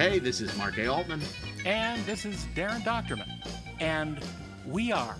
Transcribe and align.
Hey, 0.00 0.18
this 0.18 0.40
is 0.40 0.56
Mark 0.56 0.78
A. 0.78 0.86
Altman. 0.86 1.20
And 1.66 2.02
this 2.06 2.24
is 2.24 2.46
Daren 2.54 2.80
Dochterman. 2.80 3.28
And 3.80 4.18
we 4.66 4.92
are 4.92 5.14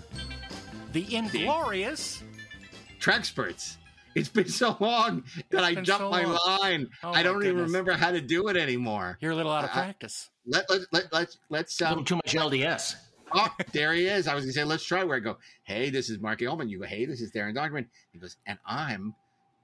the 0.91 1.03
Inglorious 1.15 2.23
Treksperts. 2.99 3.77
It's 4.15 4.29
been 4.29 4.47
so 4.47 4.75
long 4.79 5.23
that 5.51 5.63
I 5.63 5.75
jumped 5.75 6.01
so 6.01 6.09
my 6.09 6.23
long. 6.23 6.39
line. 6.47 6.89
Oh, 7.03 7.11
I 7.11 7.21
don't 7.21 7.43
even 7.43 7.57
goodness. 7.57 7.67
remember 7.67 7.91
how 7.91 8.09
to 8.09 8.21
do 8.21 8.47
it 8.47 8.57
anymore. 8.57 9.19
You're 9.21 9.33
a 9.33 9.35
little 9.35 9.51
out 9.51 9.65
of 9.65 9.69
I- 9.69 9.73
practice. 9.73 10.31
Let 10.47 10.67
let 10.67 10.81
let 10.91 11.13
let's 11.13 11.37
let's 11.51 11.79
A 11.79 11.83
little 11.83 11.99
um, 11.99 12.05
too 12.05 12.15
much 12.15 12.33
LDS. 12.33 12.95
oh 13.35 13.55
there 13.73 13.93
he 13.93 14.07
is. 14.07 14.27
I 14.27 14.33
was 14.33 14.45
gonna 14.45 14.53
say 14.53 14.63
let's 14.63 14.83
try 14.83 15.03
where 15.03 15.17
I 15.17 15.19
go. 15.19 15.37
Hey, 15.61 15.91
this 15.91 16.09
is 16.09 16.19
Mark 16.19 16.41
A. 16.41 16.47
Altman. 16.47 16.69
You 16.69 16.79
go. 16.79 16.87
Hey, 16.87 17.05
this 17.05 17.21
is 17.21 17.31
Darren 17.31 17.53
Dogman. 17.53 17.87
He 18.13 18.17
goes, 18.17 18.35
and 18.47 18.57
I'm 18.65 19.13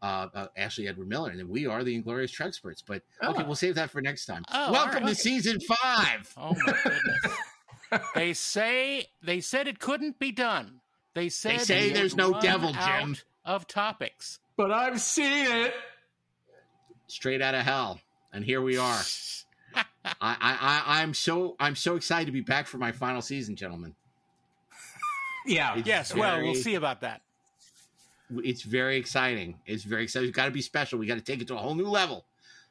uh, 0.02 0.28
uh, 0.34 0.48
Ashley 0.56 0.88
Edward 0.88 1.08
Miller, 1.10 1.32
and 1.32 1.50
we 1.50 1.66
are 1.66 1.84
the 1.84 1.96
Inglorious 1.96 2.32
Treksperts. 2.32 2.84
But 2.86 3.02
okay, 3.24 3.42
Oh. 3.42 3.46
we'll 3.46 3.56
save 3.56 3.76
that 3.76 3.90
for 3.90 4.02
next 4.02 4.26
time. 4.26 4.44
Oh, 4.52 4.72
Welcome 4.72 4.94
right, 4.94 5.00
to 5.02 5.06
okay. 5.08 5.14
season 5.16 5.60
five. 5.60 6.34
Oh 6.38 6.56
my 6.66 6.74
goodness. 6.84 8.04
they 8.16 8.34
say 8.34 9.08
they 9.24 9.40
said 9.40 9.68
it 9.68 9.80
couldn't 9.80 10.20
be 10.20 10.32
done. 10.32 10.82
They 11.14 11.30
said 11.30 11.62
say 11.62 11.92
there's 11.92 12.16
no 12.16 12.40
devil, 12.40 12.74
out 12.76 13.00
Jim. 13.02 13.18
Of 13.46 13.66
topics. 13.68 14.40
But 14.58 14.72
I've 14.72 15.00
seen 15.02 15.48
it. 15.52 15.74
Straight 17.08 17.42
out 17.42 17.56
of 17.56 17.62
hell, 17.62 18.00
and 18.34 18.44
here 18.44 18.62
we 18.62 18.78
are. 18.78 19.00
I, 19.76 19.84
I, 20.22 20.38
I 20.42 21.02
I'm 21.02 21.14
so 21.14 21.56
I'm 21.60 21.76
so 21.76 21.96
excited 21.96 22.26
to 22.26 22.32
be 22.32 22.42
back 22.42 22.68
for 22.68 22.78
my 22.78 22.92
final 22.92 23.22
season, 23.22 23.56
gentlemen. 23.56 23.96
Yeah. 25.46 25.82
Yes, 25.86 26.14
well, 26.14 26.42
we'll 26.42 26.56
see 26.56 26.76
about 26.76 27.02
that. 27.02 27.22
It's 28.44 28.62
very 28.64 28.98
exciting. 28.98 29.58
It's 29.66 29.84
very 29.84 30.04
exciting. 30.04 30.30
It's 30.30 30.36
got 30.36 30.46
to 30.46 30.52
be 30.52 30.62
special. 30.62 31.00
We 31.00 31.06
got 31.06 31.16
to 31.16 31.22
take 31.22 31.42
it 31.42 31.48
to 31.48 31.56
a 31.56 31.58
whole 31.58 31.76
new 31.76 31.88
level. 31.88 32.26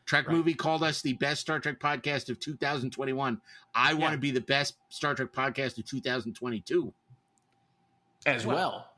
Trek 0.05 0.29
Right. 0.29 0.37
Movie 0.37 0.55
called 0.55 0.83
us 0.85 1.03
the 1.03 1.15
best 1.15 1.41
Star 1.41 1.59
Trek 1.59 1.81
podcast 1.81 2.29
of 2.29 2.39
2021. 2.39 3.41
I 3.75 3.95
want 3.95 4.13
to 4.13 4.19
be 4.19 4.31
the 4.31 4.41
best 4.41 4.77
Star 4.89 5.15
Trek 5.15 5.33
podcast 5.33 5.79
of 5.79 5.87
2022 5.87 6.93
As 8.27 8.45
Well, 8.47 8.57
well. 8.57 8.91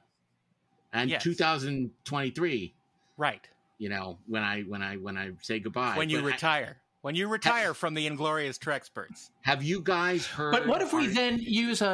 and 0.92 1.08
Yes. 1.10 1.22
2023. 1.22 2.74
Right. 3.16 3.48
You 3.78 3.88
know, 3.90 4.18
when 4.26 4.42
I 4.42 4.62
when 4.62 4.82
I 4.82 4.96
when 4.96 5.16
I 5.16 5.30
say 5.40 5.60
goodbye. 5.60 5.96
when 5.96 6.10
you 6.10 6.18
But 6.20 6.24
I- 6.24 6.30
retire. 6.32 6.76
When 7.00 7.14
you 7.14 7.28
retire 7.28 7.74
from 7.74 7.94
the 7.94 8.06
Inglorious 8.06 8.58
Treksperts. 8.58 9.30
have 9.42 9.62
you 9.62 9.80
guys 9.82 10.26
heard? 10.26 10.52
But 10.52 10.66
what 10.66 10.82
if 10.82 10.92
we 10.92 11.06
our- 11.06 11.12
then 11.14 11.38
use 11.40 11.80
a, 11.80 11.86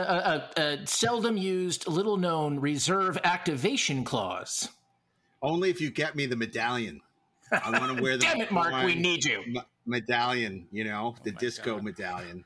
a, 0.57 0.61
a, 0.61 0.65
a 0.83 0.87
seldom 0.87 1.37
used, 1.37 1.87
little 1.87 2.17
known 2.17 2.59
reserve 2.59 3.19
activation 3.25 4.05
clause? 4.05 4.69
only 5.43 5.69
if 5.69 5.79
you 5.79 5.91
get 5.91 6.17
me 6.17 6.25
the 6.25 6.37
medallion? 6.37 7.03
I 7.53 7.79
want 7.79 7.97
to 7.99 8.03
wear 8.03 8.17
the 8.17 8.23
Damn 8.25 8.41
it, 8.41 8.51
Mark, 8.51 8.73
my 8.73 8.87
we 8.87 8.95
need 8.95 9.25
you. 9.27 9.43
me- 9.47 9.61
medallion. 9.85 10.67
You 10.73 10.85
know, 10.85 11.15
the 11.23 11.31
oh 11.31 11.35
my 11.35 11.39
disco 11.41 11.75
God. 11.75 11.85
medallion. 11.85 12.45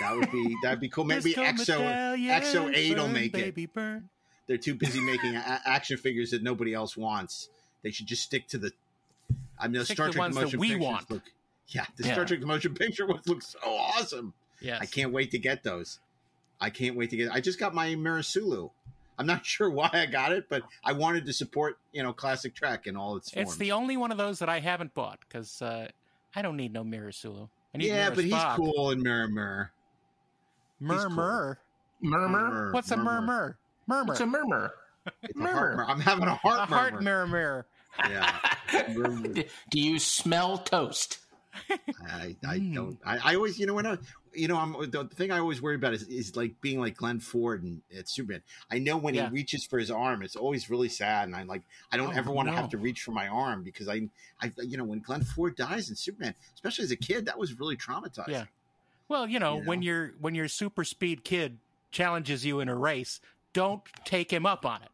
That 0.00 0.14
would 0.16 0.30
be 0.30 0.56
that'd 0.62 0.78
be 0.80 0.88
cool. 0.88 1.04
Maybe 1.04 1.34
EXO 1.34 1.58
medallion, 1.80 2.30
EXO 2.30 2.74
Eight 2.76 2.96
will 2.96 3.04
burn, 3.06 3.12
make 3.12 3.36
it. 3.36 3.74
Burn. 3.74 4.08
they're 4.46 4.56
too 4.56 4.76
busy 4.76 5.00
making 5.00 5.34
a- 5.36 5.60
action 5.66 5.96
figures 5.96 6.30
that 6.30 6.44
nobody 6.44 6.72
else 6.74 6.96
wants. 6.96 7.48
They 7.82 7.90
should 7.90 8.06
just 8.06 8.22
stick 8.22 8.46
to 8.48 8.58
the. 8.58 8.70
I 9.58 9.66
mean, 9.66 9.80
the 9.80 9.84
Stick 9.84 9.96
Star 9.96 10.06
to 10.06 10.12
the 10.12 10.14
Trek 10.14 10.20
ones 10.22 10.34
that 10.36 10.42
motion 10.42 10.60
we 10.60 10.68
pictures 10.68 10.84
want. 10.84 11.10
look. 11.10 11.22
Yeah, 11.68 11.84
the 11.96 12.04
Yeah. 12.06 12.12
Star 12.14 12.24
Trek 12.24 12.40
motion 12.40 12.74
picture 12.74 13.06
ones 13.06 13.26
look 13.28 13.42
so 13.42 13.58
awesome. 13.64 14.32
Yes. 14.60 14.78
I 14.80 14.86
can't 14.86 15.12
wait 15.12 15.30
to 15.32 15.38
get 15.38 15.62
those. 15.62 16.00
I 16.60 16.70
can't 16.70 16.96
wait 16.96 17.10
to 17.10 17.16
get. 17.16 17.30
I 17.32 17.40
just 17.40 17.58
got 17.60 17.74
my 17.74 17.94
Mirror 17.94 18.22
Sulu. 18.22 18.70
I'm 19.18 19.26
not 19.26 19.44
sure 19.46 19.70
why 19.70 19.90
I 19.92 20.06
got 20.06 20.32
it, 20.32 20.48
but 20.48 20.62
I 20.84 20.92
wanted 20.92 21.26
to 21.26 21.32
support 21.32 21.78
you 21.92 22.02
know 22.02 22.12
classic 22.12 22.54
Trek 22.54 22.86
in 22.86 22.96
all 22.96 23.16
its 23.16 23.30
forms. 23.30 23.50
It's 23.50 23.58
the 23.58 23.72
only 23.72 23.96
one 23.96 24.10
of 24.10 24.18
those 24.18 24.38
that 24.40 24.48
I 24.48 24.60
haven't 24.60 24.94
bought 24.94 25.18
because 25.28 25.60
uh, 25.62 25.88
I 26.34 26.42
don't 26.42 26.56
need 26.56 26.72
no 26.72 26.82
Mirror 26.84 27.12
Sulu. 27.12 27.48
I 27.74 27.78
need 27.78 27.86
yeah, 27.88 28.04
Mirror 28.04 28.14
but 28.14 28.24
he's 28.24 28.44
cool 28.56 28.90
in 28.90 29.02
Mirror 29.02 29.28
Mirror. 29.28 29.72
Murmur. 30.80 31.58
Murmur? 32.00 32.72
What's 32.72 32.90
a 32.90 32.96
murmur? 32.96 33.58
Murmur. 33.86 34.04
What's 34.08 34.20
a 34.20 34.26
murmur? 34.26 34.72
It's 35.22 35.36
a 35.36 35.42
heart 35.42 35.54
Murmur. 35.54 35.70
murmur. 35.76 35.84
I'm 35.88 36.00
having 36.00 36.24
a 36.24 36.34
heart 36.34 36.60
a 36.60 36.66
heart 36.66 36.92
murmur. 36.94 37.02
mirror 37.02 37.26
mirror. 37.26 37.66
Yeah. 38.08 38.36
Murmur. 38.94 39.44
Do 39.70 39.80
you 39.80 39.98
smell 39.98 40.58
toast? 40.58 41.18
I, 42.06 42.36
I 42.46 42.58
Mm. 42.58 42.74
don't. 42.74 42.98
I, 43.04 43.32
I 43.32 43.34
always, 43.34 43.58
you 43.58 43.66
know, 43.66 43.74
when 43.74 43.86
I, 43.86 43.98
you 44.32 44.46
know, 44.46 44.56
I'm 44.56 44.72
the 44.72 45.08
thing 45.14 45.30
I 45.32 45.38
always 45.38 45.60
worry 45.60 45.74
about 45.74 45.94
is, 45.94 46.04
is 46.04 46.36
like 46.36 46.60
being 46.60 46.78
like 46.78 46.96
Glenn 46.96 47.18
Ford 47.18 47.62
and 47.64 47.82
at 47.96 48.08
Superman. 48.08 48.42
I 48.70 48.78
know 48.78 48.96
when 48.96 49.14
Yeah. 49.14 49.26
he 49.26 49.32
reaches 49.32 49.64
for 49.64 49.78
his 49.78 49.90
arm, 49.90 50.22
it's 50.22 50.36
always 50.36 50.70
really 50.70 50.88
sad, 50.88 51.26
and 51.26 51.34
I'm 51.36 51.48
like, 51.48 51.62
I 51.90 51.96
don't 51.96 52.14
Oh, 52.14 52.18
ever 52.18 52.30
want 52.30 52.48
to 52.48 52.54
no. 52.54 52.60
have 52.60 52.70
to 52.70 52.78
reach 52.78 53.02
for 53.02 53.12
my 53.12 53.26
arm 53.26 53.62
because 53.64 53.88
I, 53.88 54.08
I, 54.40 54.52
you 54.58 54.76
know, 54.76 54.84
when 54.84 55.00
Glenn 55.00 55.22
Ford 55.22 55.56
dies 55.56 55.90
in 55.90 55.96
Superman, 55.96 56.34
especially 56.54 56.84
as 56.84 56.90
a 56.92 56.96
kid, 56.96 57.26
that 57.26 57.38
was 57.38 57.58
really 57.58 57.76
traumatizing. 57.76 58.28
Yeah. 58.28 58.44
Well, 59.08 59.26
you 59.26 59.38
know, 59.38 59.56
You 59.56 59.62
when 59.64 59.80
know? 59.80 59.86
your 59.86 60.12
when 60.20 60.34
your 60.34 60.48
super 60.48 60.84
speed 60.84 61.24
kid 61.24 61.58
challenges 61.90 62.44
you 62.44 62.60
in 62.60 62.68
a 62.68 62.76
race, 62.76 63.20
don't 63.54 63.82
take 64.04 64.30
him 64.30 64.46
up 64.46 64.64
on 64.66 64.82
it. 64.82 64.90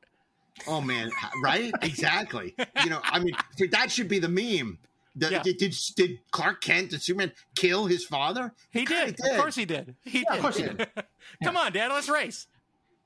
Oh 0.66 0.80
man, 0.80 1.10
right? 1.42 1.74
exactly. 1.82 2.54
You 2.82 2.90
know, 2.90 3.00
I 3.04 3.18
mean, 3.18 3.36
that 3.70 3.90
should 3.90 4.08
be 4.08 4.20
the 4.20 4.28
meme. 4.28 4.78
The, 5.16 5.30
Yeah. 5.30 5.42
did, 5.42 5.56
did 5.58 5.74
did 5.96 6.18
Clark 6.32 6.60
Kent, 6.60 6.90
did 6.90 7.02
Superman, 7.02 7.32
kill 7.54 7.86
his 7.86 8.04
father? 8.04 8.52
He 8.70 8.84
kinda 8.84 9.12
did. 9.12 9.32
Of 9.32 9.40
course 9.40 9.54
he 9.54 9.64
did. 9.64 9.94
He 10.04 10.18
Yeah, 10.20 10.24
did. 10.30 10.36
of 10.36 10.40
course 10.42 10.56
he 10.56 10.62
did. 10.64 10.88
Come 11.44 11.56
on, 11.56 11.72
Dad, 11.72 11.92
let's 11.92 12.08
race. 12.08 12.46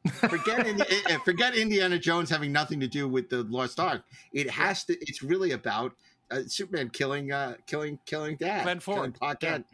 forget 0.12 0.66
Indi- 0.66 0.84
eh, 0.88 1.00
eh, 1.10 1.18
forget 1.24 1.54
Indiana 1.56 1.98
Jones 1.98 2.30
having 2.30 2.50
nothing 2.52 2.80
to 2.80 2.86
do 2.86 3.08
with 3.08 3.28
the 3.28 3.42
Lost 3.44 3.78
Ark. 3.80 4.02
It 4.32 4.48
has 4.48 4.84
to. 4.84 4.94
It's 5.02 5.22
really 5.22 5.52
about 5.52 5.92
uh, 6.30 6.40
Superman 6.46 6.88
killing, 6.90 7.32
uh, 7.32 7.56
killing, 7.66 7.98
killing 8.06 8.36
Dad, 8.36 8.62
Glenn 8.62 8.80
Ford. 8.80 8.96
killing 8.96 9.12
Clark 9.12 9.40
Kent. 9.40 9.66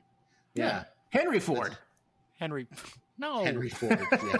Yeah, 0.54 0.84
Henry 1.10 1.40
Ford. 1.40 1.76
Henry. 2.38 2.66
No. 3.16 3.44
Henry 3.44 3.68
Ford. 3.68 3.96
Yeah. 4.10 4.36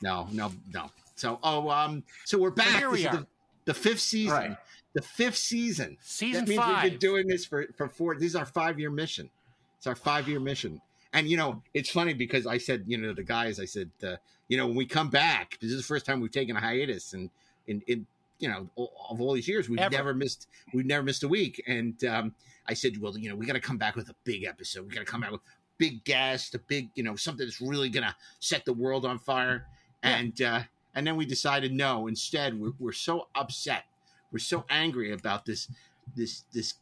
no, 0.00 0.28
no, 0.32 0.50
no. 0.72 0.90
So, 1.14 1.38
oh, 1.42 1.68
um, 1.68 2.02
so 2.24 2.38
we're 2.38 2.50
back. 2.50 2.78
here 2.78 2.88
we 2.88 3.02
This 3.02 3.06
is 3.12 3.12
are. 3.12 3.16
The, 3.18 3.26
the 3.66 3.74
fifth 3.74 4.00
season. 4.00 4.32
Right. 4.34 4.56
The 4.98 5.06
fifth 5.06 5.36
season. 5.36 5.96
Season 6.00 6.44
that 6.44 6.48
means 6.48 6.64
we've 6.66 6.90
been 6.90 6.98
doing 6.98 7.26
this 7.28 7.44
for 7.44 7.66
for 7.76 7.88
four. 7.88 8.14
This 8.14 8.30
is 8.30 8.36
our 8.36 8.46
five 8.46 8.80
year 8.80 8.90
mission. 8.90 9.30
It's 9.76 9.86
our 9.86 9.94
five 9.94 10.28
year 10.28 10.40
mission. 10.40 10.80
And 11.12 11.28
you 11.28 11.36
know, 11.36 11.62
it's 11.72 11.90
funny 11.90 12.14
because 12.14 12.46
I 12.46 12.58
said, 12.58 12.84
you 12.86 12.98
know, 12.98 13.14
the 13.14 13.22
guys, 13.22 13.60
I 13.60 13.64
said, 13.64 13.90
uh, 14.02 14.16
you 14.48 14.56
know, 14.56 14.66
when 14.66 14.76
we 14.76 14.86
come 14.86 15.08
back, 15.08 15.56
this 15.60 15.70
is 15.70 15.76
the 15.76 15.86
first 15.86 16.04
time 16.04 16.20
we've 16.20 16.32
taken 16.32 16.56
a 16.56 16.60
hiatus, 16.60 17.12
and 17.12 17.30
in 17.66 17.82
in 17.86 18.06
you 18.38 18.48
know, 18.48 18.68
of 18.76 19.20
all 19.20 19.34
these 19.34 19.48
years, 19.48 19.68
we've 19.68 19.78
Ever. 19.78 19.94
never 19.94 20.14
missed, 20.14 20.46
we've 20.72 20.86
never 20.86 21.02
missed 21.02 21.22
a 21.22 21.28
week. 21.28 21.62
And 21.66 22.02
um, 22.04 22.34
I 22.68 22.74
said, 22.74 23.00
well, 23.00 23.16
you 23.16 23.28
know, 23.28 23.36
we 23.36 23.46
got 23.46 23.54
to 23.54 23.60
come 23.60 23.78
back 23.78 23.96
with 23.96 24.08
a 24.08 24.14
big 24.24 24.44
episode. 24.44 24.86
We 24.86 24.94
got 24.94 25.00
to 25.00 25.06
come 25.06 25.24
out 25.24 25.32
with 25.32 25.40
big 25.76 26.04
guest, 26.04 26.54
a 26.54 26.58
big, 26.58 26.88
you 26.94 27.02
know, 27.02 27.16
something 27.16 27.46
that's 27.46 27.60
really 27.60 27.88
gonna 27.88 28.16
set 28.40 28.64
the 28.64 28.72
world 28.72 29.04
on 29.04 29.18
fire. 29.18 29.66
Yeah. 30.02 30.16
And 30.16 30.42
uh, 30.42 30.60
and 30.94 31.06
then 31.06 31.16
we 31.16 31.26
decided 31.26 31.72
no. 31.72 32.06
Instead, 32.06 32.58
we're, 32.58 32.72
we're 32.78 32.92
so 32.92 33.28
upset, 33.34 33.84
we're 34.32 34.38
so 34.38 34.64
angry 34.70 35.12
about 35.12 35.44
this 35.44 35.68
this 36.16 36.44
this 36.52 36.74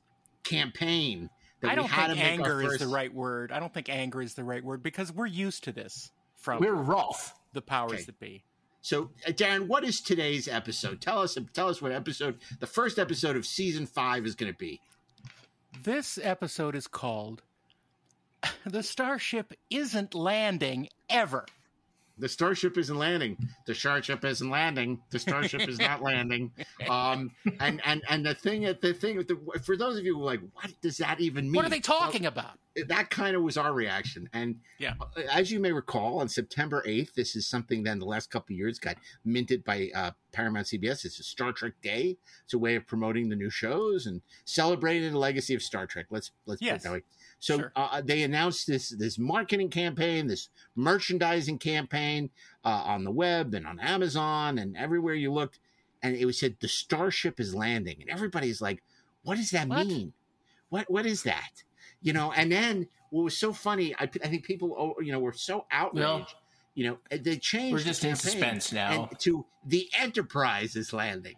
campaign 0.44 1.30
that 1.60 1.70
I 1.70 1.74
don't 1.74 1.88
had 1.88 2.08
think 2.08 2.18
to 2.18 2.24
make 2.24 2.40
our 2.46 2.60
anger 2.60 2.72
is 2.74 2.78
the 2.78 2.86
right 2.88 3.12
word. 3.12 3.50
I 3.52 3.60
don't 3.60 3.72
think 3.72 3.88
anger 3.88 4.20
is 4.22 4.34
the 4.34 4.44
right 4.44 4.62
word 4.64 4.82
because 4.82 5.12
we're 5.12 5.26
used 5.26 5.64
to 5.64 5.72
this 5.72 6.10
from 6.36 6.60
We're 6.60 6.74
Rolf. 6.74 7.34
the 7.52 7.62
powers 7.62 7.92
Okay. 7.94 8.02
that 8.04 8.20
be. 8.20 8.44
So, 8.82 9.10
uh, 9.26 9.30
Daren, 9.30 9.66
what 9.66 9.82
is 9.82 10.00
today's 10.00 10.46
episode? 10.46 11.00
Tell 11.00 11.20
us. 11.20 11.36
Tell 11.52 11.68
us 11.68 11.82
what 11.82 11.90
episode. 11.92 12.38
The 12.60 12.66
first 12.68 12.98
episode 13.00 13.34
of 13.36 13.44
season 13.44 13.86
five 13.86 14.24
is 14.26 14.34
going 14.36 14.52
to 14.52 14.56
be. 14.58 14.80
This 15.82 16.18
episode 16.22 16.76
is 16.76 16.86
called 16.86 17.42
The 18.64 18.82
Starship 18.84 19.54
Isn't 19.70 20.14
Landing 20.14 20.88
Ever. 21.10 21.46
The 22.19 22.29
starship 22.29 22.79
isn't 22.79 22.96
landing. 22.96 23.37
The 23.67 23.75
starship 23.75 24.25
isn't 24.25 24.49
landing. 24.49 25.00
The 25.11 25.19
starship 25.19 25.69
is 25.69 25.79
not 25.79 26.02
landing. 26.02 26.52
Um, 26.88 27.32
and 27.58 27.81
and 27.85 28.02
and 28.08 28.25
the 28.25 28.35
thing, 28.35 28.62
the 28.62 28.94
thing, 28.94 29.17
the, 29.17 29.37
for 29.64 29.76
those 29.76 29.99
of 29.99 30.05
you 30.05 30.14
who 30.14 30.23
are 30.23 30.26
like, 30.26 30.40
what 30.52 30.70
does 30.82 30.99
that 30.99 31.20
even 31.20 31.46
mean? 31.46 31.55
What 31.56 31.64
are 31.64 31.70
they 31.70 31.81
talking 31.81 32.26
about? 32.26 32.58
that 32.88 33.08
kind 33.08 33.35
of 33.35 33.43
was 33.43 33.56
our 33.56 33.73
reaction. 33.73 34.29
And 34.35 34.56
Yeah. 34.79 34.93
uh, 35.00 35.23
as 35.32 35.50
you 35.50 35.58
may 35.58 35.73
recall, 35.73 36.20
on 36.20 36.29
September 36.29 36.82
8th, 36.87 37.14
this 37.14 37.35
is 37.35 37.46
something 37.46 37.82
then 37.82 37.99
the 37.99 38.05
last 38.05 38.31
couple 38.31 38.52
of 38.52 38.58
years 38.58 38.79
got 38.79 38.96
minted 39.25 39.64
by 39.64 39.88
uh, 39.94 40.11
Paramount 40.32 40.67
CBS. 40.67 41.06
It's 41.06 41.19
a 41.19 41.23
Star 41.23 41.52
Trek 41.52 41.73
Day. 41.82 42.19
It's 42.44 42.52
a 42.52 42.58
way 42.58 42.75
of 42.76 42.87
promoting 42.87 43.31
the 43.31 43.37
new 43.37 43.49
shows 43.49 44.05
and 44.06 44.20
celebrating 44.44 45.11
the 45.12 45.19
legacy 45.19 45.55
of 45.55 45.62
Star 45.62 45.87
Trek. 45.87 46.06
Let's 46.11 46.31
let's 46.44 46.61
put 46.61 46.67
it 46.67 46.73
Yes. 46.73 46.82
that 46.85 46.93
way. 46.93 47.02
So 47.46 47.58
Sure. 47.58 47.72
uh, 47.76 48.02
they 48.04 48.25
announced 48.25 48.66
this 48.66 48.88
this 48.88 49.20
marketing 49.20 49.70
campaign, 49.70 50.26
this 50.26 50.48
merchandising 50.75 51.60
campaign 51.60 52.31
uh, 52.64 52.82
on 52.93 53.04
the 53.04 53.12
web 53.12 53.54
and 53.54 53.64
on 53.69 53.78
Amazon 53.78 54.58
and 54.58 54.76
everywhere 54.76 55.14
you 55.14 55.32
looked, 55.32 55.60
and 56.02 56.16
it 56.16 56.25
was 56.26 56.40
said 56.40 56.56
the 56.58 56.66
starship 56.66 57.38
is 57.38 57.54
landing, 57.54 57.98
and 58.00 58.10
everybody's 58.10 58.60
like, 58.60 58.82
"What 59.22 59.37
does 59.37 59.50
that 59.50 59.69
What? 59.69 59.87
mean? 59.87 60.12
What 60.70 60.90
what 60.90 61.06
is 61.06 61.22
that?" 61.22 61.62
You 62.02 62.12
know. 62.12 62.32
And 62.32 62.50
then 62.50 62.88
what 63.10 63.22
was 63.22 63.37
so 63.37 63.52
funny, 63.52 63.94
I, 63.94 64.10
I 64.25 64.26
think 64.28 64.44
people, 64.44 64.75
oh, 64.76 65.00
you 65.00 65.12
know, 65.12 65.20
were 65.20 65.32
so 65.32 65.66
outraged. 65.70 66.04
Well, 66.04 66.26
you 66.75 66.84
know, 66.88 66.99
they 67.16 67.37
changed. 67.38 67.75
We're 67.75 67.78
the 67.78 67.84
just 67.84 68.04
in 68.04 68.16
suspense 68.16 68.72
now. 68.72 69.08
to 69.20 69.46
the 69.64 69.88
Enterprise 69.96 70.75
is 70.75 70.92
landing. 70.92 71.37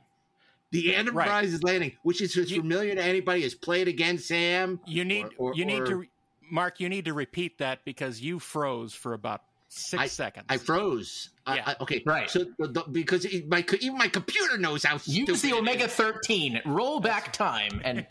The 0.70 0.94
Enterprise 0.94 1.52
is 1.54 1.62
landing, 1.62 1.96
which 2.02 2.20
is 2.20 2.36
as 2.36 2.50
You- 2.50 2.60
familiar 2.60 2.94
to 2.94 3.02
anybody 3.02 3.42
as 3.44 3.54
played 3.54 3.88
against 3.88 4.28
Sam. 4.28 4.80
You 4.86 5.04
need 5.04 5.24
Or- 5.38 5.50
or- 5.52 5.54
you 5.54 5.64
need 5.64 5.80
or- 5.82 5.86
to 5.86 5.96
re- 5.96 6.10
Mark, 6.50 6.80
you 6.80 6.88
need 6.88 7.04
to 7.06 7.12
repeat 7.14 7.58
that 7.58 7.84
because 7.84 8.20
you 8.20 8.38
froze 8.38 8.94
for 8.94 9.12
about 9.14 9.42
six 9.68 10.12
seconds. 10.12 10.46
I 10.48 10.56
froze. 10.56 11.30
Yeah. 11.46 11.62
I, 11.66 11.76
okay, 11.82 12.02
Right. 12.06 12.28
So 12.30 12.46
the, 12.58 12.68
the- 12.68 12.84
because 12.90 13.24
it, 13.26 13.48
my 13.48 13.64
even 13.80 13.98
my 13.98 14.08
computer 14.08 14.56
knows 14.58 14.82
how 14.84 14.94
Use 14.94 15.02
stupid 15.04 15.36
the 15.42 15.52
omega 15.54 15.88
thirteen. 15.88 16.60
Roll 16.64 17.00
back 17.00 17.32
time 17.34 17.80
and 17.84 18.06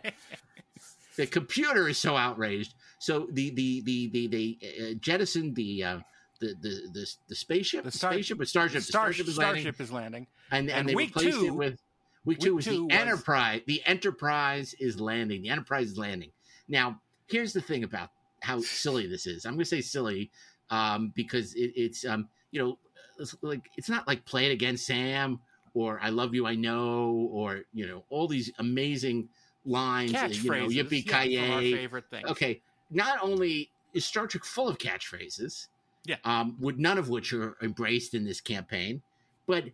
The 1.16 1.26
computer 1.26 1.88
is 1.88 1.98
so 1.98 2.16
outraged. 2.16 2.76
So 3.00 3.28
the 3.32 3.50
the 3.52 3.82
the 3.82 4.08
the 4.10 4.28
they 4.28 4.58
uh, 4.92 4.94
jettisoned 5.00 5.56
the. 5.56 5.84
Uh, 5.84 6.00
the, 6.40 6.54
the 6.62 6.70
the 6.94 7.08
the 7.30 7.36
spaceship 7.36 7.84
The 7.84 7.90
the, 7.90 7.98
star- 7.98 8.14
spaceship 8.14 8.38
the 8.38 8.46
starship 8.46 8.74
the 8.76 8.82
Star- 8.84 9.02
starship 9.12 9.28
is 9.28 9.38
landing 9.40 9.62
Starship 9.64 9.82
is 9.82 9.92
landing. 9.92 10.28
and 10.52 10.70
and, 10.70 10.80
and 10.82 10.90
they 10.90 10.94
week 10.94 11.16
replaced 11.16 11.40
two- 11.40 11.46
it 11.48 11.56
with 11.56 11.80
week 12.28 12.38
week 12.40 12.46
two 12.48 12.56
was 12.56 12.66
two 12.66 12.72
the 12.72 12.82
was- 12.84 12.94
enterprise 12.94 13.62
the 13.68 13.82
enterprise 13.86 14.74
is 14.80 15.00
landing 15.00 15.42
the 15.42 15.50
enterprise 15.50 15.92
is 15.92 15.98
landing 15.98 16.32
now 16.68 17.00
here's 17.28 17.54
the 17.54 17.62
thing 17.62 17.84
about 17.84 18.10
how 18.42 18.60
silly 18.62 19.08
this 19.08 19.26
is 19.26 19.46
i'm 19.46 19.54
going 19.54 19.60
to 19.60 19.66
say 19.66 19.82
silly 19.82 20.30
um, 20.70 21.14
because 21.16 21.54
it, 21.56 21.72
it's 21.76 22.06
um, 22.06 22.28
you 22.52 22.62
know 22.62 22.78
it's 23.20 23.36
like 23.42 23.70
it's 23.78 23.90
not 23.90 24.06
like 24.08 24.26
play 24.26 24.46
it 24.46 24.52
again 24.52 24.76
sam 24.78 25.40
or 25.74 26.00
i 26.04 26.10
love 26.10 26.36
you 26.36 26.46
i 26.46 26.54
know 26.56 27.30
or 27.32 27.62
you 27.74 27.88
know 27.88 28.04
all 28.10 28.28
these 28.28 28.52
amazing 28.60 29.28
lines 29.66 30.14
uh, 30.14 30.28
you 30.32 30.50
know 30.52 30.56
Catchphrases. 30.68 31.06
yippee 31.06 31.10
from 31.10 31.54
our 31.54 31.62
favorite 31.62 32.10
thing. 32.10 32.26
okay 32.28 32.62
not 32.92 33.18
only 33.22 33.70
is 33.94 34.06
star 34.06 34.28
trek 34.28 34.44
full 34.44 34.68
of 34.68 34.78
catchphrases 34.78 35.68
Yeah. 36.06 36.18
um, 36.26 36.58
with 36.60 36.78
none 36.78 36.98
of 36.98 37.10
which 37.10 37.34
are 37.34 37.58
embraced 37.62 38.14
in 38.14 38.24
this 38.26 38.40
campaign 38.42 39.02
but 39.48 39.66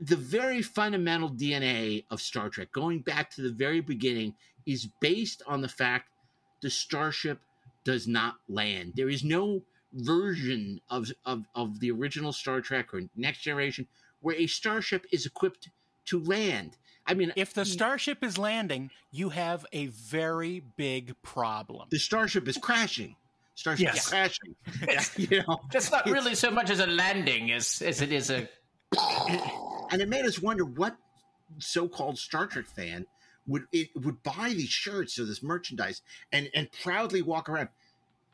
the 0.00 0.16
very 0.16 0.62
fundamental 0.62 1.30
DNA 1.30 2.04
of 2.10 2.20
Star 2.20 2.48
Trek, 2.48 2.70
going 2.72 3.00
back 3.00 3.30
to 3.32 3.42
the 3.42 3.50
very 3.50 3.80
beginning, 3.80 4.34
is 4.66 4.88
based 5.00 5.42
on 5.46 5.60
the 5.60 5.68
fact 5.68 6.10
the 6.62 6.70
starship 6.70 7.40
does 7.84 8.06
not 8.06 8.36
land. 8.48 8.92
There 8.96 9.08
is 9.08 9.24
no 9.24 9.62
version 9.92 10.80
of, 10.90 11.10
of, 11.24 11.44
of 11.54 11.80
the 11.80 11.90
original 11.90 12.32
Star 12.32 12.60
Trek 12.60 12.92
or 12.94 13.02
Next 13.16 13.40
Generation 13.40 13.86
where 14.20 14.36
a 14.36 14.46
starship 14.46 15.06
is 15.12 15.26
equipped 15.26 15.68
to 16.06 16.20
land. 16.24 16.76
I 17.06 17.14
mean, 17.14 17.32
If 17.36 17.54
the 17.54 17.64
starship 17.64 18.22
is 18.22 18.36
landing, 18.36 18.90
you 19.10 19.30
have 19.30 19.64
a 19.72 19.86
very 19.86 20.62
big 20.76 21.14
problem. 21.22 21.88
the 21.90 21.98
starship 21.98 22.46
is 22.48 22.56
crashing. 22.58 23.16
Starship 23.54 23.86
Yes. 23.86 24.04
is 24.04 24.08
crashing. 24.10 24.54
you 25.30 25.42
know, 25.48 25.60
that's 25.72 25.90
not 25.90 26.06
really 26.06 26.34
so 26.34 26.50
much 26.50 26.70
as 26.70 26.80
a 26.80 26.86
landing 26.86 27.50
as 27.52 27.80
as 27.82 28.02
it 28.02 28.12
is 28.12 28.30
a 28.30 28.48
and 29.90 30.00
it 30.02 30.08
made 30.08 30.24
us 30.24 30.40
wonder 30.40 30.64
what 30.64 30.96
so-called 31.58 32.18
Star 32.18 32.46
Trek 32.46 32.66
fan 32.66 33.06
would 33.46 33.64
it 33.72 33.88
would 33.94 34.22
buy 34.22 34.50
these 34.50 34.68
shirts 34.68 35.18
or 35.18 35.24
this 35.24 35.42
merchandise 35.42 36.02
and 36.32 36.50
and 36.54 36.70
proudly 36.82 37.22
walk 37.22 37.48
around. 37.48 37.68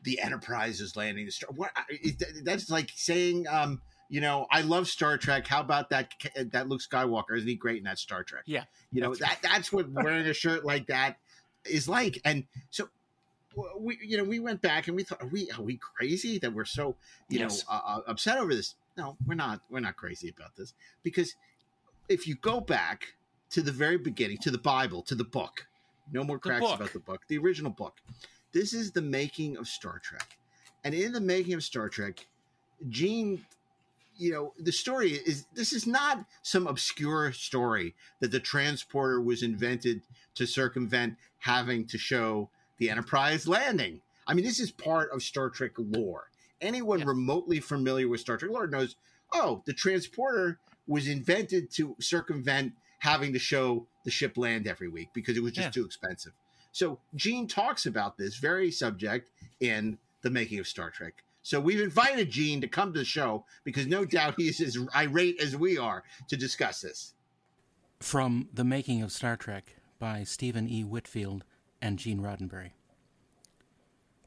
The 0.03 0.21
Enterprise 0.21 0.81
is 0.83 0.97
landing. 0.97 1.25
The 1.25 1.33
star. 1.33 1.51
What? 1.55 1.71
I- 1.75 1.83
It, 1.89 2.45
that's 2.45 2.69
like 2.69 2.91
saying, 2.95 3.47
um, 3.49 3.81
you 4.11 4.21
know, 4.21 4.47
I 4.51 4.61
love 4.61 4.87
Star 4.89 5.17
Trek. 5.17 5.47
How 5.47 5.61
about 5.61 5.89
that? 5.91 6.11
That 6.53 6.69
Luke 6.69 6.83
Skywalker 6.83 7.37
isn't 7.37 7.49
he 7.49 7.55
great 7.55 7.79
in 7.79 7.85
that 7.85 7.99
Star 7.99 8.23
Trek? 8.23 8.43
Yeah, 8.45 8.65
you 8.93 9.01
know 9.01 9.15
that 9.15 9.39
that's 9.43 9.73
what 9.73 9.89
wearing 9.89 10.27
a 10.27 10.35
shirt 10.35 10.65
like 10.65 10.89
that 10.89 11.17
is 11.65 11.89
like. 11.89 12.21
And 12.25 12.45
so 12.71 12.89
we, 13.79 13.99
you 14.03 14.17
know, 14.17 14.25
we 14.25 14.39
went 14.39 14.61
back 14.61 14.89
and 14.89 14.97
we 14.97 15.05
thought, 15.05 15.23
are 15.23 15.29
we 15.29 15.51
are 15.51 15.62
we 15.62 15.77
crazy 15.77 16.39
that 16.39 16.53
we're 16.53 16.65
so 16.65 16.97
you 17.29 17.39
Yes. 17.41 17.65
know 17.65 17.75
uh, 17.75 17.81
uh, 17.85 18.01
upset 18.06 18.39
over 18.39 18.55
this? 18.55 18.75
No, 18.97 19.17
we're 19.27 19.35
not. 19.35 19.61
We're 19.71 19.81
not 19.81 19.97
crazy 19.97 20.29
about 20.29 20.56
this 20.56 20.73
because 21.03 21.35
if 22.09 22.27
you 22.27 22.37
go 22.37 22.61
back 22.61 23.15
to 23.51 23.62
the 23.62 23.73
very 23.73 23.99
beginning, 23.99 24.39
to 24.39 24.51
the 24.51 24.59
Bible, 24.59 25.03
to 25.03 25.15
the 25.15 25.25
book, 25.25 25.67
no 26.12 26.25
more 26.25 26.39
cracks 26.39 26.61
book. 26.61 26.77
about 26.77 26.93
the 26.93 26.99
book, 27.01 27.23
the 27.29 27.39
original 27.39 27.71
book. 27.71 27.97
This 28.53 28.73
is 28.73 28.93
the 28.93 29.03
making 29.03 29.56
of 29.56 29.67
Star 29.67 29.99
Trek, 29.99 30.37
and 30.85 30.95
in 30.95 31.12
the 31.12 31.21
making 31.21 31.55
of 31.55 31.62
Star 31.65 31.89
Trek, 31.89 32.27
Gene 32.89 33.45
you 34.17 34.33
know 34.33 34.53
the 34.59 34.73
story 34.73 35.12
is 35.12 35.47
this 35.55 35.73
is 35.73 35.87
not 35.87 36.25
some 36.43 36.67
obscure 36.67 37.33
story 37.33 37.95
that 38.21 38.31
the 38.31 38.41
transporter 38.41 39.21
was 39.21 39.43
invented 39.43 40.03
to 40.35 40.47
circumvent 40.47 41.17
having 41.39 41.85
to 41.87 41.99
show 41.99 42.49
the 42.79 42.91
enterprise 42.91 43.47
landing 43.49 44.00
i 44.26 44.35
mean 44.35 44.44
this 44.44 44.61
is 44.61 44.71
part 44.71 45.11
of 45.12 45.23
star 45.23 45.49
trek 45.50 45.73
lore 45.76 46.29
anyone 46.61 47.00
Yeah. 47.00 47.06
remotely 47.06 47.61
familiar 47.61 48.09
with 48.09 48.21
star 48.21 48.37
trek 48.37 48.50
lore 48.50 48.67
knows 48.67 48.97
oh 49.32 49.62
the 49.67 49.73
transporter 49.73 50.59
was 50.87 51.09
invented 51.09 51.71
to 51.73 51.97
circumvent 52.00 52.73
having 52.99 53.32
to 53.32 53.38
show 53.38 53.87
the 54.05 54.11
ship 54.11 54.37
land 54.37 54.67
every 54.67 54.88
week 54.88 55.09
because 55.15 55.37
it 55.37 55.43
was 55.43 55.53
just 55.53 55.67
Yeah. 55.67 55.71
too 55.71 55.85
expensive 55.85 56.32
so 56.73 56.99
gene 57.15 57.47
talks 57.47 57.87
about 57.87 58.17
this 58.19 58.37
very 58.37 58.71
subject 58.71 59.31
in 59.61 59.99
the 60.23 60.31
making 60.31 60.59
of 60.59 60.67
star 60.67 60.91
trek 60.91 61.23
so 61.47 61.61
we've 61.61 61.81
invited 61.82 62.31
Gene 62.31 62.62
to 62.62 62.67
come 62.69 62.94
to 62.94 62.99
the 63.00 63.05
show 63.05 63.44
because 63.65 63.87
no 63.87 64.06
doubt 64.06 64.37
he 64.38 64.49
is 64.49 64.62
as 64.62 64.79
irate 64.97 65.38
as 65.43 65.55
we 65.55 65.77
are 65.77 66.03
to 66.29 66.38
discuss 66.38 66.81
this. 66.81 67.12
From 68.00 68.49
The 68.55 68.65
Making 68.65 69.03
of 69.03 69.12
Star 69.12 69.37
Trek 69.37 69.77
by 69.99 70.25
Stephen 70.25 70.67
E. 70.70 70.85
Whitfield 70.85 71.44
and 71.85 71.99
Gene 71.99 72.21
Roddenberry. 72.21 72.71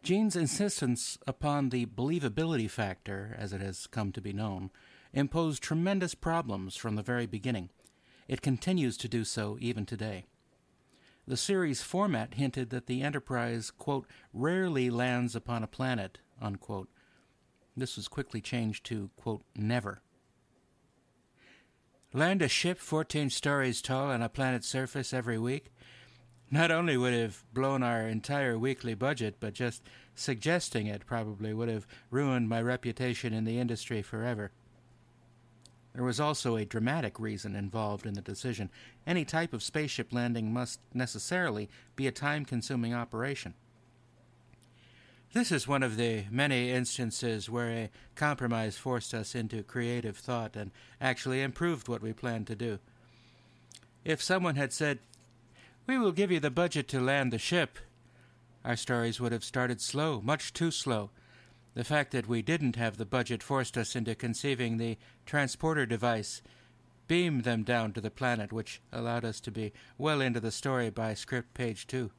Gene's 0.04 0.36
insistence 0.36 1.18
upon 1.26 1.70
the 1.70 1.88
believability 1.88 2.70
factor, 2.70 3.36
as 3.38 3.52
it 3.52 3.62
has 3.62 3.88
come 3.88 4.12
to 4.12 4.22
be 4.22 4.32
known, 4.32 4.70
imposed 5.12 5.64
tremendous 5.64 6.14
problems 6.14 6.76
from 6.76 6.96
the 6.96 7.02
very 7.02 7.26
beginning. 7.26 7.72
It 8.28 8.44
continues 8.44 8.96
to 8.98 9.08
do 9.08 9.24
so 9.24 9.58
even 9.60 9.88
today. 9.88 10.28
The 11.26 11.36
series 11.36 11.82
format 11.82 12.36
hinted 12.36 12.70
that 12.70 12.86
the 12.86 13.02
Enterprise, 13.02 13.72
quote, 13.72 14.06
rarely 14.34 14.92
lands 14.92 15.36
upon 15.36 15.64
a 15.64 15.68
planet, 15.68 16.20
unquote. 16.40 16.90
This 17.76 17.98
was 17.98 18.08
quickly 18.08 18.40
changed 18.40 18.86
to, 18.86 19.10
quote, 19.18 19.44
never. 19.56 20.04
Land 22.14 22.44
a 22.44 22.48
ship 22.48 22.78
14 22.78 23.32
stories 23.32 23.82
tall 23.82 24.12
on 24.12 24.22
a 24.22 24.30
planet's 24.30 24.68
surface 24.68 25.12
every 25.12 25.40
week? 25.40 25.72
Not 26.50 26.72
only 26.72 26.96
would 26.96 27.14
have 27.14 27.44
blown 27.54 27.84
our 27.84 28.08
entire 28.08 28.58
weekly 28.58 28.94
budget, 28.94 29.36
but 29.40 29.54
just 29.54 29.84
suggesting 30.16 30.88
it 30.88 31.06
probably 31.06 31.54
would 31.54 31.70
have 31.70 31.86
ruined 32.10 32.48
my 32.48 32.62
reputation 32.62 33.34
in 33.34 33.44
the 33.44 33.60
industry 33.60 34.02
forever. 34.02 34.52
There 35.94 36.06
was 36.06 36.20
also 36.20 36.56
a 36.56 36.64
dramatic 36.64 37.20
reason 37.20 37.56
involved 37.56 38.06
in 38.06 38.14
the 38.14 38.22
decision. 38.22 38.70
Any 39.06 39.26
type 39.26 39.52
of 39.52 39.64
spaceship 39.64 40.14
landing 40.14 40.54
must 40.54 40.80
necessarily 40.94 41.70
be 41.96 42.08
a 42.08 42.12
time 42.12 42.46
consuming 42.46 42.94
operation. 42.94 43.56
This 45.34 45.52
is 45.52 45.68
one 45.68 45.84
of 45.84 45.98
the 45.98 46.26
many 46.32 46.72
instances 46.72 47.50
where 47.50 47.70
a 47.70 47.90
compromise 48.16 48.78
forced 48.78 49.14
us 49.14 49.36
into 49.36 49.64
creative 49.64 50.18
thought 50.18 50.56
and 50.56 50.72
actually 51.02 51.42
improved 51.42 51.90
what 51.90 52.02
we 52.02 52.14
planned 52.14 52.48
to 52.48 52.56
do. 52.56 52.80
If 54.06 54.22
someone 54.22 54.56
had 54.56 54.72
said, 54.72 55.00
We 55.88 55.98
will 55.98 56.12
give 56.12 56.32
you 56.32 56.42
the 56.42 56.52
budget 56.52 56.90
to 56.90 57.00
land 57.00 57.32
the 57.32 57.40
ship, 57.40 57.80
our 58.66 58.76
stories 58.76 59.22
would 59.22 59.32
have 59.32 59.46
started 59.46 59.80
slow, 59.80 60.20
much 60.22 60.52
too 60.52 60.70
slow. 60.70 61.12
The 61.76 61.86
fact 61.86 62.12
that 62.12 62.28
we 62.28 62.42
didn't 62.42 62.76
have 62.76 62.98
the 62.98 63.06
budget 63.06 63.42
forced 63.42 63.78
us 63.78 63.96
into 63.96 64.14
conceiving 64.14 64.76
the 64.76 64.98
transporter 65.26 65.86
device, 65.86 66.42
beam 67.08 67.44
them 67.44 67.64
down 67.64 67.94
to 67.94 68.02
the 68.02 68.12
planet, 68.12 68.52
which 68.52 68.82
allowed 68.92 69.24
us 69.24 69.40
to 69.42 69.52
be 69.52 69.72
well 69.98 70.20
into 70.20 70.42
the 70.42 70.52
story 70.52 70.90
by 70.90 71.14
script 71.14 71.54
page 71.54 71.88
two. 71.88 72.12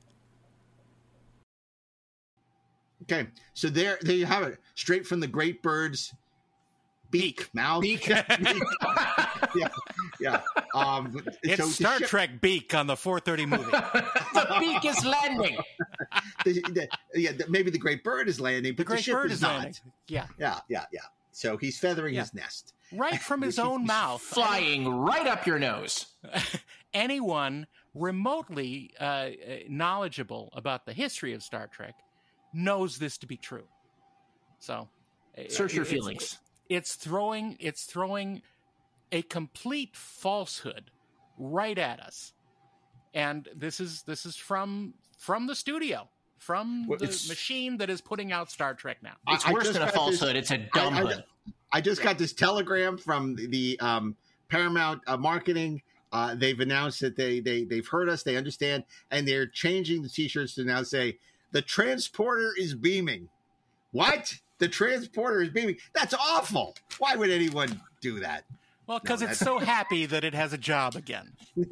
Okay, 3.03 3.29
so 3.53 3.69
there, 3.69 3.99
there 4.01 4.17
you 4.17 4.27
have 4.27 4.45
it, 4.45 4.59
straight 4.75 5.07
from 5.07 5.21
the 5.21 5.27
great 5.27 5.63
bird's 5.63 6.15
beak, 7.11 7.37
Beak. 7.37 7.55
mouth. 7.55 7.83
Beak. 7.83 8.09
yeah, 8.09 9.69
yeah. 10.21 10.41
Um, 10.75 11.23
It's 11.43 11.63
so 11.63 11.69
Star 11.69 11.99
ship- 11.99 12.09
Trek 12.09 12.41
Beak 12.41 12.75
on 12.75 12.87
the 12.87 12.97
430 12.97 13.47
movie. 13.47 13.65
the 14.35 14.57
beak 14.61 14.85
is 14.85 15.05
landing. 15.05 15.57
the- 16.45 16.53
the- 16.73 16.89
yeah, 17.15 17.33
the- 17.33 17.47
maybe 17.49 17.71
the 17.71 17.79
great 17.79 18.03
bird 18.05 18.29
is 18.29 18.41
landing, 18.41 18.73
The 18.73 18.77
but 18.77 18.87
the, 18.87 18.95
Great 18.95 19.05
ship 19.05 19.15
Bird 19.15 19.27
is, 19.31 19.39
is 19.39 19.43
not. 19.43 19.81
Yeah, 20.09 20.27
Yeah, 20.39 20.61
yeah, 20.69 20.85
yeah. 20.93 21.01
So 21.33 21.57
he's 21.57 21.79
feathering 21.79 22.15
Yeah. 22.15 22.23
his 22.23 22.35
nest. 22.35 22.75
right 22.93 23.21
from 23.21 23.43
his 23.43 23.59
own 23.59 23.85
mouth. 23.85 24.21
Flying 24.23 24.89
right 24.89 25.27
up 25.27 25.47
your 25.47 25.59
nose. 25.59 26.07
anyone 26.95 27.67
remotely 27.95 28.93
uh, 29.01 29.05
uh, 29.05 29.31
knowledgeable 29.69 30.51
about 30.55 30.87
the 30.87 30.93
history 30.93 31.33
of 31.35 31.43
Star 31.43 31.67
Trek 31.69 31.95
knows 32.53 32.99
this 32.99 33.19
to 33.19 33.27
be 33.27 33.37
true. 33.37 33.65
So, 34.59 34.89
uh, 35.37 35.43
Search 35.49 35.75
your 35.75 35.83
it's- 35.85 35.95
feelings. 35.95 36.39
It's 36.69 36.97
throwing 36.97 37.57
it's 37.61 37.85
throwing 37.85 38.43
a 39.13 39.23
complete 39.23 39.97
falsehood 39.97 40.91
right 41.39 41.79
at 41.79 42.01
us, 42.01 42.33
and 43.15 43.49
this 43.55 43.81
is 43.81 44.03
this 44.03 44.27
is 44.27 44.37
from 44.37 44.95
from 45.19 45.47
the 45.47 45.55
studio. 45.55 46.09
From 46.39 46.87
Well, 46.87 46.99
the 47.01 47.07
machine 47.07 47.79
that 47.79 47.91
is 47.91 48.01
putting 48.01 48.31
out 48.31 48.49
Star 48.51 48.73
Trek 48.73 48.99
now. 49.03 49.15
It's 49.27 49.45
I 49.45 49.53
worse 49.53 49.65
just 49.65 49.73
than 49.75 49.83
a 49.83 49.87
got 49.87 49.93
this- 49.93 49.97
falsehood. 50.21 50.37
It's 50.37 50.51
a 50.53 50.59
dumbhood. 50.59 51.25
I 51.73 51.81
just 51.81 52.01
got 52.03 52.17
this 52.17 52.33
telegram 52.33 52.97
from 52.97 53.35
the 53.35 53.79
um, 53.81 54.17
Paramount 54.49 55.03
uh, 55.07 55.17
marketing. 55.17 55.83
Uh, 56.13 56.35
they've 56.37 56.59
announced 56.61 57.01
that 57.01 57.17
they 57.17 57.41
they 57.41 57.65
they've 57.65 57.87
heard 57.87 58.09
us, 58.09 58.23
they 58.23 58.37
understand, 58.37 58.85
and 59.11 59.27
they're 59.27 59.47
changing 59.49 60.03
the 60.03 60.09
T-shirts 60.09 60.55
to 60.55 60.65
now 60.65 60.83
say 60.83 61.19
The 61.51 61.61
transporter 61.61 62.53
is 62.57 62.75
beaming. 62.75 63.29
What? 63.93 64.35
The 64.59 64.69
transporter 64.69 65.43
is 65.43 65.51
beaming. 65.51 65.77
That's 65.93 66.15
awful. 66.15 66.77
Why 66.99 67.17
would 67.17 67.31
anyone 67.31 67.81
do 68.01 68.21
that? 68.21 68.45
Well, 68.89 68.99
because 69.01 69.21
No, 69.21 69.29
it's 69.29 69.39
so 69.39 69.59
happy 69.59 70.07
that 70.07 70.25
it 70.25 70.35
has 70.35 70.53
a 70.55 70.59
job 70.59 70.97
again. 70.97 71.37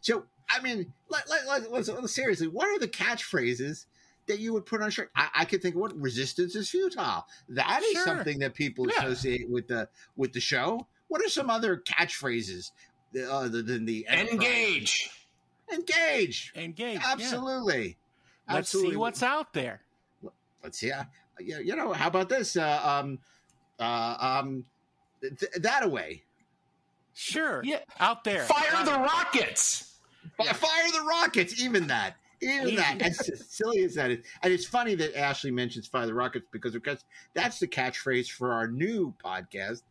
so, 0.00 0.24
I 0.50 0.60
mean, 0.60 0.92
let, 1.08 1.30
let, 1.30 1.46
let, 1.46 1.72
let's, 1.72 1.88
let's- 1.88 2.12
seriously, 2.12 2.48
what 2.48 2.66
are 2.68 2.78
the 2.80 2.88
catchphrases 2.88 3.86
that 4.26 4.40
you 4.40 4.52
would 4.52 4.66
put 4.66 4.82
on 4.82 4.88
a 4.88 4.90
shirt? 4.90 5.10
I, 5.14 5.28
I 5.34 5.44
could 5.44 5.62
think 5.62 5.76
of 5.76 5.80
what 5.80 5.96
resistance 5.96 6.56
is 6.56 6.68
futile. 6.68 7.26
That 7.48 7.82
is 7.84 7.92
Sure. 7.92 8.04
something 8.04 8.40
that 8.40 8.54
people 8.54 8.88
Yeah. 8.90 9.04
associate 9.06 9.48
with 9.48 9.68
the 9.68 9.88
with 10.16 10.32
the 10.32 10.40
show. 10.40 10.86
What 11.08 11.22
are 11.24 11.28
some 11.28 11.48
other 11.48 11.76
catchphrases 11.76 12.72
uh, 13.16 13.20
other 13.32 13.62
than 13.62 13.84
the? 13.84 14.04
Engage. 14.10 15.10
Engage. 15.72 16.52
Engage. 16.56 16.98
yeah. 17.00 17.12
Absolutely. 17.12 17.96
Let's 18.48 18.58
Absolutely. 18.58 18.90
see 18.92 18.96
what's 18.96 19.22
out 19.22 19.52
there. 19.52 19.80
Let's 20.64 20.78
see. 20.78 20.90
Uh, 20.90 21.04
you 21.38 21.58
you 21.58 21.76
know, 21.76 21.92
how 21.92 22.08
about 22.08 22.28
this? 22.28 22.56
Uh, 22.56 22.80
um, 22.82 23.18
uh, 23.78 24.40
um, 24.42 24.64
th- 25.20 25.52
that 25.60 25.82
away. 25.82 26.22
Sure. 27.14 27.62
Yeah. 27.64 27.78
Out 27.98 28.24
there. 28.24 28.44
Fire 28.44 28.70
Got 28.72 28.84
the 28.86 28.94
it. 28.94 29.06
rockets. 29.06 29.98
Fi- 30.36 30.52
Fire 30.52 30.92
the 30.92 31.02
rockets. 31.02 31.60
Even 31.62 31.86
that. 31.86 32.16
Even 32.42 32.76
that. 32.76 33.00
As 33.00 33.30
silly 33.48 33.84
as 33.84 33.94
that 33.94 34.10
is, 34.10 34.24
and 34.42 34.52
it's 34.52 34.66
funny 34.66 34.94
that 34.96 35.18
Ashley 35.18 35.50
mentions 35.50 35.86
"Fire 35.86 36.06
the 36.06 36.12
Rockets" 36.12 36.46
because 36.52 36.74
of 36.74 36.82
that's 37.32 37.58
the 37.58 37.66
catchphrase 37.66 38.30
for 38.30 38.52
our 38.52 38.68
new 38.68 39.14
podcast, 39.24 39.82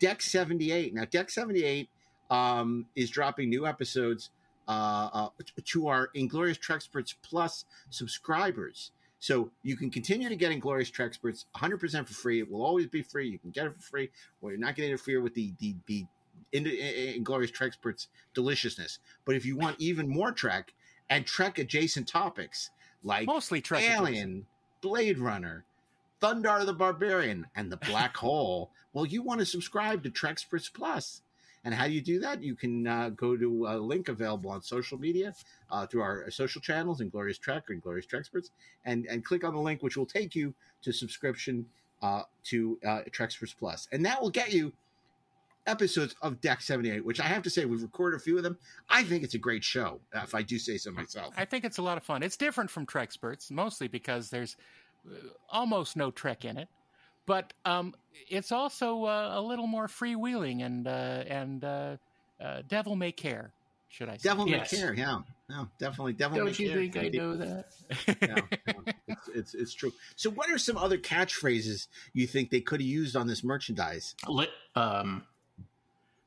Deck 0.00 0.20
Seventy 0.20 0.72
Eight. 0.72 0.92
Now, 0.94 1.04
Deck 1.04 1.30
Seventy 1.30 1.62
Eight 1.62 1.88
um, 2.30 2.86
is 2.96 3.08
dropping 3.10 3.50
new 3.50 3.66
episodes 3.66 4.30
uh, 4.66 5.10
uh, 5.12 5.28
to 5.64 5.86
our 5.86 6.10
Inglorious 6.14 6.58
Treksperts 6.58 7.14
Plus 7.22 7.64
subscribers. 7.90 8.90
So 9.22 9.52
you 9.62 9.76
can 9.76 9.88
continue 9.88 10.28
to 10.28 10.34
get 10.34 10.50
Inglorious 10.50 10.90
Treksperts 10.90 11.44
100% 11.54 12.08
for 12.08 12.12
free. 12.12 12.40
It 12.40 12.50
will 12.50 12.64
always 12.64 12.88
be 12.88 13.02
free. 13.02 13.28
You 13.28 13.38
can 13.38 13.50
get 13.50 13.66
it 13.66 13.72
for 13.72 13.80
free, 13.80 14.10
or 14.40 14.50
you're 14.50 14.58
not 14.58 14.74
going 14.74 14.88
to 14.88 14.92
interfere 14.92 15.20
with 15.20 15.32
the 15.34 15.52
the, 15.60 15.76
the 15.86 16.04
in- 16.50 16.66
in- 16.66 17.14
Inglorious 17.14 17.52
Treksperts 17.52 18.08
deliciousness. 18.34 18.98
But 19.24 19.36
if 19.36 19.46
you 19.46 19.56
want 19.56 19.76
even 19.78 20.08
more 20.08 20.32
Trek 20.32 20.74
and 21.08 21.24
Trek 21.24 21.60
adjacent 21.60 22.08
topics 22.08 22.70
like 23.04 23.28
Mostly 23.28 23.60
Trek. 23.60 23.84
Alien, 23.84 24.44
Blade 24.80 25.20
Runner, 25.20 25.64
Thundarr 26.20 26.66
the 26.66 26.72
Barbarian, 26.74 27.46
and 27.54 27.70
the 27.70 27.76
Black 27.76 28.16
Hole, 28.26 28.72
well, 28.92 29.06
you 29.06 29.22
want 29.22 29.38
to 29.38 29.46
subscribe 29.46 30.02
to 30.02 30.10
Treksperts 30.10 30.74
Plus. 30.74 31.22
And 31.64 31.72
how 31.74 31.86
do 31.86 31.92
you 31.92 32.00
do 32.00 32.18
that? 32.20 32.42
You 32.42 32.54
can 32.54 32.86
uh, 32.86 33.10
go 33.10 33.36
to 33.36 33.66
a 33.68 33.76
link 33.78 34.08
available 34.08 34.50
on 34.50 34.62
social 34.62 34.98
media 34.98 35.34
uh, 35.70 35.86
through 35.86 36.02
our 36.02 36.30
social 36.30 36.60
channels, 36.60 37.00
Inglorious 37.00 37.38
Trek 37.38 37.70
or 37.70 37.72
Inglorious 37.72 38.06
Treksperts, 38.06 38.50
and, 38.84 39.06
and 39.06 39.24
click 39.24 39.44
on 39.44 39.54
the 39.54 39.60
link, 39.60 39.82
which 39.82 39.96
will 39.96 40.06
take 40.06 40.34
you 40.34 40.54
to 40.82 40.92
subscription 40.92 41.64
uh, 42.02 42.22
to 42.44 42.78
uh, 42.84 43.00
Treksperts 43.10 43.54
Plus. 43.56 43.86
And 43.92 44.04
that 44.04 44.20
will 44.20 44.30
get 44.30 44.52
you 44.52 44.72
episodes 45.66 46.16
of 46.22 46.40
Deck 46.40 46.60
78, 46.60 47.04
which 47.04 47.20
I 47.20 47.24
have 47.24 47.42
to 47.42 47.50
say, 47.50 47.64
we've 47.64 47.82
recorded 47.82 48.16
a 48.16 48.20
few 48.20 48.36
of 48.36 48.42
them. 48.42 48.58
I 48.88 49.04
think 49.04 49.22
it's 49.22 49.34
a 49.34 49.38
great 49.38 49.62
show, 49.62 50.00
uh, 50.14 50.20
if 50.24 50.34
I 50.34 50.42
do 50.42 50.58
say 50.58 50.76
so 50.76 50.90
myself. 50.90 51.34
I 51.36 51.44
think 51.44 51.64
it's 51.64 51.78
a 51.78 51.82
lot 51.82 51.96
of 51.96 52.02
fun. 52.02 52.22
It's 52.22 52.36
different 52.36 52.70
from 52.70 52.86
Treksperts, 52.86 53.50
mostly 53.50 53.88
because 53.88 54.30
there's 54.30 54.56
uh, 55.08 55.14
almost 55.50 55.96
no 55.96 56.10
Trek 56.10 56.44
in 56.44 56.56
it, 56.56 56.68
but 57.26 57.52
um, 57.64 57.94
it's 58.28 58.52
also 58.52 59.04
uh, 59.04 59.32
a 59.34 59.40
little 59.40 59.66
more 59.66 59.86
freewheeling 59.86 60.64
and 60.64 60.86
uh, 60.86 61.24
and 61.26 61.64
uh, 61.64 61.96
uh, 62.40 62.62
devil 62.68 62.96
may 62.96 63.12
care, 63.12 63.52
should 63.88 64.08
I 64.08 64.16
say? 64.16 64.28
Devil 64.28 64.48
Yes. 64.48 64.72
may 64.72 64.78
care, 64.78 64.94
yeah. 64.94 65.20
No, 65.48 65.68
definitely. 65.78 66.14
Devil 66.14 66.38
may 66.38 66.44
Don't 66.44 66.58
you 66.58 66.68
care. 66.68 66.76
think 66.78 66.96
I 66.96 67.08
know 67.08 67.36
that? 67.36 67.66
Yeah, 68.22 68.40
yeah. 68.66 68.92
It's, 69.06 69.28
it's, 69.34 69.54
it's 69.54 69.74
true. 69.74 69.92
So, 70.16 70.30
what 70.30 70.50
are 70.50 70.56
some 70.58 70.76
other 70.78 70.96
catchphrases 70.98 71.88
you 72.14 72.26
think 72.26 72.50
they 72.50 72.60
could 72.62 72.80
have 72.80 72.88
used 72.88 73.16
on 73.16 73.26
this 73.26 73.44
merchandise? 73.44 74.14
Li- 74.26 74.48
um, 74.74 75.24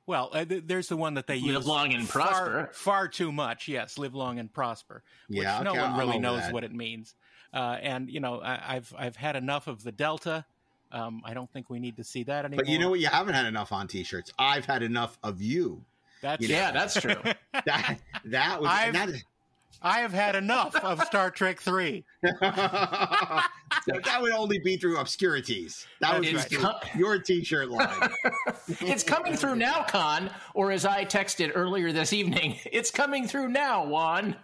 Well, 0.06 0.30
uh, 0.34 0.46
th- 0.46 0.64
there's 0.68 0.88
the 0.90 0.98
one 0.98 1.16
that 1.16 1.26
they 1.28 1.36
Live 1.38 1.46
use 1.46 1.56
Live 1.56 1.66
long 1.66 1.94
and 1.94 2.08
far, 2.08 2.22
prosper. 2.28 2.70
far 2.74 3.08
too 3.08 3.32
much. 3.32 3.68
Yes, 3.68 3.98
live 3.98 4.14
long 4.14 4.38
and 4.38 4.54
prosper, 4.54 5.02
which 5.28 5.40
Yeah, 5.42 5.62
no 5.64 5.74
one 5.74 5.92
I'm 5.94 6.00
really 6.00 6.20
knows 6.20 6.42
that. 6.42 6.54
what 6.54 6.64
it 6.64 6.72
means. 6.74 7.16
Uh, 7.54 7.78
and 7.82 8.10
you 8.12 8.20
know, 8.20 8.42
I, 8.42 8.76
I've 8.76 8.94
I've 8.98 9.16
had 9.16 9.36
enough 9.36 9.66
of 9.68 9.82
the 9.84 9.92
Delta. 9.92 10.46
Um, 10.92 11.22
I 11.26 11.34
don't 11.34 11.52
think 11.52 11.70
we 11.70 11.80
need 11.80 11.98
to 11.98 12.04
see 12.04 12.24
that 12.24 12.46
anymore. 12.46 12.64
But 12.64 12.72
you 12.72 12.80
know 12.80 12.90
what? 12.92 13.00
You 13.00 13.08
haven't 13.08 13.34
had 13.34 13.46
enough 13.46 13.72
on 13.72 13.88
T-shirts. 13.88 14.32
I've 14.40 14.66
had 14.66 14.82
enough 14.84 15.18
of 15.24 15.42
you. 15.42 15.84
That's 16.22 16.42
you 16.42 16.48
know- 16.50 16.56
yeah, 16.56 16.72
that's 16.72 17.00
true. 17.00 17.16
That 17.66 18.00
that 18.26 18.62
was 18.62 18.70
I've- 18.72 18.92
that 18.98 19.10
is, 19.10 19.24
I 19.82 20.00
have 20.00 20.14
had 20.14 20.36
enough 20.36 20.76
of 20.76 21.02
Star 21.04 21.30
Trek 21.30 21.60
Three. 21.62 22.04
that 22.24 23.50
would 24.22 24.32
only 24.32 24.58
be 24.60 24.78
through 24.78 24.98
obscurities. 24.98 25.86
That 26.02 26.14
would 26.14 26.24
be 26.24 26.30
It's 26.30 26.46
through 26.46 26.60
co- 26.60 26.80
your 26.98 27.20
T-shirt 27.20 27.70
line. 27.70 28.10
it's 28.82 29.04
coming 29.04 29.36
through 29.36 29.58
now, 29.58 29.84
Con. 29.84 30.30
Or 30.54 30.72
as 30.72 30.86
I 30.86 31.06
texted 31.06 31.52
earlier 31.56 31.92
this 31.92 32.14
evening, 32.14 32.58
it's 32.72 32.90
coming 32.90 33.28
through 33.28 33.50
now, 33.50 33.86
Juan. 33.86 34.36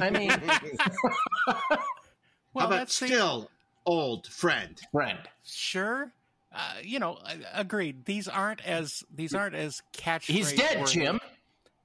I 0.00 0.10
mean, 0.10 0.28
Well, 0.28 1.48
How 1.48 2.66
about 2.66 2.70
that's 2.70 2.94
still 2.94 3.50
old 3.86 4.26
friend? 4.26 4.80
friend. 4.92 5.18
sure. 5.44 6.12
Uh, 6.56 6.74
you 6.84 7.00
know, 7.00 7.18
agreed. 7.52 8.04
These 8.04 8.28
aren't 8.28 8.64
as 8.64 9.02
these 9.12 9.34
aren't 9.34 9.56
as 9.56 9.82
catchphrases. 9.92 10.22
He's 10.26 10.52
dead, 10.52 10.86
Jim. 10.86 11.20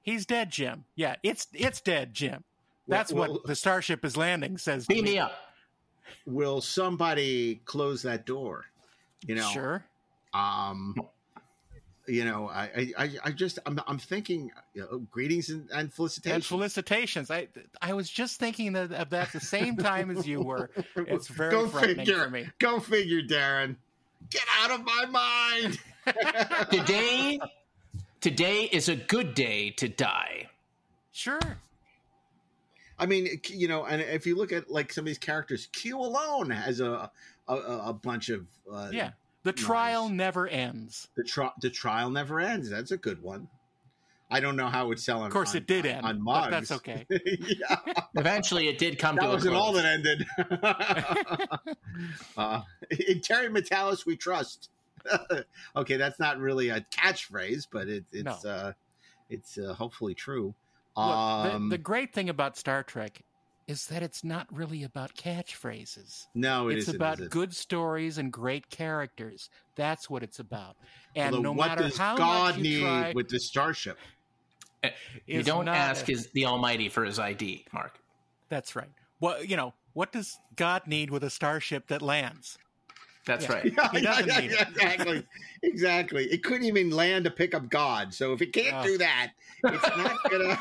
He's 0.02 0.26
dead, 0.26 0.50
Jim. 0.50 0.84
Yeah, 0.94 1.16
it's 1.24 1.48
it's 1.52 1.80
dead, 1.80 2.14
Jim. 2.14 2.44
That's 2.86 3.12
Well, 3.12 3.32
what 3.32 3.44
the 3.46 3.56
starship 3.56 4.04
is 4.04 4.16
landing 4.16 4.58
says. 4.58 4.86
Beam 4.86 5.04
me 5.04 5.18
up. 5.18 5.32
Will 6.24 6.60
somebody 6.60 7.56
close 7.64 8.02
that 8.02 8.26
door? 8.26 8.64
You 9.26 9.34
know, 9.36 9.48
Sure. 9.50 9.84
um 10.34 10.94
you 12.10 12.24
know 12.24 12.48
i 12.48 12.62
i 12.64 13.04
I- 13.04 13.18
i 13.24 13.30
just 13.30 13.58
i'm, 13.66 13.80
I'm 13.86 13.98
thinking 13.98 14.50
you 14.74 14.82
know, 14.82 14.98
greetings 15.10 15.48
and, 15.50 15.68
and 15.72 15.92
felicitations. 15.92 16.34
And 16.36 16.44
felicitations 16.44 17.28
felicitations. 17.28 17.30
I 17.82 17.90
I 17.90 17.94
was 17.94 18.10
just 18.10 18.38
thinking 18.40 18.74
of, 18.76 18.92
of 18.92 19.10
that 19.10 19.32
the 19.32 19.40
same 19.40 19.76
time 19.76 20.10
as 20.10 20.26
you 20.26 20.40
were. 20.42 20.70
It's 20.96 21.28
very 21.28 21.50
go 21.52 21.68
frightening 21.68 21.96
figure 22.06 22.24
for 22.24 22.30
me. 22.30 22.48
go 22.58 22.80
figure 22.80 23.22
daren 23.22 23.76
get 24.30 24.44
out 24.62 24.70
of 24.72 24.84
my 24.84 25.06
mind 25.06 25.78
Today, 26.70 27.38
today 28.20 28.64
is 28.64 28.88
a 28.88 28.96
good 28.96 29.34
day 29.34 29.70
to 29.72 29.88
die. 29.88 30.48
Sure. 31.12 31.40
i 32.98 33.06
mean 33.06 33.28
you 33.48 33.68
know 33.68 33.84
and 33.84 34.00
if 34.02 34.26
you 34.26 34.36
look 34.36 34.52
at 34.52 34.70
like 34.70 34.92
some 34.92 35.02
of 35.02 35.06
these 35.06 35.18
characters 35.18 35.68
q 35.72 35.98
alone 35.98 36.50
has 36.50 36.80
a 36.80 37.10
a, 37.48 37.54
a 37.54 37.88
a 37.88 37.92
bunch 37.92 38.28
of 38.30 38.46
uh 38.72 38.88
Yeah. 38.92 39.10
The 39.42 39.52
trial 39.52 40.08
Nice. 40.08 40.16
never 40.16 40.48
ends. 40.48 41.08
the, 41.16 41.24
tri- 41.24 41.52
the 41.62 41.70
trial 41.70 42.10
never 42.10 42.40
ends 42.40 42.68
that's 42.68 42.90
a 42.90 42.98
good 42.98 43.22
one 43.22 43.48
i 44.30 44.38
don't 44.38 44.54
know 44.56 44.68
how 44.68 44.84
it 44.84 44.88
would 44.88 45.00
sell 45.00 45.20
on 45.20 45.26
Of 45.26 45.32
course, 45.32 45.52
on- 45.52 45.56
it 45.58 45.66
did 45.66 45.86
on, 45.86 45.92
end, 45.92 46.04
on 46.06 46.16
but 46.18 46.22
mugs. 46.24 46.50
that's 46.50 46.72
okay. 46.72 47.06
yeah 47.10 47.76
Eventually, 48.16 48.68
it 48.68 48.76
did 48.78 48.98
come 48.98 49.16
that 49.16 49.22
to 49.22 49.28
a 49.28 49.32
wasn't 49.32 49.54
all 49.56 49.72
that 49.72 49.84
ended. 49.86 50.26
uh, 52.36 52.62
in 53.08 53.20
Terry 53.20 53.48
Matalas, 53.48 54.06
we 54.06 54.16
trust. 54.16 54.70
okay, 55.76 55.96
that's 55.96 56.18
not 56.18 56.38
really 56.38 56.68
a 56.68 56.80
catchphrase, 56.92 57.66
but 57.70 57.88
it, 57.88 58.04
it's 58.12 58.44
No. 58.44 58.50
uh, 58.50 58.72
it's 59.28 59.58
uh, 59.58 59.74
hopefully 59.74 60.14
true. 60.14 60.54
Look, 60.96 61.06
Um, 61.06 61.68
the, 61.70 61.76
the 61.76 61.82
great 61.82 62.12
thing 62.12 62.28
about 62.28 62.56
Star 62.58 62.82
Trek 62.82 63.20
is 63.70 63.86
that 63.86 64.02
it's 64.02 64.24
not 64.24 64.48
really 64.52 64.82
about 64.82 65.14
catchphrases. 65.14 66.26
no, 66.34 66.68
it 66.68 66.74
it's 66.78 66.82
isn't, 66.88 66.96
about 66.96 67.20
is 67.20 67.26
it? 67.26 67.30
good 67.30 67.54
stories 67.54 68.18
and 68.18 68.32
great 68.32 68.68
characters. 68.68 69.48
That's 69.76 70.10
what 70.10 70.24
it's 70.24 70.40
about. 70.40 70.76
And 71.14 71.36
Although 71.36 71.42
no 71.50 71.52
what 71.52 71.68
matter 71.68 71.82
does 71.84 71.96
how 71.96 72.16
God 72.16 72.56
much 72.56 72.56
you 72.56 72.62
need 72.62 72.80
try, 72.82 73.12
with 73.14 73.28
the 73.28 73.38
starship? 73.38 73.96
Eh, 74.82 74.90
you 75.26 75.42
don't 75.44 75.68
ask 75.68 76.08
a- 76.08 76.12
his, 76.12 76.30
the 76.32 76.46
Almighty 76.46 76.88
for 76.88 77.04
his 77.04 77.20
ID, 77.20 77.64
Mark. 77.72 78.00
That's 78.48 78.74
right. 78.74 78.90
Well, 79.20 79.44
you 79.44 79.56
know, 79.56 79.72
what 79.92 80.10
does 80.10 80.36
God 80.56 80.82
need 80.88 81.10
with 81.10 81.22
a 81.22 81.30
starship 81.30 81.86
that 81.88 82.02
lands? 82.02 82.58
That's 83.24 83.44
Yeah. 83.44 83.52
right. 83.52 83.64
He 83.92 84.00
doesn't 84.00 84.26
Yeah, 84.26 84.40
need 84.40 84.50
yeah, 84.50 84.62
it. 84.62 84.68
exactly, 84.70 85.26
exactly. 85.62 86.24
It 86.32 86.42
couldn't 86.42 86.66
even 86.66 86.90
land 86.90 87.24
to 87.26 87.30
pick 87.30 87.54
up 87.54 87.68
God. 87.70 88.12
So 88.14 88.32
if 88.32 88.42
it 88.42 88.52
can't 88.52 88.74
Oh. 88.78 88.82
do 88.82 88.98
that, 88.98 89.30
it's 89.62 89.96
not 89.96 90.16
gonna. 90.28 90.58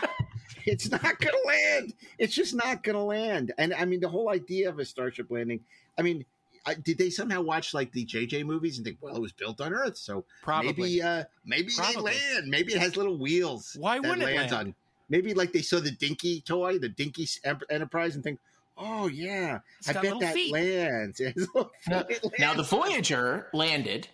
It's 0.65 0.89
not 0.91 1.01
gonna 1.19 1.37
land. 1.45 1.93
It's 2.17 2.33
just 2.33 2.53
not 2.55 2.83
gonna 2.83 3.03
land. 3.03 3.53
And 3.57 3.73
I 3.73 3.85
mean, 3.85 3.99
the 3.99 4.09
whole 4.09 4.29
idea 4.29 4.69
of 4.69 4.79
a 4.79 4.85
starship 4.85 5.29
landing. 5.31 5.59
I 5.97 6.01
mean, 6.01 6.25
I, 6.65 6.73
did 6.75 6.97
they 6.97 7.09
somehow 7.09 7.41
watch 7.41 7.73
like 7.73 7.91
the 7.91 8.05
JJ 8.05 8.45
movies 8.45 8.77
and 8.77 8.85
think, 8.85 8.97
well, 9.01 9.15
it 9.15 9.21
was 9.21 9.31
built 9.31 9.61
on 9.61 9.73
Earth, 9.73 9.97
so 9.97 10.25
Probably. 10.43 10.71
maybe, 10.73 11.01
uh, 11.01 11.23
maybe 11.45 11.71
Probably. 11.75 12.13
they 12.13 12.33
land. 12.35 12.47
Maybe 12.49 12.73
it 12.73 12.79
has 12.79 12.97
little 12.97 13.17
wheels. 13.17 13.75
Why 13.79 13.95
that 13.95 14.01
wouldn't 14.07 14.21
it 14.29 14.35
lands 14.35 14.51
land? 14.53 14.67
on. 14.69 14.75
Maybe 15.09 15.33
like 15.33 15.51
they 15.53 15.61
saw 15.61 15.79
the 15.79 15.91
Dinky 15.91 16.41
toy, 16.41 16.77
the 16.77 16.89
Dinky 16.89 17.27
Enterprise, 17.69 18.15
and 18.15 18.23
think, 18.23 18.39
oh 18.77 19.07
yeah, 19.07 19.59
It's 19.79 19.89
I 19.89 19.93
got 19.93 20.03
bet 20.03 20.19
that 20.19 20.33
feet. 20.33 20.51
lands. 20.53 21.19
It 21.21 21.33
has 21.35 21.47
little 21.55 21.71
Now, 21.87 22.03
feet, 22.03 22.19
it 22.23 22.33
now 22.39 22.53
the. 22.53 22.63
Voyager 22.63 23.47
landed, 23.53 24.07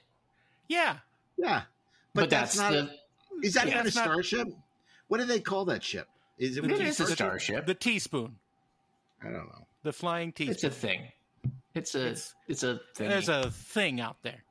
yeah. 0.70 0.98
Yeah, 1.38 1.64
but, 2.14 2.30
that's, 2.30 2.56
not. 2.58 2.72
the 2.72 2.90
is 3.44 3.56
that 3.56 3.66
yeah, 3.68 3.74
even 3.74 3.86
a 3.86 3.88
it's 3.88 3.96
not- 3.98 4.06
starship? 4.06 4.48
What 5.10 5.18
do 5.20 5.25
they 5.25 5.40
call 5.42 5.66
that 5.66 5.84
ship? 5.84 6.08
Is 6.38 6.58
it? 6.58 6.65
It 6.65 6.72
what 6.72 6.82
is 6.82 7.00
a 7.00 7.06
starship? 7.06 7.15
starship. 7.18 7.65
The 7.65 7.74
teaspoon. 7.74 8.36
I 9.22 9.25
don't 9.25 9.34
know. 9.48 9.68
The 9.84 9.94
flying 9.94 10.32
teaspoon. 10.32 10.54
It's 10.56 10.63
a 10.63 10.70
thing. 10.70 11.12
It's 11.74 11.96
a 11.96 12.01
It's- 12.01 12.36
it's, 12.48 12.63
a 12.63 12.80
thing. 12.96 13.10
There's 13.10 13.30
a 13.30 13.51
thing 13.51 14.00
out 14.00 14.18
there 14.24 14.44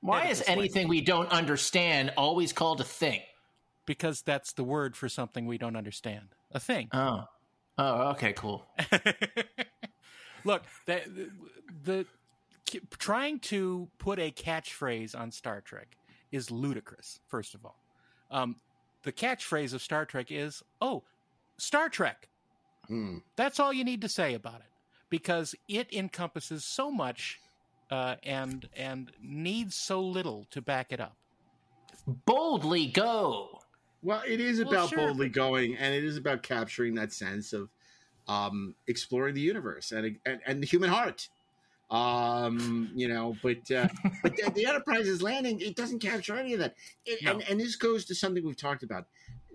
Why 0.00 0.22
Put 0.22 0.28
it 0.28 0.32
is 0.32 0.38
this 0.40 0.48
way. 0.48 0.52
anything 0.54 0.88
we 0.88 1.00
don't 1.00 1.30
understand 1.30 2.12
always 2.16 2.52
called 2.52 2.80
a 2.80 2.84
thing? 2.84 3.20
because 3.84 4.22
that's 4.22 4.52
the 4.52 4.62
word 4.62 4.96
for 4.96 5.08
something 5.08 5.44
we 5.46 5.58
don't 5.58 5.74
understand. 5.76 6.28
A 6.52 6.60
thing. 6.60 6.88
Oh. 6.92 7.24
Oh, 7.78 8.10
okay, 8.10 8.32
cool. 8.32 8.64
Look, 10.44 10.62
the, 10.86 11.00
the, 11.84 12.06
the 12.70 12.80
trying 12.98 13.38
to 13.40 13.88
put 13.98 14.18
a 14.18 14.30
catchphrase 14.30 15.18
on 15.18 15.30
Star 15.32 15.60
Trek 15.60 15.96
is 16.30 16.50
ludicrous. 16.50 17.18
First 17.28 17.54
of 17.54 17.64
all, 17.64 17.76
um, 18.30 18.56
the 19.02 19.12
catchphrase 19.12 19.74
of 19.74 19.82
Star 19.82 20.04
Trek 20.04 20.26
is 20.30 20.62
"Oh, 20.80 21.02
Star 21.58 21.88
Trek." 21.88 22.28
Hmm. 22.86 23.18
That's 23.36 23.60
all 23.60 23.72
you 23.72 23.84
need 23.84 24.00
to 24.02 24.08
say 24.08 24.34
about 24.34 24.56
it 24.56 24.72
because 25.10 25.54
it 25.68 25.92
encompasses 25.92 26.64
so 26.64 26.90
much 26.90 27.40
uh, 27.90 28.16
and 28.22 28.68
and 28.76 29.12
needs 29.22 29.76
so 29.76 30.00
little 30.00 30.46
to 30.50 30.60
back 30.60 30.92
it 30.92 31.00
up. 31.00 31.16
Boldly 32.06 32.86
go. 32.86 33.60
Well, 34.02 34.22
it 34.26 34.40
is 34.40 34.58
Well, 34.58 34.68
about 34.68 34.88
sure, 34.88 34.98
boldly 34.98 35.28
going, 35.28 35.76
and 35.76 35.94
it 35.94 36.02
is 36.02 36.16
about 36.16 36.42
capturing 36.42 36.94
that 36.96 37.12
sense 37.12 37.52
of 37.52 37.68
um, 38.26 38.74
exploring 38.88 39.34
the 39.34 39.40
universe 39.40 39.92
and, 39.92 40.18
and 40.26 40.40
and 40.46 40.62
the 40.62 40.66
human 40.66 40.90
heart. 40.90 41.28
Um, 41.92 42.90
you 42.94 43.06
know, 43.06 43.36
but 43.42 43.70
uh, 43.70 43.86
but 44.22 44.34
the, 44.36 44.50
the 44.54 44.66
Enterprise 44.66 45.06
is 45.06 45.20
landing. 45.22 45.60
It 45.60 45.76
doesn't 45.76 45.98
capture 46.00 46.34
any 46.36 46.54
of 46.54 46.60
that, 46.60 46.74
It- 47.04 47.22
No. 47.22 47.32
and 47.32 47.42
and 47.50 47.60
this 47.60 47.76
goes 47.76 48.04
to 48.06 48.14
something 48.14 48.44
we've 48.44 48.56
talked 48.56 48.82
about 48.82 49.06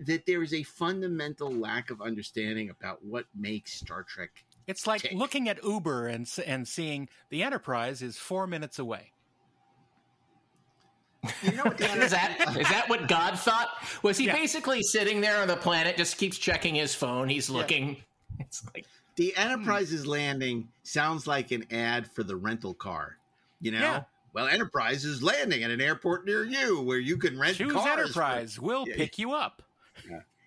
that 0.06 0.24
there 0.26 0.42
is 0.44 0.54
a 0.54 0.62
fundamental 0.62 1.50
lack 1.50 1.90
of 1.90 2.00
understanding 2.00 2.70
about 2.70 3.04
what 3.04 3.24
makes 3.36 3.72
Star 3.74 4.04
Trek. 4.04 4.30
It's 4.68 4.86
like 4.86 5.02
Tick. 5.02 5.12
looking 5.14 5.48
at 5.48 5.62
Uber 5.64 6.06
and 6.06 6.30
and 6.46 6.68
seeing 6.68 7.08
the 7.30 7.42
Enterprise 7.42 8.02
is 8.02 8.16
four 8.16 8.46
minutes 8.46 8.78
away. 8.78 9.12
You 11.42 11.52
know 11.52 11.64
what 11.64 11.76
the 11.78 11.84
Is 12.04 12.12
that 12.12 12.56
is 12.56 12.68
that 12.68 12.88
what 12.88 13.08
God 13.08 13.36
thought? 13.38 13.68
Was 14.02 14.16
he 14.18 14.26
Yeah. 14.26 14.36
basically 14.36 14.82
sitting 14.82 15.20
there 15.20 15.40
on 15.42 15.48
the 15.48 15.56
planet, 15.56 15.96
just 15.96 16.16
keeps 16.18 16.38
checking 16.38 16.76
his 16.76 16.94
phone? 16.94 17.28
He's 17.28 17.50
looking. 17.50 17.96
It's 18.40 18.64
like 18.72 18.86
The 19.18 19.34
hmm. 19.36 19.42
Enterprise's 19.42 20.06
landing 20.06 20.68
sounds 20.84 21.26
like 21.26 21.50
an 21.50 21.64
ad 21.72 22.08
for 22.10 22.22
the 22.22 22.36
rental 22.36 22.72
car. 22.72 23.18
You 23.60 23.72
know, 23.72 23.80
Yeah. 23.80 24.04
well, 24.32 24.46
Enterprise 24.46 25.04
is 25.04 25.24
landing 25.24 25.64
at 25.64 25.72
an 25.72 25.80
airport 25.80 26.24
near 26.24 26.44
you 26.44 26.80
where 26.80 27.00
you 27.00 27.16
can 27.16 27.36
rent 27.36 27.56
Choose 27.56 27.72
cars. 27.72 27.84
for- 27.84 28.00
Enterprise. 28.00 28.60
We'll 28.60 28.86
Yeah, 28.88 28.96
pick 28.96 29.18
you 29.18 29.32
up. 29.32 29.62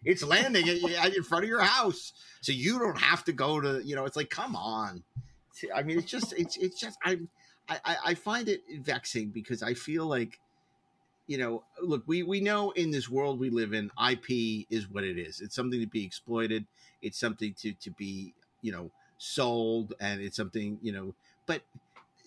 It's 0.04 0.24
landing 0.24 0.66
in 0.68 1.24
front 1.24 1.44
of 1.44 1.50
your 1.50 1.62
house, 1.62 2.14
so 2.40 2.54
you 2.54 2.80
don't 2.80 2.98
have 2.98 3.26
to 3.26 3.34
go 3.34 3.60
to. 3.60 3.84
You 3.84 3.96
know, 3.96 4.06
it's 4.06 4.16
like, 4.16 4.30
come 4.30 4.56
on. 4.56 5.04
I 5.76 5.84
mean, 5.84 6.00
it's 6.00 6.10
just, 6.10 6.34
it's, 6.34 6.58
it's 6.58 6.80
just. 6.80 6.98
I, 7.04 7.20
I, 7.70 7.98
I 8.06 8.14
find 8.16 8.50
it 8.50 8.64
vexing 8.80 9.30
because 9.30 9.62
I 9.62 9.74
feel 9.76 10.08
like, 10.08 10.40
you 11.28 11.38
know, 11.38 11.64
look, 11.84 12.04
we 12.08 12.24
we 12.24 12.40
know 12.40 12.72
in 12.72 12.90
this 12.90 13.10
world 13.10 13.38
we 13.38 13.52
live 13.52 13.74
in, 13.74 13.92
IP 14.10 14.66
is 14.72 14.90
what 14.90 15.04
it 15.04 15.20
is. 15.20 15.40
It's 15.42 15.54
something 15.56 15.80
to 15.80 15.86
be 15.86 16.04
exploited. 16.04 16.66
It's 17.04 17.20
something 17.20 17.54
to 17.60 17.74
to 17.74 17.92
be, 17.92 18.34
you 18.62 18.72
know, 18.72 18.92
sold, 19.18 19.94
and 20.00 20.22
it's 20.22 20.38
something, 20.38 20.80
you 20.82 20.92
know, 20.92 21.14
but. 21.46 21.62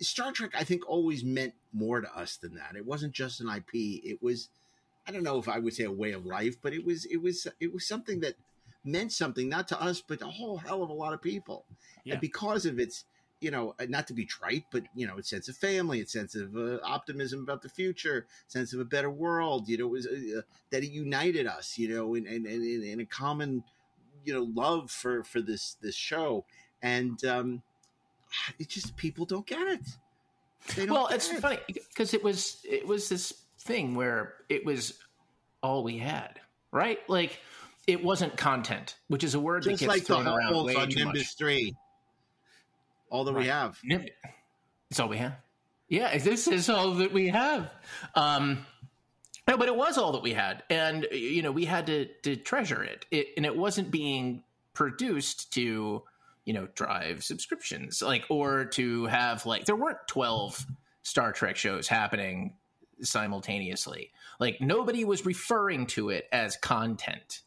Star 0.01 0.33
Trek, 0.33 0.51
I 0.59 0.65
think, 0.65 0.83
always 0.89 1.23
meant 1.23 1.55
more 1.73 2.01
to 2.01 2.19
us 2.19 2.37
than 2.37 2.57
that. 2.57 2.75
It 2.75 2.85
wasn't 2.85 3.13
just 3.13 3.41
an 3.41 3.49
IP. 3.49 4.03
It 4.05 4.21
was, 4.21 4.49
I 5.07 5.13
don't 5.13 5.23
know 5.23 5.39
if 5.39 5.49
I 5.49 5.61
would 5.61 5.73
say 5.73 5.85
a 5.85 5.91
way 5.91 6.11
of 6.11 6.27
life, 6.27 6.57
but 6.61 6.73
it 6.73 6.85
was, 6.85 7.05
it 7.05 7.19
was, 7.19 7.47
it 7.61 7.73
was 7.73 7.87
something 7.87 8.19
that 8.21 8.35
meant 8.85 9.13
something 9.13 9.49
not 9.49 9.69
to 9.69 9.81
us, 9.81 10.03
but 10.07 10.21
a 10.23 10.27
whole 10.27 10.59
hell 10.59 10.83
of 10.83 10.91
a 10.91 10.93
lot 10.93 11.13
of 11.13 11.23
people. 11.23 11.65
Yeah. 12.05 12.15
And 12.15 12.21
because 12.21 12.67
of 12.67 12.79
its, 12.79 13.05
you 13.41 13.51
know, 13.51 13.75
uh, 13.79 13.87
not 13.89 14.07
to 14.09 14.15
be 14.15 14.25
trite, 14.25 14.65
but 14.71 14.85
you 14.95 15.07
know, 15.07 15.19
its 15.19 15.31
sense 15.31 15.49
of 15.49 15.57
family, 15.57 16.01
its 16.01 16.13
sense 16.13 16.35
of 16.35 16.57
uh, 16.57 16.79
optimism 16.83 17.41
about 17.41 17.63
the 17.63 17.69
future, 17.69 18.27
sense 18.47 18.73
of 18.73 18.81
a 18.81 18.85
better 18.85 19.11
world. 19.11 19.69
You 19.69 19.79
know, 19.79 19.87
it 19.87 19.91
was 19.91 20.07
uh, 20.07 20.43
that 20.71 20.83
it 20.83 20.91
united 20.91 21.47
us. 21.47 21.77
You 21.77 21.89
know, 21.89 22.15
in 22.15 22.27
in, 22.27 22.47
in, 22.47 22.83
in 22.83 23.01
a 23.01 23.05
common, 23.05 23.65
you 24.25 24.35
know, 24.35 24.49
love 24.55 24.91
for 24.91 25.25
for 25.25 25.41
this 25.41 25.77
this 25.81 25.95
show, 25.95 26.45
and 26.83 27.23
um, 27.25 27.63
it 28.59 28.69
just 28.69 28.97
people 28.97 29.25
don't 29.25 29.47
get 29.47 29.67
it. 29.67 29.81
They 30.75 30.87
don't 30.87 30.95
well, 30.95 31.09
get 31.09 31.17
it's 31.17 31.31
it. 31.31 31.41
funny 31.41 31.59
because 31.67 32.15
it 32.15 32.23
was 32.23 32.61
it 32.69 32.87
was 32.87 33.09
this 33.09 33.33
thing 33.61 33.95
where 33.95 34.35
it 34.49 34.65
was 34.65 34.99
all 35.63 35.83
we 35.83 35.99
had, 35.99 36.41
right? 36.73 36.99
Like 37.09 37.41
it 37.87 38.03
wasn't 38.03 38.37
content, 38.37 38.97
which 39.09 39.25
is 39.25 39.35
a 39.35 39.41
word 39.41 39.65
just 39.65 39.81
that 39.81 39.89
like 39.89 39.97
gets 39.99 40.09
the 40.09 40.15
thrown 40.15 40.27
around 40.27 40.53
Humboldts 40.53 40.67
way 40.67 40.77
on 40.77 40.89
too 40.89 41.05
Nimbus 41.05 41.21
much. 41.21 41.37
Three. 41.37 41.77
All 43.11 43.25
that 43.25 43.35
we 43.35 43.47
have. 43.47 43.79
It's 44.91 44.99
all 44.99 45.09
we 45.09 45.19
have. 45.19 45.37
Yeah, 45.89 46.17
this 46.19 46.49
is 46.49 46.69
all 46.69 46.93
that 46.95 47.13
we 47.13 47.29
have. 47.29 47.71
Um, 48.15 48.67
no, 49.47 49.59
but 49.59 49.69
it 49.69 49.77
was 49.77 49.99
all 49.99 50.13
that 50.13 50.23
we 50.23 50.33
had, 50.33 50.63
and 50.71 51.07
you 51.13 51.43
know 51.43 51.53
we 51.53 51.65
had 51.65 51.87
to 51.87 52.07
to 52.23 52.37
treasure 52.37 52.83
it. 52.83 53.07
it 53.11 53.29
and 53.37 53.45
it 53.45 53.57
wasn't 53.57 53.91
being 53.91 54.43
produced 54.75 55.53
to 55.55 56.03
you 56.45 56.53
know 56.53 56.69
drive 56.75 57.25
subscriptions 57.25 58.03
like 58.03 58.25
or 58.29 58.65
to 58.67 59.07
have 59.07 59.47
like 59.47 59.65
there 59.65 59.77
weren't 59.77 59.99
12 60.09 60.67
star 61.03 61.33
trek 61.33 61.57
shows 61.57 61.89
happening 61.89 62.55
simultaneously 63.01 64.11
like 64.39 64.61
nobody 64.61 65.05
was 65.05 65.25
referring 65.25 65.87
to 65.87 66.11
it 66.11 66.29
as 66.33 66.57
content 66.57 67.41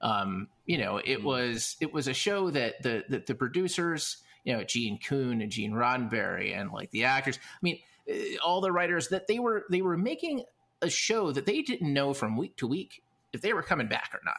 um 0.00 0.48
you 0.66 0.78
know 0.78 1.00
it 1.04 1.22
was 1.22 1.76
it 1.80 1.92
was 1.92 2.08
a 2.08 2.14
show 2.14 2.50
that 2.50 2.82
the 2.82 3.04
that 3.08 3.26
the 3.26 3.34
producers 3.34 4.18
you 4.44 4.56
know 4.56 4.64
gene 4.64 4.98
coon 4.98 5.40
and 5.40 5.52
gene 5.52 5.72
roddenberry 5.72 6.56
and 6.56 6.70
like 6.70 6.90
the 6.90 7.04
actors 7.04 7.38
i 7.42 7.58
mean 7.62 7.78
eh, 8.08 8.36
all 8.44 8.60
the 8.60 8.72
writers 8.72 9.08
that 9.08 9.26
they 9.26 9.38
were 9.38 9.64
they 9.70 9.82
were 9.82 9.96
making 9.96 10.42
a 10.82 10.90
show 10.90 11.32
that 11.32 11.46
they 11.46 11.62
didn't 11.62 11.92
know 11.92 12.14
from 12.14 12.36
week 12.36 12.56
to 12.56 12.66
week 12.66 13.02
if 13.32 13.40
they 13.40 13.52
were 13.52 13.62
coming 13.62 13.88
back 13.88 14.10
or 14.14 14.20
not 14.24 14.38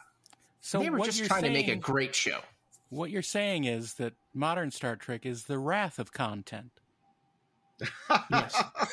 So 0.60 0.80
they 0.80 0.90
were 0.90 1.00
just 1.00 1.18
you're 1.18 1.28
trying 1.28 1.42
to 1.44 1.50
make 1.50 1.68
a 1.68 1.76
great 1.76 2.14
show 2.14 2.40
What 2.88 3.10
you're 3.10 3.22
saying 3.22 3.64
is 3.64 3.94
that 3.94 4.14
modern 4.34 4.70
Star 4.70 4.96
Trek 4.96 5.26
is 5.26 5.44
the 5.44 5.58
wrath 5.58 5.98
of 5.98 6.12
content. 6.12 6.70
Yes. 8.30 8.62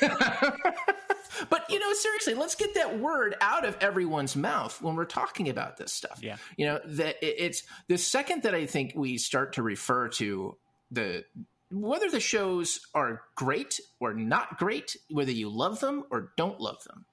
but 1.50 1.64
you 1.68 1.78
know, 1.78 1.92
seriously, 1.92 2.34
let's 2.34 2.54
get 2.54 2.74
that 2.74 2.98
word 2.98 3.36
out 3.40 3.64
of 3.64 3.76
everyone's 3.80 4.36
mouth 4.36 4.80
when 4.82 4.96
we're 4.96 5.04
talking 5.04 5.48
about 5.48 5.76
this 5.76 5.92
stuff. 5.92 6.20
Yeah. 6.22 6.36
You 6.56 6.66
know, 6.66 6.80
that 6.84 7.16
it's 7.20 7.62
the 7.88 7.98
second 7.98 8.44
that 8.44 8.54
I 8.54 8.66
think 8.66 8.92
we 8.94 9.18
start 9.18 9.54
to 9.54 9.62
refer 9.62 10.08
to 10.08 10.56
the 10.90 11.24
whether 11.70 12.10
the 12.10 12.20
shows 12.20 12.80
are 12.94 13.22
great 13.34 13.78
or 14.00 14.14
not 14.14 14.58
great, 14.58 14.96
whether 15.10 15.32
you 15.32 15.50
love 15.50 15.80
them 15.80 16.04
or 16.10 16.32
don't 16.36 16.60
love 16.60 16.82
them. 16.84 17.04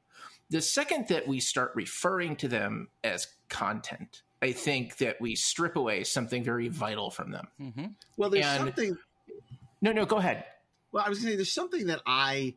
The 0.50 0.62
second 0.62 1.08
that 1.10 1.28
we 1.28 1.40
start 1.40 1.72
referring 1.76 2.36
to 2.38 2.48
them 2.48 2.90
as 3.04 3.28
content, 3.50 4.22
I 4.42 4.52
think 4.52 4.98
that 4.98 5.20
we 5.20 5.36
strip 5.36 5.76
away 5.76 6.04
something 6.04 6.44
very 6.44 6.68
vital 6.68 7.10
from 7.10 7.32
them. 7.32 7.48
hmm 7.58 7.86
Well, 8.18 8.30
there's 8.30 8.46
And- 8.46 8.60
something. 8.60 8.98
No, 9.82 9.92
no, 9.92 10.06
go 10.06 10.18
ahead. 10.18 10.46
Well, 10.92 11.04
I 11.06 11.10
was 11.10 11.20
going 11.20 11.28
to 11.28 11.32
say 11.34 11.36
there's 11.38 11.52
something 11.52 11.88
that 11.88 12.02
I 12.06 12.56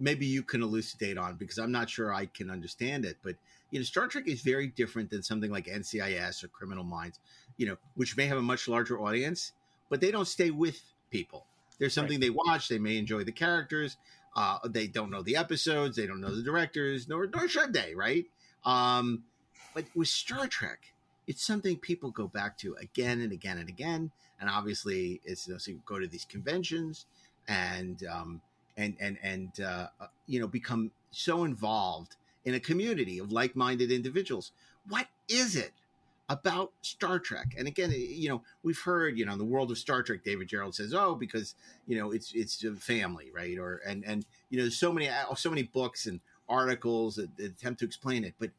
maybe 0.00 0.26
you 0.26 0.42
can 0.44 0.62
elucidate 0.62 1.18
on 1.18 1.34
because 1.36 1.58
I'm 1.58 1.72
not 1.72 1.90
sure 1.90 2.14
I 2.14 2.26
can 2.26 2.50
understand 2.50 3.04
it. 3.04 3.16
But 3.22 3.36
you 3.70 3.78
know, 3.80 3.84
Star 3.84 4.06
Trek 4.06 4.26
is 4.28 4.42
very 4.42 4.68
different 4.68 5.10
than 5.10 5.22
something 5.22 5.50
like 5.50 5.66
NCIS 5.66 6.42
or 6.44 6.48
Criminal 6.48 6.84
Minds, 6.84 7.18
you 7.56 7.66
know, 7.66 7.76
which 7.94 8.16
may 8.16 8.26
have 8.26 8.38
a 8.38 8.42
much 8.42 8.68
larger 8.68 8.98
audience, 9.00 9.52
but 9.90 10.00
they 10.00 10.10
don't 10.10 10.28
stay 10.28 10.50
with 10.50 10.80
people. 11.10 11.46
There's 11.78 11.94
something 11.94 12.18
they 12.20 12.30
watch. 12.30 12.68
They 12.68 12.78
may 12.78 12.96
enjoy 12.96 13.24
the 13.24 13.32
characters. 13.32 13.96
Uh, 14.34 14.58
they 14.66 14.86
don't 14.86 15.10
know 15.10 15.22
the 15.22 15.36
episodes. 15.36 15.96
They 15.96 16.06
don't 16.06 16.20
know 16.20 16.34
the 16.34 16.42
directors, 16.42 17.08
nor 17.08 17.26
nor 17.26 17.48
should 17.48 17.72
they, 17.72 17.94
right? 17.94 18.26
Um, 18.64 19.24
but 19.74 19.84
with 19.94 20.08
Star 20.08 20.46
Trek, 20.46 20.80
it's 21.26 21.44
something 21.44 21.76
people 21.76 22.10
go 22.10 22.28
back 22.28 22.56
to 22.58 22.74
again 22.76 23.20
and 23.20 23.32
again 23.32 23.58
and 23.58 23.68
again. 23.68 24.10
And 24.40 24.48
obviously, 24.48 25.20
it's 25.24 25.46
you 25.46 25.54
know, 25.54 25.58
so 25.58 25.72
you 25.72 25.80
go 25.84 25.98
to 25.98 26.06
these 26.06 26.24
conventions 26.24 27.06
and 27.48 28.04
um, 28.06 28.40
and 28.76 28.96
and 29.00 29.18
and 29.22 29.60
uh, 29.60 29.88
uh, 30.00 30.06
you 30.26 30.40
know 30.40 30.46
become 30.46 30.90
so 31.10 31.44
involved 31.44 32.16
in 32.44 32.54
a 32.54 32.60
community 32.60 33.18
of 33.18 33.32
like-minded 33.32 33.90
individuals. 33.90 34.52
What 34.88 35.06
is 35.28 35.56
it 35.56 35.72
about 36.28 36.72
Star 36.82 37.18
Trek? 37.18 37.54
And 37.56 37.66
again, 37.66 37.92
you 37.94 38.28
know, 38.28 38.42
we've 38.62 38.80
heard, 38.80 39.18
you 39.18 39.24
know, 39.24 39.32
in 39.32 39.38
the 39.38 39.44
world 39.44 39.70
of 39.70 39.78
Star 39.78 40.02
Trek, 40.02 40.20
David 40.24 40.48
Gerrold 40.48 40.74
says, 40.74 40.94
"Oh, 40.94 41.14
because 41.14 41.54
you 41.86 41.98
know 41.98 42.10
it's 42.10 42.32
it's 42.34 42.62
a 42.64 42.74
family, 42.74 43.30
right?" 43.34 43.58
Or 43.58 43.80
and 43.86 44.04
and 44.04 44.26
you 44.50 44.60
know, 44.60 44.68
so 44.68 44.92
many 44.92 45.08
uh, 45.08 45.34
so 45.34 45.50
many 45.50 45.62
books 45.62 46.06
and 46.06 46.20
articles 46.48 47.16
that, 47.16 47.36
that 47.36 47.52
attempt 47.52 47.80
to 47.80 47.86
explain 47.86 48.24
it, 48.24 48.34
but 48.38 48.50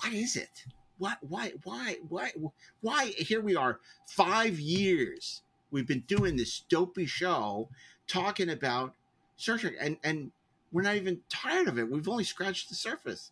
what 0.00 0.12
is 0.12 0.36
it? 0.36 0.64
What? 0.98 1.18
Why? 1.20 1.52
Why? 1.64 1.96
Why? 2.08 2.32
Why? 2.80 3.06
Here 3.06 3.40
we 3.40 3.56
are, 3.56 3.80
five 4.06 4.58
years. 4.58 5.42
We've 5.70 5.86
been 5.86 6.04
doing 6.06 6.36
this 6.36 6.64
dopey 6.68 7.06
show, 7.06 7.68
talking 8.06 8.48
about 8.48 8.94
Star 9.36 9.58
Trek, 9.58 9.74
and 9.80 9.96
and 10.02 10.32
we're 10.72 10.82
not 10.82 10.96
even 10.96 11.20
tired 11.28 11.68
of 11.68 11.78
it. 11.78 11.90
We've 11.90 12.08
only 12.08 12.24
scratched 12.24 12.68
the 12.68 12.74
surface. 12.74 13.30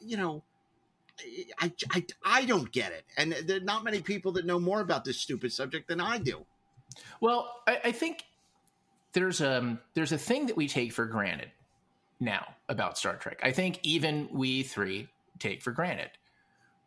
You 0.00 0.16
know, 0.16 0.42
I, 1.58 1.72
I 1.90 2.06
I 2.24 2.44
don't 2.44 2.70
get 2.72 2.92
it, 2.92 3.04
and 3.16 3.32
there 3.32 3.58
are 3.58 3.60
not 3.60 3.84
many 3.84 4.00
people 4.00 4.32
that 4.32 4.46
know 4.46 4.58
more 4.58 4.80
about 4.80 5.04
this 5.04 5.18
stupid 5.18 5.52
subject 5.52 5.88
than 5.88 6.00
I 6.00 6.18
do. 6.18 6.44
Well, 7.20 7.62
I, 7.66 7.80
I 7.84 7.92
think 7.92 8.24
there's 9.12 9.40
a 9.40 9.58
um, 9.58 9.78
there's 9.94 10.12
a 10.12 10.18
thing 10.18 10.46
that 10.46 10.56
we 10.56 10.68
take 10.68 10.92
for 10.92 11.06
granted 11.06 11.50
now 12.20 12.54
about 12.68 12.98
Star 12.98 13.16
Trek. 13.16 13.40
I 13.42 13.52
think 13.52 13.78
even 13.82 14.28
we 14.32 14.62
three 14.62 15.08
take 15.38 15.62
for 15.62 15.72
granted, 15.72 16.10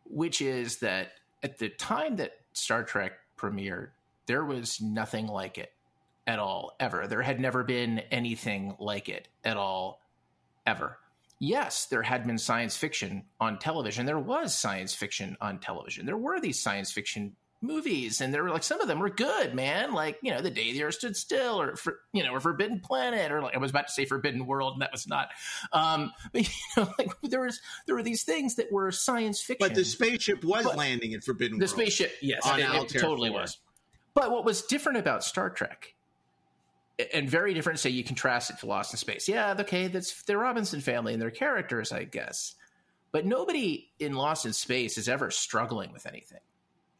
which 0.04 0.40
is 0.40 0.78
that 0.78 1.12
at 1.42 1.58
the 1.58 1.68
time 1.68 2.16
that 2.16 2.32
Star 2.52 2.82
Trek 2.82 3.12
premiered, 3.36 3.88
there 4.26 4.44
was 4.44 4.80
nothing 4.80 5.26
like 5.26 5.58
it 5.58 5.72
at 6.26 6.38
all 6.38 6.74
ever. 6.80 7.06
There 7.06 7.22
had 7.22 7.38
never 7.38 7.62
been 7.62 8.00
anything 8.10 8.76
like 8.78 9.08
it 9.08 9.28
at 9.44 9.56
all 9.56 10.00
ever. 10.66 10.98
Yes, 11.38 11.86
there 11.86 12.02
had 12.02 12.26
been 12.26 12.38
science 12.38 12.76
fiction 12.76 13.24
on 13.40 13.58
television. 13.58 14.06
There 14.06 14.18
was 14.18 14.54
science 14.54 14.94
fiction 14.94 15.36
on 15.40 15.58
television. 15.58 16.06
There 16.06 16.16
were 16.16 16.40
these 16.40 16.62
science 16.62 16.90
fiction 16.90 17.36
movies 17.62 18.20
and 18.20 18.34
there 18.34 18.42
were 18.42 18.50
like 18.50 18.62
some 18.62 18.80
of 18.80 18.88
them 18.88 18.98
were 18.98 19.08
good 19.08 19.54
man 19.54 19.92
like 19.92 20.18
you 20.22 20.30
know 20.30 20.42
the 20.42 20.50
day 20.50 20.72
the 20.72 20.82
earth 20.82 20.94
stood 20.94 21.16
still 21.16 21.60
or 21.60 21.74
for 21.74 22.00
you 22.12 22.22
know 22.22 22.30
or 22.32 22.38
forbidden 22.38 22.80
planet 22.80 23.32
or 23.32 23.40
like 23.40 23.54
i 23.54 23.58
was 23.58 23.70
about 23.70 23.86
to 23.86 23.92
say 23.92 24.04
forbidden 24.04 24.46
world 24.46 24.74
and 24.74 24.82
that 24.82 24.92
was 24.92 25.06
not 25.06 25.28
um 25.72 26.12
but 26.32 26.42
you 26.42 26.54
know 26.76 26.88
like 26.98 27.10
there 27.22 27.40
was 27.40 27.60
there 27.86 27.94
were 27.94 28.02
these 28.02 28.24
things 28.24 28.56
that 28.56 28.70
were 28.70 28.90
science 28.92 29.40
fiction 29.40 29.66
but 29.68 29.74
the 29.74 29.84
spaceship 29.84 30.44
was 30.44 30.64
but 30.64 30.76
landing 30.76 31.12
in 31.12 31.20
forbidden 31.22 31.58
world. 31.58 31.62
the 31.62 31.76
world 31.76 31.86
spaceship 31.86 32.12
yes 32.20 32.42
it, 32.44 32.94
it 32.94 33.00
totally 33.00 33.30
was 33.30 33.58
but 34.12 34.30
what 34.30 34.44
was 34.44 34.62
different 34.62 34.98
about 34.98 35.24
star 35.24 35.48
trek 35.48 35.94
and 37.12 37.28
very 37.28 37.54
different 37.54 37.78
say 37.78 37.90
you 37.90 38.04
contrast 38.04 38.50
it 38.50 38.58
to 38.58 38.66
lost 38.66 38.92
in 38.92 38.98
space 38.98 39.28
yeah 39.28 39.54
okay 39.58 39.88
that's 39.88 40.22
the 40.22 40.36
robinson 40.36 40.80
family 40.80 41.12
and 41.12 41.20
their 41.20 41.30
characters 41.30 41.92
i 41.92 42.04
guess 42.04 42.54
but 43.12 43.24
nobody 43.24 43.90
in 43.98 44.14
lost 44.14 44.46
in 44.46 44.52
space 44.52 44.98
is 44.98 45.08
ever 45.08 45.30
struggling 45.30 45.92
with 45.92 46.06
anything 46.06 46.40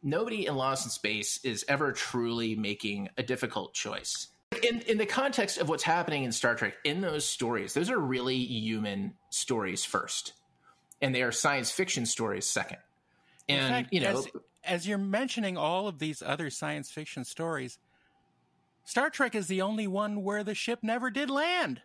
nobody 0.03 0.47
in 0.47 0.55
Lost 0.55 0.85
in 0.85 0.89
Space 0.91 1.39
is 1.43 1.65
ever 1.67 1.91
truly 1.91 2.55
making 2.55 3.09
a 3.17 3.23
difficult 3.23 3.73
choice. 3.73 4.27
In 4.63 4.81
in 4.81 4.97
the 4.97 5.05
context 5.05 5.57
of 5.57 5.69
what's 5.69 5.83
happening 5.83 6.23
in 6.23 6.31
Star 6.31 6.55
Trek, 6.55 6.75
in 6.83 7.01
those 7.01 7.25
stories, 7.25 7.73
those 7.73 7.89
are 7.89 7.99
really 7.99 8.37
human 8.37 9.13
stories 9.29 9.83
first, 9.83 10.33
and 11.01 11.13
they 11.13 11.21
are 11.21 11.31
science 11.31 11.69
fiction 11.69 12.05
stories 12.05 12.45
second. 12.45 12.79
And 13.49 13.69
fact, 13.69 13.93
you 13.93 14.01
know, 14.01 14.19
as, 14.19 14.27
as 14.63 14.87
you're 14.87 14.97
mentioning 14.97 15.57
all 15.57 15.87
of 15.87 15.99
these 15.99 16.21
other 16.21 16.49
science 16.49 16.89
fiction 16.89 17.25
stories, 17.25 17.77
Star 18.87 19.09
Trek 19.09 19.35
is 19.35 19.47
the 19.47 19.61
only 19.61 19.85
one 19.85 20.23
where 20.23 20.45
the 20.45 20.55
ship 20.55 20.79
never 20.81 21.09
did 21.09 21.29
land. 21.29 21.81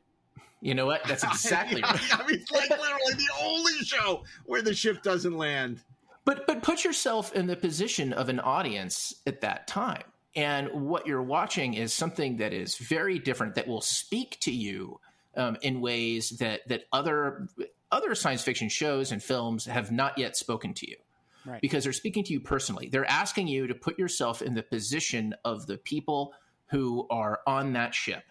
You 0.61 0.73
know 0.73 0.87
what? 0.87 1.03
That's 1.03 1.25
exactly 1.33 1.83
right. 1.83 2.01
I 2.15 2.25
mean, 2.25 2.37
it's 2.39 2.53
like 2.53 2.71
literally 2.71 3.15
the 3.15 3.29
only 3.43 3.73
show 3.83 4.23
where 4.47 4.63
the 4.63 4.73
ship 4.73 5.03
doesn't 5.03 5.37
land. 5.37 5.81
But 6.25 6.47
but 6.47 6.63
put 6.63 6.85
yourself 6.85 7.33
in 7.33 7.49
the 7.49 7.57
position 7.57 8.13
of 8.13 8.29
an 8.29 8.39
audience 8.39 9.17
at 9.27 9.41
that 9.41 9.67
time. 9.67 10.05
And 10.37 10.69
what 10.71 11.09
you're 11.09 11.21
watching 11.21 11.75
is 11.75 11.93
something 11.93 12.37
that 12.37 12.53
is 12.53 12.77
very 12.77 13.19
different 13.19 13.57
that 13.57 13.67
will 13.67 13.81
speak 13.81 14.39
to 14.41 14.53
you 14.53 15.01
um, 15.37 15.57
in 15.61 15.81
ways 15.81 16.31
that 16.39 16.61
that 16.69 16.85
other 16.93 17.49
other 17.91 18.15
science 18.15 18.43
fiction 18.43 18.69
shows 18.69 19.11
and 19.11 19.21
films 19.21 19.67
have 19.67 19.91
not 19.91 20.19
yet 20.19 20.37
spoken 20.37 20.73
to 20.75 20.89
you. 20.89 20.97
Right. 21.45 21.61
Because 21.61 21.83
they're 21.83 21.93
speaking 21.93 22.23
to 22.23 22.33
you 22.33 22.39
personally. 22.39 22.89
They're 22.93 23.11
asking 23.11 23.49
you 23.49 23.67
to 23.67 23.75
put 23.75 23.99
yourself 23.99 24.41
in 24.41 24.55
the 24.55 24.63
position 24.63 25.35
of 25.45 25.67
the 25.67 25.79
people 25.79 26.33
who 26.73 27.07
are 27.11 27.41
on 27.47 27.75
that 27.75 27.95
ship 27.95 28.25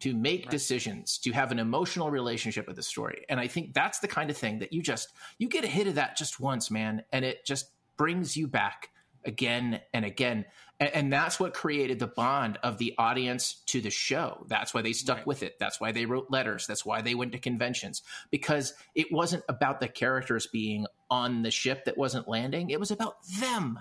to 0.00 0.14
make 0.14 0.40
right. 0.40 0.50
decisions, 0.50 1.18
to 1.18 1.30
have 1.30 1.52
an 1.52 1.58
emotional 1.58 2.10
relationship 2.10 2.66
with 2.66 2.74
the 2.74 2.82
story. 2.82 3.24
And 3.28 3.38
I 3.38 3.46
think 3.46 3.74
that's 3.74 4.00
the 4.00 4.08
kind 4.08 4.30
of 4.30 4.36
thing 4.36 4.60
that 4.60 4.72
you 4.72 4.82
just 4.82 5.12
you 5.38 5.48
get 5.48 5.62
a 5.62 5.68
hit 5.68 5.86
of 5.86 5.96
that 5.96 6.16
just 6.16 6.40
once, 6.40 6.70
man, 6.70 7.04
and 7.12 7.22
it 7.24 7.44
just 7.44 7.70
brings 7.98 8.34
you 8.34 8.48
back 8.48 8.88
again 9.26 9.80
and 9.92 10.06
again. 10.06 10.46
And, 10.80 10.94
and 10.94 11.12
that's 11.12 11.38
what 11.38 11.52
created 11.52 11.98
the 11.98 12.06
bond 12.06 12.58
of 12.62 12.78
the 12.78 12.94
audience 12.96 13.62
to 13.66 13.82
the 13.82 13.90
show. 13.90 14.46
That's 14.48 14.72
why 14.72 14.80
they 14.80 14.94
stuck 14.94 15.18
right. 15.18 15.26
with 15.26 15.42
it. 15.42 15.58
That's 15.60 15.78
why 15.78 15.92
they 15.92 16.06
wrote 16.06 16.30
letters. 16.30 16.66
That's 16.66 16.86
why 16.86 17.02
they 17.02 17.14
went 17.14 17.32
to 17.32 17.38
conventions 17.38 18.00
because 18.30 18.72
it 18.94 19.12
wasn't 19.12 19.44
about 19.50 19.80
the 19.80 19.88
characters 19.88 20.46
being 20.46 20.86
on 21.10 21.42
the 21.42 21.50
ship 21.50 21.84
that 21.84 21.98
wasn't 21.98 22.26
landing. 22.26 22.70
It 22.70 22.80
was 22.80 22.90
about 22.90 23.16
them 23.38 23.78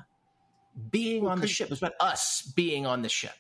being 0.89 1.24
well, 1.24 1.32
on 1.32 1.39
the 1.39 1.47
ship. 1.47 1.67
It 1.67 1.71
was 1.71 1.80
about 1.80 1.93
us 2.02 2.41
being 2.56 2.86
on 2.86 3.04
the 3.04 3.10
ship 3.10 3.34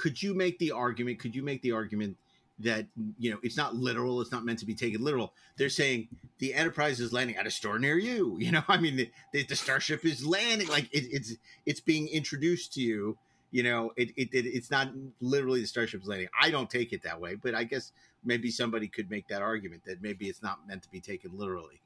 could 0.00 0.22
you 0.22 0.32
make 0.32 0.58
the 0.58 0.72
argument? 0.72 1.18
Could 1.18 1.36
you 1.36 1.42
make 1.42 1.60
the 1.60 1.72
argument 1.72 2.16
that 2.58 2.86
you 3.18 3.30
know 3.30 3.38
it's 3.42 3.56
not 3.56 3.76
literal? 3.76 4.22
It's 4.22 4.32
not 4.32 4.46
meant 4.46 4.58
to 4.60 4.66
be 4.66 4.74
taken 4.74 5.04
literal. 5.04 5.34
They're 5.58 5.68
saying 5.68 6.08
the 6.38 6.54
Enterprise 6.54 7.00
is 7.00 7.12
landing 7.12 7.36
at 7.36 7.46
a 7.46 7.50
store 7.50 7.78
near 7.78 7.98
you. 7.98 8.38
You 8.40 8.52
know, 8.52 8.62
I 8.66 8.78
mean, 8.78 8.96
the, 8.96 9.10
the, 9.32 9.44
the 9.44 9.56
starship 9.56 10.06
is 10.06 10.26
landing. 10.26 10.68
Like 10.68 10.84
it, 10.90 11.04
it's 11.12 11.34
it's 11.66 11.80
being 11.80 12.08
introduced 12.08 12.72
to 12.74 12.80
you. 12.80 13.18
You 13.50 13.62
know, 13.62 13.92
it, 13.96 14.08
it, 14.16 14.30
it 14.32 14.46
it's 14.46 14.70
not 14.70 14.90
literally 15.20 15.60
the 15.60 15.66
starship's 15.66 16.06
landing. 16.06 16.28
I 16.40 16.50
don't 16.50 16.70
take 16.70 16.94
it 16.94 17.02
that 17.02 17.20
way, 17.20 17.34
but 17.34 17.54
I 17.54 17.64
guess 17.64 17.92
maybe 18.24 18.50
somebody 18.50 18.88
could 18.88 19.10
make 19.10 19.28
that 19.28 19.42
argument 19.42 19.84
that 19.84 20.00
maybe 20.00 20.30
it's 20.30 20.42
not 20.42 20.66
meant 20.66 20.82
to 20.84 20.90
be 20.90 21.00
taken 21.00 21.32
literally. 21.36 21.82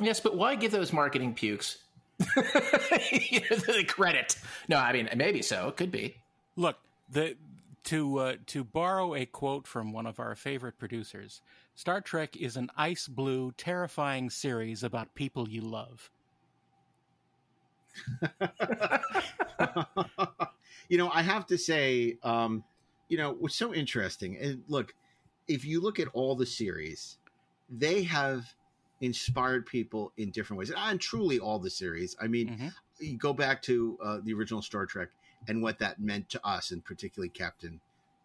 Yes, 0.00 0.18
but 0.18 0.36
why 0.36 0.56
give 0.56 0.72
those 0.72 0.92
marketing 0.92 1.34
pukes 1.34 1.78
the 2.18 3.84
credit? 3.86 4.36
No, 4.66 4.78
I 4.78 4.92
mean 4.92 5.08
maybe 5.14 5.42
so. 5.42 5.68
It 5.68 5.76
could 5.76 5.92
be. 5.92 6.16
Look, 6.56 6.76
the 7.12 7.36
to 7.84 8.18
uh, 8.18 8.34
to 8.46 8.64
borrow 8.64 9.14
a 9.14 9.26
quote 9.26 9.66
from 9.66 9.92
one 9.92 10.06
of 10.06 10.20
our 10.20 10.34
favorite 10.34 10.78
producers, 10.78 11.42
Star 11.74 12.00
Trek 12.00 12.36
is 12.36 12.56
an 12.56 12.70
ice 12.76 13.08
blue, 13.08 13.52
terrifying 13.56 14.30
series 14.30 14.82
about 14.82 15.14
people 15.14 15.48
you 15.48 15.62
love. 15.62 16.10
you 20.88 20.96
know, 20.98 21.10
I 21.10 21.22
have 21.22 21.46
to 21.46 21.58
say, 21.58 22.18
um, 22.22 22.64
you 23.08 23.18
know, 23.18 23.32
what's 23.32 23.56
so 23.56 23.74
interesting, 23.74 24.38
and 24.38 24.62
look, 24.68 24.94
if 25.48 25.64
you 25.64 25.80
look 25.80 25.98
at 25.98 26.08
all 26.12 26.36
the 26.36 26.46
series, 26.46 27.18
they 27.68 28.02
have 28.04 28.44
inspired 29.00 29.66
people 29.66 30.12
in 30.16 30.30
different 30.30 30.58
ways, 30.58 30.72
and 30.74 31.00
truly 31.00 31.38
all 31.38 31.58
the 31.58 31.70
series. 31.70 32.16
I 32.20 32.28
mean, 32.28 32.48
mm-hmm. 32.48 32.68
you 33.00 33.18
go 33.18 33.32
back 33.32 33.60
to 33.62 33.98
uh, 34.02 34.18
the 34.22 34.32
original 34.32 34.62
Star 34.62 34.86
Trek 34.86 35.08
and 35.48 35.62
what 35.62 35.78
that 35.78 36.00
meant 36.00 36.28
to 36.30 36.46
us, 36.46 36.70
and 36.70 36.84
particularly 36.84 37.28
Captain 37.28 37.80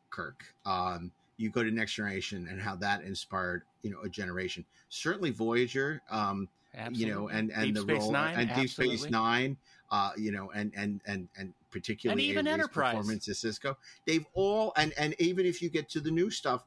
Kirk. 0.09 0.43
Um, 0.65 1.11
you 1.37 1.49
go 1.49 1.63
to 1.63 1.71
Next 1.71 1.93
Generation 1.93 2.47
and 2.49 2.61
how 2.61 2.75
that 2.77 3.03
inspired 3.03 3.63
you 3.83 3.91
know 3.91 4.01
a 4.01 4.09
generation. 4.09 4.65
Certainly 4.89 5.31
Voyager, 5.31 6.01
um, 6.09 6.49
you 6.91 7.07
know, 7.07 7.29
and 7.29 7.51
and 7.51 7.65
Deep 7.65 7.75
the 7.75 7.81
Space 7.81 8.01
role 8.01 8.11
Nine, 8.11 8.39
and 8.39 8.49
absolutely. 8.49 8.95
Deep 8.95 8.99
Space 8.99 9.11
Nine, 9.11 9.57
uh, 9.91 10.11
you 10.17 10.31
know, 10.31 10.51
and 10.51 10.71
and 10.75 11.01
and 11.05 11.27
and 11.37 11.53
particularly 11.71 12.21
and 12.21 12.31
even 12.31 12.47
Avery's 12.47 12.61
Enterprise 12.61 12.95
performance 12.95 13.27
as 13.27 13.39
Sisko. 13.39 13.75
They've 14.05 14.25
all 14.33 14.73
and 14.75 14.93
and 14.97 15.15
even 15.19 15.45
if 15.45 15.61
you 15.61 15.69
get 15.69 15.89
to 15.89 15.99
the 15.99 16.11
new 16.11 16.29
stuff, 16.29 16.63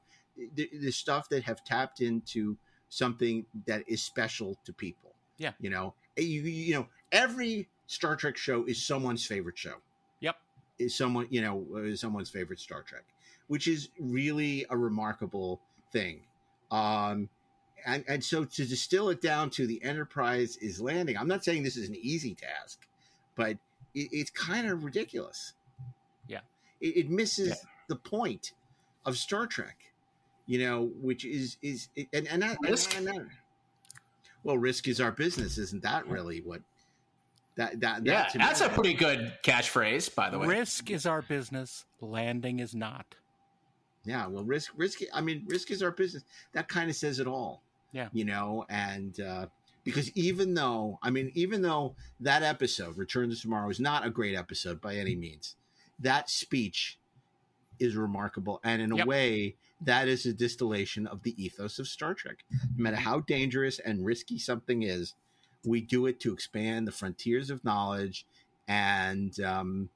the, 0.55 0.71
the 0.73 0.91
stuff 0.91 1.29
that 1.31 1.43
have 1.45 1.65
tapped 1.65 2.01
into 2.01 2.57
something 2.89 3.47
that 3.67 3.85
is 3.87 4.03
special 4.03 4.57
to 4.65 4.73
people. 4.73 5.13
Yeah, 5.39 5.53
you 5.61 5.71
know, 5.71 5.95
you 6.17 6.43
you 6.43 6.75
know 6.75 6.87
every 7.13 7.69
Star 7.87 8.15
Trek 8.17 8.37
show 8.37 8.65
is 8.65 8.83
someone's 8.83 9.27
favorite 9.27 9.59
show 9.59 9.77
is 10.81 10.95
someone 10.95 11.27
you 11.31 11.41
know 11.41 11.65
is 11.77 12.01
someone's 12.01 12.31
favorite 12.31 12.59
Star 12.59 12.83
Trek, 12.83 13.05
which 13.49 13.69
is 13.69 13.91
really 13.99 14.67
a 14.71 14.77
remarkable 14.77 15.61
thing. 15.93 16.21
Um, 16.71 17.29
and 17.87 18.05
and 18.09 18.25
so 18.25 18.45
to 18.45 18.65
distill 18.65 19.11
it 19.11 19.21
down 19.21 19.51
to 19.51 19.67
the 19.67 19.83
Enterprise 19.83 20.57
is 20.59 20.81
landing. 20.81 21.17
I'm 21.17 21.29
not 21.29 21.45
saying 21.45 21.63
this 21.63 21.77
is 21.77 21.89
an 21.89 21.97
easy 21.97 22.35
task, 22.35 22.81
but 23.37 23.53
it, 23.95 24.09
it's 24.13 24.31
kind 24.31 24.69
of 24.69 24.85
ridiculous. 24.85 25.55
Yeah, 26.29 26.41
it, 26.81 26.97
it 26.97 27.11
misses 27.11 27.49
yeah. 27.49 27.55
the 27.89 27.97
point 27.97 28.53
of 29.05 29.17
Star 29.17 29.47
Trek. 29.47 29.77
You 30.47 30.59
know, 30.59 30.91
which 31.01 31.25
is 31.25 31.59
is 31.63 31.89
and 32.13 32.27
and, 32.27 32.43
that, 32.43 32.59
risk. 32.63 32.97
and, 32.97 33.09
and 33.09 33.19
that, 33.19 33.27
well, 34.43 34.59
risk 34.59 34.89
is 34.89 35.01
our 35.01 35.13
business. 35.13 35.59
Isn't 35.59 35.83
that 35.83 36.07
really 36.09 36.41
what 36.41 36.63
that 37.61 37.81
that, 37.81 38.07
yeah, 38.07 38.29
that's 38.35 38.63
a 38.63 38.71
pretty 38.71 38.95
good 38.95 39.35
catchphrase, 39.45 40.15
by 40.15 40.31
the 40.31 40.39
way. 40.39 40.47
Risk 40.47 40.91
is 40.91 41.05
our 41.05 41.21
business. 41.21 41.85
Landing 42.01 42.59
is 42.59 42.75
not. 42.75 43.15
Yeah, 44.07 44.27
well, 44.29 44.45
risk 44.45 44.73
risk. 44.77 45.01
I 45.13 45.21
mean, 45.21 45.45
risk 45.47 45.71
is 45.71 45.83
our 45.83 45.91
business. 45.91 46.25
That 46.55 46.69
kind 46.69 46.89
of 46.89 46.97
says 46.97 47.21
it 47.21 47.27
all. 47.27 47.63
Yeah, 47.93 48.09
you 48.15 48.25
know, 48.25 48.65
and 48.71 49.21
uh, 49.21 49.47
because 49.85 50.11
even 50.17 50.55
though 50.55 50.99
I 51.03 51.11
mean, 51.11 51.31
even 51.35 51.61
though 51.61 51.97
that 52.21 52.43
episode, 52.43 52.97
Return 52.97 53.29
to 53.29 53.37
Tomorrow, 53.37 53.69
is 53.69 53.79
not 53.79 54.07
a 54.07 54.11
great 54.11 54.35
episode 54.35 54.81
by 54.81 54.95
any 54.95 55.15
means, 55.15 55.57
that 55.99 56.31
speech 56.31 56.99
is 57.79 57.95
remarkable, 57.95 58.61
and 58.65 58.81
in 58.81 58.91
a 58.93 58.97
yep. 58.97 59.07
way, 59.07 59.57
that 59.83 60.09
is 60.09 60.25
a 60.25 60.33
distillation 60.33 61.07
of 61.07 61.23
the 61.25 61.35
ethos 61.43 61.79
of 61.79 61.87
Star 61.87 62.15
Trek. 62.15 62.39
No 62.77 62.85
matter 62.85 62.97
how 62.97 63.21
dangerous 63.21 63.79
and 63.79 64.07
risky 64.07 64.39
something 64.39 64.83
is, 64.83 65.13
we 65.65 65.81
do 65.81 66.07
it 66.07 66.21
to 66.21 66.33
expand 66.33 66.87
the 66.87 66.93
frontiers 66.93 67.51
of 67.51 67.65
knowledge 67.65 68.27
and 68.69 69.41
um 69.41 69.89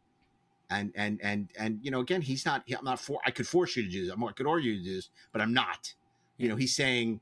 and 0.71 0.93
and 0.95 1.21
and 1.23 1.49
and 1.59 1.79
you 1.83 1.91
know 1.91 2.01
again 2.01 2.21
he's 2.21 2.45
not 2.45 2.65
i'm 2.77 2.85
not 2.85 2.99
for 2.99 3.21
i 3.25 3.31
could 3.31 3.47
force 3.47 3.77
you 3.77 3.83
to 3.83 3.89
do 3.89 4.07
this 4.07 4.15
i 4.15 4.33
could 4.33 4.47
order 4.47 4.63
you 4.63 4.79
to 4.79 4.85
do 4.85 4.95
this 4.95 5.11
but 5.33 5.41
i'm 5.41 5.53
not 5.53 5.95
you 6.37 6.49
know 6.49 6.57
he's 6.57 6.75
saying 6.75 7.21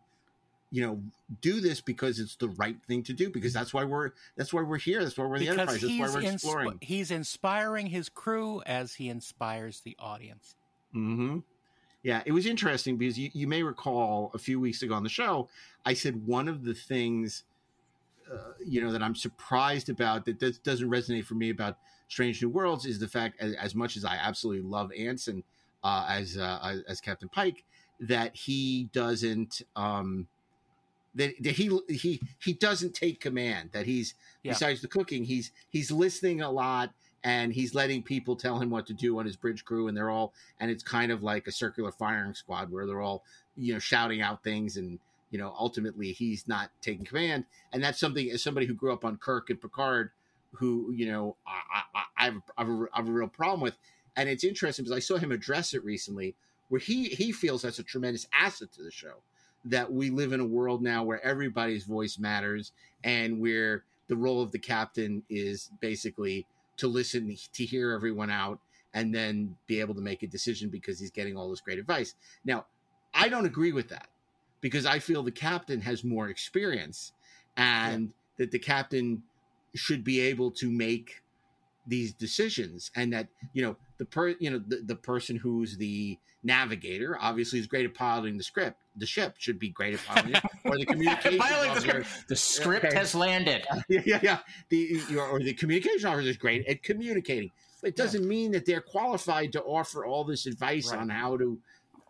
you 0.73 0.81
know, 0.81 1.03
do 1.43 1.61
this 1.61 1.83
because 1.83 2.19
it's 2.19 2.35
the 2.37 2.49
right 2.49 2.77
thing 2.89 3.03
to 3.03 3.13
do. 3.13 3.29
Because 3.31 3.53
that's 3.53 3.75
why 3.75 3.85
we're 3.85 4.13
that's 4.37 4.53
why 4.55 4.63
we're 4.63 4.79
here. 4.79 5.05
That's 5.05 5.17
why 5.19 5.27
we're 5.27 5.39
the 5.39 5.47
because 5.47 5.59
Enterprise. 5.59 5.83
That's 5.83 6.17
why 6.17 6.21
he's, 6.23 6.45
we're 6.45 6.65
insp- 6.65 6.83
he's 6.83 7.11
inspiring 7.11 7.87
his 7.87 8.09
crew 8.09 8.63
as 8.65 8.95
he 8.95 9.11
inspires 9.11 9.81
the 9.81 9.95
audience. 9.99 10.57
hmm 10.93 11.41
Yeah, 12.03 12.23
it 12.25 12.33
was 12.33 12.47
interesting 12.47 12.97
because 12.97 13.19
you, 13.19 13.31
you 13.35 13.47
may 13.47 13.63
recall 13.63 14.31
a 14.33 14.39
few 14.39 14.59
weeks 14.59 14.83
ago 14.83 14.95
on 14.95 15.03
the 15.03 15.11
show, 15.11 15.49
I 15.85 15.93
said 15.93 16.27
one 16.27 16.49
of 16.49 16.65
the 16.65 16.75
things, 16.75 17.45
uh, 18.31 18.53
you 18.65 18.81
know, 18.83 18.93
that 18.93 19.03
I'm 19.03 19.15
surprised 19.15 19.89
about 19.89 20.25
that 20.27 20.39
does, 20.39 20.59
doesn't 20.59 20.89
resonate 20.89 21.25
for 21.25 21.35
me 21.35 21.51
about 21.51 21.79
Strange 22.09 22.43
New 22.43 22.51
Worlds 22.51 22.85
is 22.85 22.99
the 22.99 23.09
fact, 23.09 23.41
as, 23.41 23.55
as 23.55 23.75
much 23.75 23.97
as 23.97 24.05
I 24.05 24.17
absolutely 24.17 24.69
love 24.69 24.91
Anson 24.97 25.43
uh, 25.83 26.07
as 26.09 26.37
uh, 26.37 26.79
as 26.87 27.01
Captain 27.01 27.29
Pike, 27.29 27.65
that 28.01 28.37
he 28.37 28.89
doesn't. 28.93 29.63
Um, 29.77 30.29
that, 31.15 31.35
that 31.43 31.53
he 31.57 31.79
he 31.89 32.23
he 32.39 32.53
doesn't 32.55 32.95
take 32.95 33.21
command. 33.21 33.71
That 33.73 33.87
he's 33.87 34.15
Yeah. 34.43 34.53
besides 34.53 34.81
the 34.81 34.89
cooking, 34.89 35.25
he's 35.25 35.51
he's 35.69 35.91
listening 35.91 36.41
a 36.41 36.51
lot 36.51 36.91
and 37.25 37.53
he's 37.53 37.75
letting 37.75 38.03
people 38.03 38.35
tell 38.35 38.59
him 38.59 38.71
what 38.71 38.87
to 38.87 38.95
do 38.95 39.19
on 39.19 39.27
his 39.27 39.37
bridge 39.37 39.65
crew, 39.65 39.89
and 39.89 39.97
they're 39.97 40.11
all 40.11 40.33
and 40.59 40.71
it's 40.71 40.83
kind 40.83 41.13
of 41.13 41.23
like 41.23 41.47
a 41.47 41.53
circular 41.53 41.93
firing 41.93 42.35
squad 42.35 42.71
where 42.71 42.87
they're 42.87 43.03
all 43.03 43.25
you 43.57 43.73
know 43.75 43.79
shouting 43.79 44.23
out 44.23 44.43
things 44.43 44.77
and 44.77 44.99
you 45.33 45.39
know 45.39 45.53
ultimately 45.59 46.13
he's 46.13 46.47
not 46.47 46.71
taking 46.81 47.05
command, 47.05 47.47
and 47.73 47.83
that's 47.83 47.99
something 47.99 48.31
as 48.31 48.43
somebody 48.43 48.67
who 48.67 48.75
grew 48.75 48.93
up 48.93 49.05
on 49.05 49.17
Kirk 49.17 49.51
and 49.51 49.61
Picard, 49.61 50.11
who 50.53 50.93
you 50.93 51.11
know 51.11 51.37
I 51.45 51.61
I, 51.75 52.03
I, 52.17 52.25
have, 52.27 52.43
I, 52.57 52.65
have, 52.65 52.71
a, 52.71 52.87
I 52.93 52.97
have 52.99 53.09
a 53.09 53.13
real 53.13 53.27
problem 53.27 53.61
with, 53.61 53.75
and 54.15 54.29
it's 54.29 54.45
interesting 54.45 54.85
because 54.85 54.97
I 54.97 55.01
saw 55.01 55.17
him 55.17 55.33
address 55.33 55.75
it 55.75 55.83
recently 55.85 56.37
where 56.69 56.81
he 56.81 57.09
he 57.09 57.33
feels 57.33 57.63
that's 57.63 57.79
a 57.79 57.83
tremendous 57.83 58.29
asset 58.33 58.71
to 58.73 58.83
the 58.83 58.91
show 58.91 59.15
that 59.65 59.93
we 59.93 60.11
live 60.11 60.33
in 60.33 60.41
a 60.41 60.47
world 60.47 60.83
now 60.83 61.03
where 61.03 61.25
everybody's 61.25 61.85
voice 61.85 62.19
matters 62.19 62.73
and 63.05 63.41
where 63.41 63.85
the 64.09 64.17
role 64.17 64.43
of 64.43 64.53
the 64.53 64.59
captain 64.59 65.23
is 65.31 65.71
basically 65.81 66.47
to 66.77 66.89
listen 66.89 67.35
to 67.53 67.65
hear 67.65 67.93
everyone 67.93 68.31
out 68.31 68.59
and 68.93 69.15
then 69.15 69.57
be 69.67 69.81
able 69.81 69.95
to 69.95 70.01
make 70.01 70.23
a 70.23 70.27
decision 70.27 70.69
because 70.69 70.99
he's 71.01 71.11
getting 71.11 71.37
all 71.37 71.49
this 71.49 71.61
great 71.61 71.79
advice. 71.79 72.15
Now 72.45 72.67
i 73.15 73.29
don't 73.29 73.47
agree 73.47 73.73
with 73.73 73.89
that 73.89 74.09
because 74.63 74.87
i 74.87 74.99
feel 74.99 75.23
the 75.23 75.31
captain 75.31 75.81
has 75.83 76.03
more 76.03 76.29
experience 76.31 77.13
and 77.59 78.11
that 78.39 78.51
the 78.51 78.59
captain 78.59 79.23
should 79.75 80.03
be 80.03 80.21
able 80.21 80.51
to 80.51 80.71
make 80.71 81.23
these 81.87 82.15
decisions 82.15 82.91
and 82.97 83.13
that 83.13 83.29
you 83.53 83.61
know 83.63 83.77
the 83.99 84.05
per 84.07 84.29
you 84.41 84.51
know 84.51 84.63
the, 84.69 84.77
the 84.87 84.95
person 84.97 85.37
who's 85.37 85.77
the 85.77 86.17
navigator 86.45 87.17
obviously 87.21 87.59
is 87.59 87.67
great 87.67 87.85
at 87.85 87.95
piloting 87.95 88.37
the 88.39 88.43
script 88.45 88.77
the 88.97 89.07
ship 89.07 89.35
should 89.39 89.59
be 89.59 89.69
great 89.69 89.95
at 89.95 90.05
piloting 90.07 90.35
it 90.35 90.43
or 90.65 90.77
the 90.77 90.85
communication 90.93 91.39
Piloting 91.39 91.75
the 91.75 91.81
script. 91.81 92.09
The 92.29 92.37
script 92.37 92.85
Okay. 92.87 92.97
has 92.97 93.15
landed. 93.15 93.65
yeah 93.89 94.01
yeah 94.07 94.21
yeah 94.23 94.39
the 94.69 95.01
your- 95.09 95.27
or 95.29 95.39
the 95.41 95.55
communication 95.55 96.07
officer 96.09 96.29
is 96.29 96.37
great 96.37 96.67
at 96.67 96.83
communicating 96.83 97.51
but 97.81 97.89
it 97.89 97.97
doesn't 97.97 98.27
mean 98.29 98.53
that 98.53 98.65
they're 98.67 98.81
qualified 98.81 99.53
to 99.53 99.63
offer 99.63 100.05
all 100.05 100.25
this 100.25 100.47
advice 100.47 100.91
Right. 100.93 101.01
on 101.01 101.09
how 101.09 101.37
to 101.37 101.59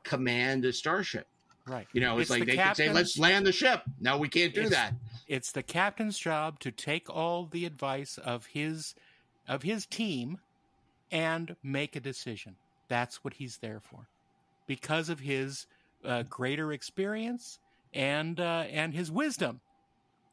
command 0.04 0.64
a 0.64 0.72
starship 0.72 1.26
Right. 1.66 1.86
you 1.92 2.00
know 2.00 2.18
it's, 2.18 2.22
It's 2.22 2.30
like 2.30 2.40
the 2.40 2.56
they 2.56 2.62
could 2.62 2.76
say 2.76 2.92
let's 2.92 3.18
land 3.18 3.46
the 3.46 3.52
ship 3.52 3.82
no 4.00 4.18
we 4.18 4.28
can't 4.28 4.52
do 4.54 4.62
It's- 4.62 4.72
that 4.72 4.94
It's 5.28 5.52
the 5.52 5.62
captain's 5.62 6.18
job 6.18 6.58
to 6.60 6.70
take 6.70 7.08
all 7.08 7.46
the 7.46 7.64
advice 7.64 8.18
of 8.18 8.46
his 8.46 8.94
of 9.48 9.62
his 9.62 9.86
team 9.86 10.38
and 11.10 11.56
make 11.62 11.94
a 11.96 12.00
decision. 12.00 12.56
That's 12.88 13.22
what 13.24 13.34
he's 13.34 13.58
there 13.58 13.80
for, 13.80 14.08
because 14.66 15.08
of 15.08 15.20
his 15.20 15.66
uh, 16.04 16.22
greater 16.24 16.72
experience 16.72 17.58
and 17.94 18.38
uh, 18.40 18.64
and 18.70 18.92
his 18.94 19.10
wisdom, 19.10 19.60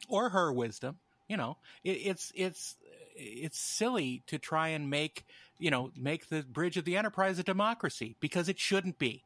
or 0.08 0.30
her 0.30 0.52
wisdom. 0.52 0.98
You 1.28 1.38
know, 1.38 1.58
it, 1.84 1.92
it's 1.92 2.32
it's 2.36 2.76
it's 3.16 3.60
silly 3.60 4.24
to 4.28 4.38
try 4.38 4.70
and 4.70 4.90
make 4.90 5.26
you 5.60 5.70
know 5.72 5.92
make 5.96 6.28
the 6.30 6.44
bridge 6.44 6.76
of 6.78 6.86
the 6.86 6.98
Enterprise 6.98 7.40
a 7.40 7.44
democracy 7.44 8.16
because 8.20 8.50
it 8.50 8.60
shouldn't 8.60 8.98
be. 9.00 9.24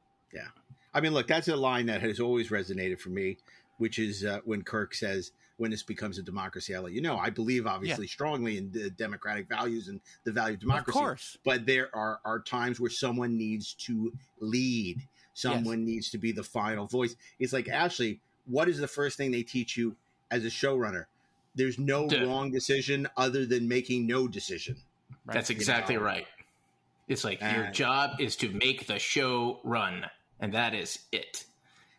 I 0.94 1.02
mean, 1.02 1.14
look, 1.14 1.28
that's 1.28 1.48
a 1.48 1.56
line 1.56 1.88
that 1.88 2.02
has 2.02 2.20
always 2.20 2.50
resonated 2.50 3.00
for 3.00 3.10
me, 3.10 3.38
which 3.78 4.00
is 4.00 4.24
uh, 4.24 4.40
when 4.46 4.62
Kirk 4.62 4.94
says, 4.94 5.32
"When 5.58 5.72
this 5.72 5.84
becomes 5.84 6.18
a 6.18 6.24
democracy, 6.24 6.76
I'll 6.76 6.84
let 6.84 6.94
you 6.94 7.02
know." 7.02 7.18
I 7.18 7.30
believe, 7.30 7.66
obviously, 7.66 8.08
strongly 8.08 8.58
in 8.58 8.72
the 8.72 8.90
democratic 8.90 9.48
values 9.50 9.88
and 9.88 10.00
the 10.24 10.32
value 10.32 10.56
of 10.56 10.60
democracy. 10.60 10.98
Of 10.98 11.02
course, 11.02 11.38
But 11.44 11.66
there 11.66 11.90
are 11.96 12.20
are 12.24 12.40
times 12.40 12.80
where 12.80 12.92
someone 12.92 13.38
needs 13.38 13.74
to 13.86 14.14
lead. 14.40 15.08
Someone 15.34 15.84
needs 15.84 16.12
to 16.12 16.20
be 16.20 16.32
the 16.32 16.44
final 16.44 16.86
voice. 16.86 17.16
It's 17.40 17.54
like 17.54 17.68
Ashley. 17.68 18.20
What 18.46 18.70
is 18.70 18.78
the 18.78 18.88
first 18.88 19.18
thing 19.18 19.32
they 19.32 19.42
teach 19.42 19.78
you 19.78 19.96
as 20.30 20.44
a 20.46 20.50
showrunner? 20.50 21.06
There's 21.56 21.80
no 21.80 22.08
Duh. 22.08 22.26
wrong 22.26 22.52
decision 22.52 23.08
other 23.18 23.46
than 23.46 23.68
making 23.68 24.06
no 24.06 24.28
decision. 24.28 24.78
right? 25.26 25.34
That's 25.34 25.50
exactly 25.50 25.96
know. 25.96 26.02
right. 26.02 26.28
It's 27.08 27.24
like 27.24 27.42
your 27.42 27.70
job 27.72 28.20
is 28.20 28.36
to 28.38 28.50
make 28.50 28.88
the 28.88 28.98
show 28.98 29.60
run, 29.64 30.06
and 30.44 30.54
that 30.54 30.74
is 30.76 31.00
it. 31.14 31.46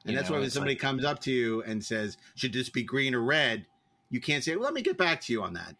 And 0.04 0.10
You 0.12 0.16
that's 0.18 0.28
know, 0.28 0.34
why 0.36 0.40
when 0.42 0.50
somebody 0.50 0.74
like- 0.74 0.80
comes 0.80 1.02
up 1.04 1.18
to 1.20 1.32
you 1.32 1.62
and 1.62 1.82
says, 1.82 2.18
"Should 2.34 2.52
this 2.52 2.68
be 2.68 2.82
green 2.82 3.14
or 3.14 3.22
red?" 3.22 3.64
You 4.10 4.20
can't 4.20 4.44
say, 4.44 4.54
well, 4.54 4.64
"Let 4.66 4.74
me 4.74 4.82
get 4.82 4.98
back 4.98 5.22
to 5.22 5.32
you 5.32 5.42
on 5.42 5.54
that." 5.54 5.76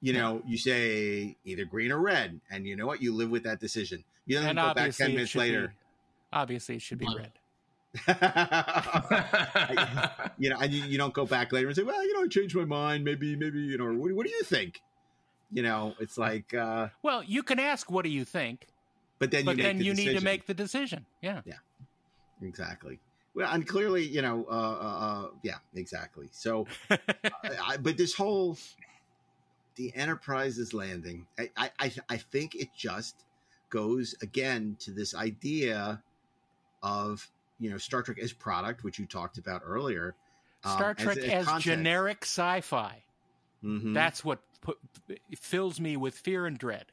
You 0.00 0.14
know, 0.14 0.42
you 0.46 0.56
say 0.56 1.36
either 1.44 1.64
green 1.66 1.92
or 1.92 1.98
red, 1.98 2.40
and 2.50 2.66
you 2.66 2.74
know 2.74 2.86
what? 2.86 3.02
You 3.02 3.14
live 3.14 3.30
with 3.30 3.42
that 3.42 3.60
decision. 3.60 4.02
You 4.24 4.36
don't 4.36 4.46
and 4.48 4.58
go 4.58 4.72
back 4.72 4.92
ten 4.94 5.12
minutes 5.12 5.34
later. 5.34 5.68
be, 5.68 5.74
obviously 6.32 6.76
it 6.76 6.82
should 6.82 6.98
be 6.98 7.06
red. 7.06 7.32
you 10.38 10.50
know, 10.50 10.58
and 10.58 10.72
you, 10.72 10.84
you 10.84 10.98
don't 10.98 11.14
go 11.14 11.26
back 11.26 11.52
later 11.52 11.66
and 11.66 11.76
say, 11.76 11.82
"Well, 11.82 12.02
you 12.02 12.14
know, 12.14 12.22
I 12.22 12.28
changed 12.28 12.56
my 12.56 12.64
mind. 12.64 13.04
Maybe, 13.04 13.36
maybe, 13.36 13.58
you 13.60 13.76
know, 13.78 13.92
what, 13.94 14.12
what 14.12 14.26
do 14.26 14.32
you 14.32 14.42
think?" 14.42 14.80
You 15.52 15.62
know, 15.62 15.94
it's 16.00 16.18
like, 16.18 16.52
uh, 16.54 16.88
Well, 17.02 17.22
you 17.22 17.42
can 17.42 17.58
ask, 17.58 17.90
"What 17.90 18.04
do 18.04 18.10
you 18.10 18.24
think?" 18.24 18.66
but 19.18 19.30
then 19.30 19.44
but 19.44 19.52
you 19.52 19.56
make 19.62 19.66
then 19.66 19.78
the 19.78 19.84
you 19.84 19.94
need 19.94 20.18
to 20.18 20.24
make 20.24 20.46
the 20.46 20.54
decision. 20.54 21.06
Yeah, 21.22 21.40
yeah. 21.44 21.54
Exactly. 22.42 22.98
Well, 23.34 23.52
and 23.52 23.66
clearly, 23.66 24.02
you 24.02 24.22
know, 24.22 24.46
uh, 24.48 24.52
uh, 24.52 24.98
uh, 24.98 25.28
yeah, 25.42 25.58
exactly. 25.74 26.28
So, 26.32 26.66
I, 26.90 27.76
but 27.76 27.98
this 27.98 28.14
whole 28.14 28.56
the 29.76 29.94
Enterprise 29.94 30.58
is 30.58 30.74
landing. 30.74 31.26
I, 31.38 31.70
I, 31.78 31.92
I, 32.08 32.16
think 32.16 32.54
it 32.54 32.70
just 32.74 33.14
goes 33.68 34.14
again 34.22 34.76
to 34.80 34.90
this 34.90 35.14
idea 35.14 36.02
of 36.82 37.30
you 37.60 37.70
know 37.70 37.78
Star 37.78 38.02
Trek 38.02 38.18
as 38.18 38.32
product, 38.32 38.84
which 38.84 38.98
you 38.98 39.06
talked 39.06 39.38
about 39.38 39.62
earlier. 39.64 40.14
um, 40.64 40.76
Star 40.76 40.94
Trek 40.94 41.18
as, 41.18 41.44
content. 41.44 41.62
generic 41.62 42.18
sci-fi. 42.22 43.02
Mhm. 43.62 43.94
That's 43.94 44.24
what 44.24 44.40
put, 44.62 44.78
fills 45.38 45.78
me 45.78 45.96
with 45.96 46.14
fear 46.14 46.46
and 46.46 46.58
dread. 46.58 46.86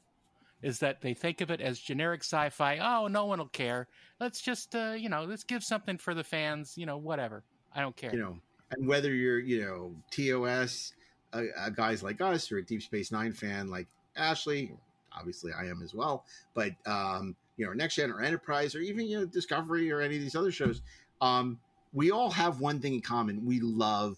Is 0.63 0.79
that 0.79 1.01
they 1.01 1.13
think 1.13 1.41
of 1.41 1.51
it 1.51 1.59
as 1.59 1.77
generic 1.77 2.21
sci-fi? 2.21 2.77
Oh, 2.77 3.07
no 3.07 3.25
one 3.25 3.39
will 3.39 3.47
care. 3.47 3.87
Let's 4.19 4.41
just, 4.41 4.73
uh, 4.75 4.95
you 4.97 5.09
know, 5.09 5.25
let's 5.25 5.43
give 5.43 5.63
something 5.63 5.97
for 5.97 6.13
the 6.13 6.23
fans. 6.23 6.73
You 6.77 6.85
know, 6.85 6.97
whatever. 6.97 7.43
I 7.75 7.81
don't 7.81 7.95
care. 7.95 8.13
you 8.13 8.19
know, 8.19 8.37
and 8.71 8.87
whether 8.87 9.13
you're 9.13 9.39
you 9.39 9.61
know 9.61 9.95
TOS 10.11 10.93
uh, 11.33 11.41
uh, 11.57 11.69
guys 11.69 12.01
like 12.01 12.21
us 12.21 12.51
or 12.51 12.59
a 12.59 12.63
Deep 12.63 12.81
Space 12.81 13.11
Nine 13.11 13.33
fan 13.33 13.69
like 13.69 13.87
Ashley, 14.15 14.71
obviously 15.15 15.51
I 15.51 15.65
am 15.65 15.81
as 15.83 15.93
well, 15.93 16.25
but 16.53 16.71
um, 16.85 17.35
you 17.57 17.65
know, 17.65 17.73
Next 17.73 17.95
Gen 17.95 18.11
or 18.11 18.21
Enterprise 18.21 18.75
or 18.75 18.79
even 18.79 19.07
you 19.07 19.19
know 19.19 19.25
Discovery 19.25 19.91
or 19.91 20.01
any 20.01 20.15
of 20.15 20.21
these 20.21 20.35
other 20.35 20.51
shows, 20.51 20.81
um, 21.21 21.59
we 21.93 22.11
all 22.11 22.31
have 22.31 22.59
one 22.59 22.79
thing 22.79 22.93
in 22.93 23.01
common: 23.01 23.45
we 23.45 23.59
love 23.59 24.17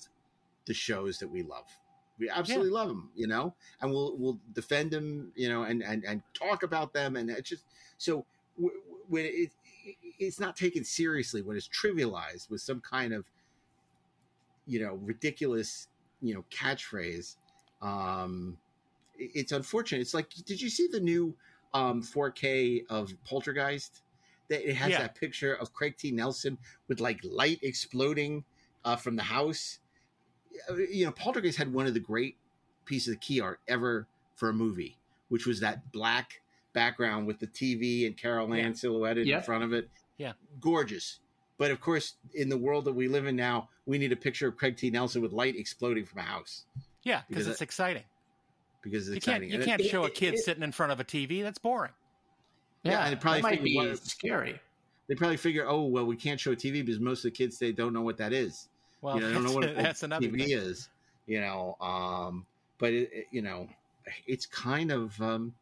the 0.65 0.73
shows 0.73 1.17
that 1.19 1.27
we 1.27 1.43
love. 1.43 1.65
We 2.17 2.30
absolutely 2.30 2.69
love 2.69 2.88
them, 2.88 3.10
you 3.15 3.28
know, 3.28 3.56
and 3.82 3.91
we'll 3.91 4.15
we'll 4.17 4.39
defend 4.54 4.91
them, 4.91 5.32
you 5.36 5.49
know, 5.49 5.63
and 5.63 5.84
and 5.84 6.04
and 6.06 6.21
talk 6.34 6.63
about 6.63 6.93
them, 6.93 7.15
and 7.15 7.30
it's 7.30 7.49
just 7.49 7.65
so 7.97 8.25
when 9.08 9.25
it 9.25 9.51
it's 10.19 10.39
not 10.39 10.56
taken 10.56 10.84
seriously 10.84 11.41
when 11.41 11.58
it's 11.58 11.67
trivialized 11.67 12.49
with 12.49 12.62
some 12.62 12.80
kind 12.82 13.13
of 13.13 13.25
you 14.65 14.80
know 14.80 14.95
ridiculous 15.04 15.88
you 16.21 16.34
know 16.34 16.43
catchphrase 16.49 17.36
um 17.82 18.58
it's 19.17 19.51
unfortunate. 19.51 20.01
It's 20.01 20.13
like 20.13 20.30
did 20.45 20.62
you 20.62 20.69
see 20.69 20.88
the 20.91 20.99
new 20.99 21.36
um 21.73 22.01
4k 22.01 22.86
of 22.89 23.13
poltergeist? 23.25 24.01
That 24.49 24.67
it 24.69 24.75
has 24.75 24.91
Yeah. 24.91 24.99
that 24.99 25.15
picture 25.15 25.54
of 25.56 25.73
craig 25.73 25.95
t. 25.97 26.12
Nelson 26.12 26.58
with 26.88 26.99
like 26.99 27.19
light 27.23 27.60
exploding 27.63 28.43
uh 28.84 28.95
from 28.95 29.15
the 29.15 29.23
house 29.23 29.80
you 30.89 31.05
know 31.05 31.11
poltergeist 31.11 31.57
had 31.57 31.71
one 31.73 31.85
of 31.87 31.93
the 31.93 31.99
great 31.99 32.37
pieces 32.85 33.13
of 33.13 33.19
key 33.19 33.39
art 33.41 33.59
ever 33.67 34.07
for 34.35 34.49
a 34.49 34.53
movie 34.53 34.97
which 35.29 35.45
was 35.45 35.59
that 35.59 35.91
black 35.91 36.41
background 36.73 37.25
with 37.27 37.39
the 37.39 37.47
tv 37.47 38.05
and 38.05 38.17
carol 38.17 38.53
ann 38.53 38.67
Yeah. 38.67 38.73
silhouetted 38.73 39.25
Yeah. 39.27 39.37
in 39.37 39.43
front 39.43 39.63
of 39.63 39.73
it 39.73 39.89
Yeah. 40.17 40.33
gorgeous 40.59 41.19
but 41.57 41.71
of 41.71 41.79
course, 41.79 42.15
in 42.33 42.49
the 42.49 42.57
world 42.57 42.83
that 42.83 42.91
we 42.91 43.07
live 43.07 43.27
in 43.27 43.37
now, 43.37 43.69
we 43.85 43.97
need 43.97 44.11
a 44.11 44.15
picture 44.17 44.45
of 44.45 44.57
Craig 44.57 44.75
T. 44.75 44.89
Nelson 44.89 45.21
with 45.21 45.31
light 45.31 45.55
exploding 45.55 46.03
from 46.03 46.19
a 46.19 46.23
house 46.23 46.65
yeah, 47.03 47.21
because 47.29 47.47
it's 47.47 47.61
exciting. 47.61 48.03
because 48.81 49.07
it's 49.07 49.15
You 49.15 49.21
can't 49.21 49.41
exciting. 49.43 49.49
you 49.51 49.55
And 49.55 49.63
can't 49.63 49.79
it- 49.81 49.87
show 49.89 50.03
a 50.03 50.09
kid 50.09 50.33
it- 50.33 50.39
sitting 50.39 50.63
in 50.63 50.73
front 50.73 50.91
of 50.91 50.99
a 50.99 51.05
TV. 51.05 51.41
That's 51.43 51.57
boring. 51.57 51.93
Yeah, 52.83 53.05
and 53.05 53.13
it 53.13 53.21
probably 53.21 53.39
that 53.41 53.47
might 53.47 53.63
be 53.63 53.95
scary. 54.03 54.59
They 55.07 55.15
probably 55.15 55.37
figure, 55.37 55.65
oh 55.65 55.83
well, 55.85 56.05
we 56.05 56.17
can't 56.17 56.41
show 56.41 56.53
TV 56.55 56.83
because 56.85 56.99
most 56.99 57.19
of 57.19 57.31
the 57.31 57.37
kids 57.37 57.57
they 57.57 57.71
don't 57.71 57.93
know 57.93 58.01
what 58.01 58.17
that 58.17 58.33
is. 58.33 58.67
Well, 59.05 59.15
you 59.15 59.21
know, 59.21 59.27
they 59.27 59.33
don't 59.33 59.43
know 59.43 59.51
what 59.53 59.61
that's- 59.63 59.83
that's 59.83 60.03
another 60.03 60.27
TV 60.27 60.39
thing. 60.39 60.49
is. 60.51 60.89
You 61.27 61.41
know, 61.41 61.77
um, 61.81 62.45
but 62.79 62.93
it, 62.93 63.09
it- 63.13 63.27
you 63.31 63.41
know, 63.41 63.67
it's 64.27 64.45
kind 64.45 64.91
of. 64.91 65.19
Um, 65.21 65.53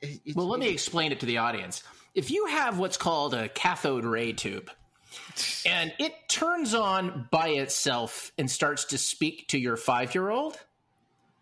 it- 0.00 0.20
it's, 0.24 0.36
Well, 0.36 0.46
let 0.46 0.60
me 0.60 0.68
explain 0.68 1.12
it 1.12 1.20
to 1.20 1.26
the 1.26 1.38
audience. 1.38 1.82
If 2.14 2.30
you 2.30 2.46
have 2.46 2.78
what's 2.78 2.96
called 2.96 3.34
a 3.34 3.48
cathode 3.48 4.04
ray 4.04 4.32
tube, 4.32 4.70
and 5.66 5.92
it 5.98 6.12
turns 6.28 6.72
on 6.74 7.28
by 7.30 7.48
itself 7.48 8.32
and 8.38 8.50
starts 8.50 8.84
to 8.86 8.98
speak 8.98 9.48
to 9.48 9.58
your 9.58 9.76
five 9.76 10.14
year 10.14 10.30
old, 10.30 10.58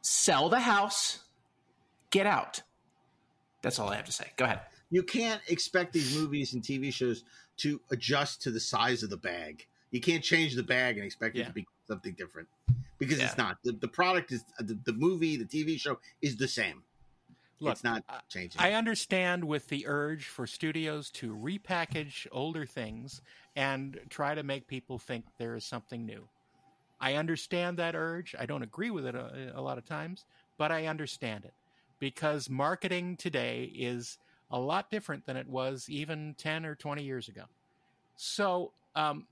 sell 0.00 0.48
the 0.48 0.60
house, 0.60 1.20
get 2.10 2.26
out. 2.26 2.62
That's 3.62 3.78
all 3.78 3.88
I 3.88 3.96
have 3.96 4.04
to 4.06 4.12
say. 4.12 4.30
Go 4.36 4.44
ahead. 4.44 4.60
you 4.90 5.02
can't 5.02 5.40
expect 5.48 5.92
these 5.92 6.16
movies 6.16 6.52
and 6.54 6.62
TV 6.62 6.92
shows 6.92 7.24
to 7.58 7.80
adjust 7.90 8.42
to 8.42 8.50
the 8.50 8.60
size 8.60 9.02
of 9.02 9.10
the 9.10 9.16
bag. 9.16 9.66
You 9.94 10.00
can't 10.00 10.24
change 10.24 10.57
the 10.57 10.62
bag 10.64 10.96
and 10.96 11.07
expect 11.07 11.37
it 11.37 11.46
to 11.46 11.52
be 11.52 11.64
something 11.87 12.14
different 12.14 12.48
because 12.98 13.20
Yeah. 13.20 13.26
it's 13.26 13.38
not. 13.38 13.59
The, 13.62 13.70
the 13.70 13.87
product 13.87 14.33
is 14.33 14.44
the, 14.59 14.76
the 14.85 14.92
movie, 14.92 15.37
the 15.37 15.44
TV 15.44 15.78
show 15.78 16.00
is 16.20 16.37
the 16.37 16.48
same. 16.48 16.83
Look, 17.61 17.70
it's 17.70 17.85
not 17.85 18.02
changing. 18.28 18.61
I 18.61 18.72
understand 18.72 19.44
with 19.44 19.68
the 19.68 19.87
urge 19.87 20.26
for 20.26 20.48
studios 20.48 21.11
to 21.11 21.33
repackage 21.33 22.26
older 22.33 22.66
things 22.66 23.22
and 23.54 24.00
try 24.11 24.35
to 24.35 24.42
make 24.42 24.66
people 24.66 24.98
think 24.98 25.26
there 25.38 25.54
is 25.54 25.64
something 25.64 26.04
new. 26.04 26.26
I 27.00 27.14
understand 27.14 27.76
that 27.76 27.94
urge. 27.94 28.35
I 28.37 28.46
don't 28.46 28.64
agree 28.64 28.90
with 28.90 29.07
it 29.07 29.14
a, 29.14 29.52
a 29.54 29.61
lot 29.61 29.78
of 29.78 29.85
times, 29.85 30.24
but 30.59 30.72
I 30.72 30.87
understand 30.87 31.44
it 31.44 31.54
because 32.00 32.50
marketing 32.50 33.16
today 33.16 33.70
is 33.72 34.18
a 34.50 34.59
lot 34.59 34.90
different 34.90 35.24
than 35.24 35.37
it 35.37 35.46
was 35.46 35.88
even 35.88 36.35
10 36.37 36.66
or 36.66 36.74
20 36.74 37.04
years 37.04 37.28
ago. 37.28 37.44
So, 38.16 38.72
um, 38.96 39.28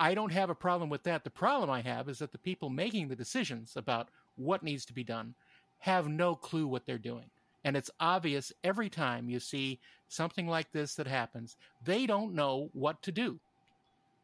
I 0.00 0.14
don't 0.14 0.32
have 0.32 0.48
a 0.50 0.54
problem 0.54 0.88
with 0.88 1.02
that. 1.04 1.22
The 1.24 1.30
problem 1.30 1.68
I 1.70 1.82
have 1.82 2.08
is 2.08 2.18
that 2.20 2.32
the 2.32 2.38
people 2.38 2.70
making 2.70 3.08
the 3.08 3.14
decisions 3.16 3.76
about 3.76 4.08
what 4.36 4.62
needs 4.62 4.84
to 4.86 4.94
be 4.94 5.04
done 5.04 5.34
have 5.80 6.08
no 6.08 6.34
clue 6.34 6.66
what 6.66 6.86
they're 6.86 6.98
doing. 6.98 7.26
And 7.64 7.76
it's 7.76 7.90
obvious 8.00 8.50
every 8.64 8.88
time 8.88 9.28
you 9.28 9.38
see 9.38 9.78
something 10.08 10.46
like 10.48 10.72
this 10.72 10.94
that 10.94 11.06
happens, 11.06 11.56
they 11.84 12.06
don't 12.06 12.34
know 12.34 12.70
what 12.72 13.02
to 13.02 13.12
do. 13.12 13.38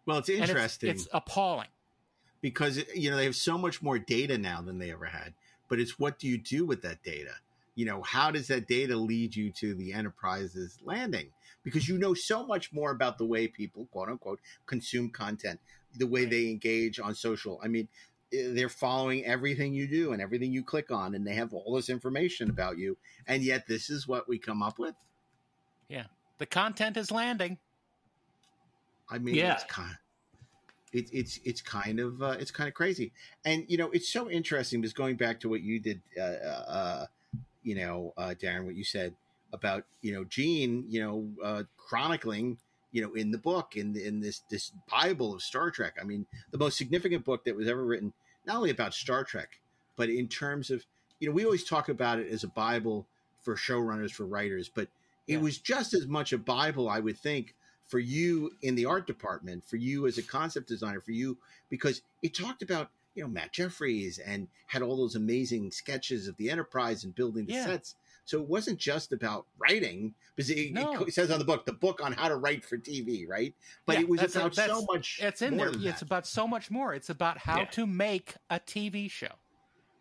well, 0.06 0.18
it's 0.18 0.28
And 0.28 0.36
it's- 0.38 0.48
interesting 0.50 0.90
it's 0.90 1.08
appalling. 1.12 1.68
because 2.40 2.82
you 2.94 3.10
know 3.10 3.16
they 3.16 3.24
have 3.24 3.36
so 3.36 3.58
much 3.58 3.82
more 3.82 3.98
data 3.98 4.38
now 4.38 4.62
than 4.62 4.78
they 4.78 4.90
ever 4.92 5.06
had. 5.06 5.34
But 5.68 5.80
it's 5.80 5.98
what 5.98 6.18
do 6.18 6.28
you 6.28 6.38
do 6.38 6.64
with 6.64 6.80
that 6.82 7.02
data? 7.02 7.34
You 7.76 7.84
know, 7.86 8.02
how 8.02 8.32
does 8.32 8.48
that 8.48 8.66
data 8.66 8.96
lead 8.96 9.36
you 9.36 9.52
to 9.52 9.74
the 9.74 9.92
enterprise's 9.92 10.78
landing? 10.82 11.30
Because 11.62 11.88
you 11.88 11.98
know 11.98 12.14
so 12.14 12.44
much 12.46 12.72
more 12.72 12.90
about 12.90 13.18
the 13.18 13.24
way 13.26 13.46
people, 13.46 13.86
quote 13.92 14.08
unquote, 14.08 14.40
consume 14.66 15.10
content, 15.10 15.60
the 15.94 16.06
way 16.06 16.24
they 16.24 16.48
engage 16.48 16.98
on 16.98 17.14
social. 17.14 17.60
I 17.62 17.68
mean, 17.68 17.88
eh, 18.32 18.48
they're 18.54 18.68
following 18.68 19.24
everything 19.24 19.72
you 19.74 19.86
do 19.86 20.12
and 20.12 20.20
everything 20.22 20.52
you 20.52 20.64
click 20.64 20.90
on, 20.90 21.14
and 21.14 21.26
they 21.26 21.34
have 21.34 21.52
all 21.52 21.74
this 21.76 21.88
information 21.88 22.50
about 22.50 22.78
you. 22.78 22.96
And 23.28 23.42
yet, 23.42 23.66
this 23.68 23.90
is 23.90 24.08
what 24.08 24.28
we 24.28 24.38
come 24.38 24.62
up 24.62 24.78
with. 24.78 24.94
Yeah. 25.88 26.04
The 26.38 26.46
content 26.46 26.96
is 26.96 27.10
landing. 27.10 27.58
I 29.08 29.18
mean, 29.18 29.34
Yeah. 29.36 29.54
it's 29.54 29.64
kind 29.64 29.90
of, 29.90 29.96
it, 30.92 31.10
it's 31.12 31.40
it's 31.44 31.60
kind 31.60 32.00
of 32.00 32.22
uh, 32.22 32.36
it's 32.38 32.50
kind 32.50 32.68
of 32.68 32.74
crazy, 32.74 33.12
and 33.44 33.64
you 33.68 33.76
know 33.76 33.90
it's 33.90 34.10
so 34.10 34.30
interesting. 34.30 34.82
Just 34.82 34.96
going 34.96 35.16
back 35.16 35.40
to 35.40 35.48
what 35.48 35.60
you 35.60 35.78
did, 35.78 36.00
uh, 36.18 36.22
uh, 36.22 37.06
you 37.66 37.74
know, 37.74 38.14
uh, 38.16 38.34
Daren, 38.40 38.64
what 38.64 38.76
you 38.76 38.84
said 38.84 39.14
about 39.52 39.84
you 40.00 40.14
know 40.14 40.24
Gene, 40.24 40.84
you 40.88 41.00
know, 41.00 41.28
uh, 41.44 41.62
chronicling, 41.76 42.58
you 42.92 43.02
know, 43.02 43.12
in 43.14 43.32
the 43.32 43.38
book 43.38 43.76
in 43.76 43.96
in 43.96 44.20
this 44.20 44.42
this 44.48 44.70
Bible 44.88 45.34
of 45.34 45.42
Star 45.42 45.70
Trek. 45.70 45.96
I 46.00 46.04
mean, 46.04 46.26
the 46.52 46.58
most 46.58 46.78
significant 46.78 47.24
book 47.24 47.44
that 47.44 47.56
was 47.56 47.68
ever 47.68 47.84
written, 47.84 48.12
not 48.46 48.56
only 48.56 48.70
about 48.70 48.94
Star 48.94 49.24
Trek, 49.24 49.58
but 49.96 50.08
in 50.08 50.28
terms 50.28 50.70
of 50.70 50.86
you 51.18 51.28
know, 51.28 51.34
we 51.34 51.44
always 51.44 51.64
talk 51.64 51.88
about 51.88 52.20
it 52.20 52.28
as 52.30 52.44
a 52.44 52.48
Bible 52.48 53.06
for 53.42 53.56
showrunners 53.56 54.12
for 54.12 54.26
writers, 54.26 54.68
but 54.68 54.88
it 55.26 55.34
Yeah. 55.34 55.38
was 55.38 55.58
just 55.58 55.94
as 55.94 56.06
much 56.06 56.32
a 56.32 56.38
Bible, 56.38 56.88
I 56.88 57.00
would 57.00 57.18
think, 57.18 57.54
for 57.86 57.98
you 57.98 58.52
in 58.62 58.74
the 58.76 58.84
art 58.84 59.06
department, 59.06 59.64
for 59.64 59.76
you 59.76 60.06
as 60.06 60.18
a 60.18 60.22
concept 60.22 60.68
designer, 60.68 61.00
for 61.00 61.12
you 61.12 61.38
because 61.68 62.02
it 62.22 62.34
talked 62.34 62.62
about 62.62 62.90
you 63.16 63.22
know 63.22 63.28
Matt 63.28 63.52
Jefferies 63.52 64.18
and 64.18 64.46
had 64.66 64.82
all 64.82 64.96
those 64.96 65.16
amazing 65.16 65.70
sketches 65.72 66.28
of 66.28 66.36
the 66.36 66.50
Enterprise 66.50 67.02
and 67.04 67.14
building 67.14 67.46
the 67.46 67.54
Yeah. 67.54 67.66
sets. 67.66 67.96
So 68.26 68.40
it 68.42 68.48
wasn't 68.48 68.78
just 68.78 69.12
about 69.12 69.46
writing, 69.56 70.12
because 70.34 70.50
it, 70.50 70.72
No. 70.72 71.02
it 71.04 71.14
says 71.14 71.30
on 71.30 71.38
the 71.38 71.44
book, 71.44 71.64
the 71.64 71.72
book 71.72 72.00
on 72.02 72.12
how 72.12 72.28
to 72.28 72.36
write 72.36 72.64
for 72.64 72.76
TV, 72.76 73.24
right? 73.26 73.54
But 73.86 73.94
Yeah, 73.94 74.00
it 74.02 74.08
was 74.08 74.36
about 74.36 74.54
so 74.54 74.84
much. 74.90 75.20
It's 75.22 75.42
in 75.42 75.56
there. 75.56 75.70
It's 75.74 76.02
about 76.02 76.26
so 76.26 76.46
much 76.46 76.70
more. 76.70 76.92
It's 76.92 77.08
about 77.08 77.38
how 77.38 77.60
Yeah. 77.60 77.64
to 77.66 77.86
make 77.86 78.34
a 78.50 78.58
TV 78.60 79.08
show. 79.08 79.32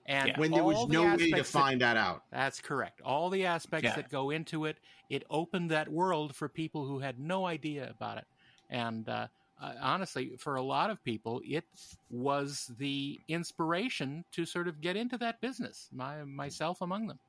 And 0.08 0.30
Yeah. 0.30 0.40
when 0.40 0.52
there 0.52 0.64
was 0.64 0.88
the 0.88 0.94
no 0.94 1.04
way 1.04 1.18
to 1.18 1.24
aspects 1.26 1.52
that- 1.52 1.60
find 1.60 1.82
that 1.82 1.98
out. 1.98 2.24
That's 2.32 2.62
correct. 2.62 3.00
All 3.02 3.30
the 3.30 3.46
aspects 3.46 3.96
that 3.96 4.10
go 4.10 4.32
into 4.32 4.66
it, 4.66 4.78
it 5.10 5.24
opened 5.30 5.70
that 5.72 5.88
world 5.92 6.36
for 6.36 6.50
people 6.50 6.86
who 6.88 7.00
had 7.00 7.20
no 7.20 7.46
idea 7.46 7.90
about 7.90 8.18
it. 8.18 8.26
And 8.70 9.08
uh, 9.08 9.28
uh, 9.62 9.74
honestly, 9.82 10.36
for 10.38 10.56
a 10.56 10.62
lot 10.64 10.90
of 10.90 11.04
people, 11.04 11.42
it 11.46 11.66
was 12.10 12.72
the 12.78 13.20
inspiration 13.28 14.26
to 14.34 14.46
sort 14.46 14.68
of 14.68 14.82
get 14.82 14.96
into 14.98 15.18
that 15.20 15.42
business. 15.42 15.90
My 15.94 16.24
myself 16.24 16.82
among 16.82 17.08
them. 17.08 17.20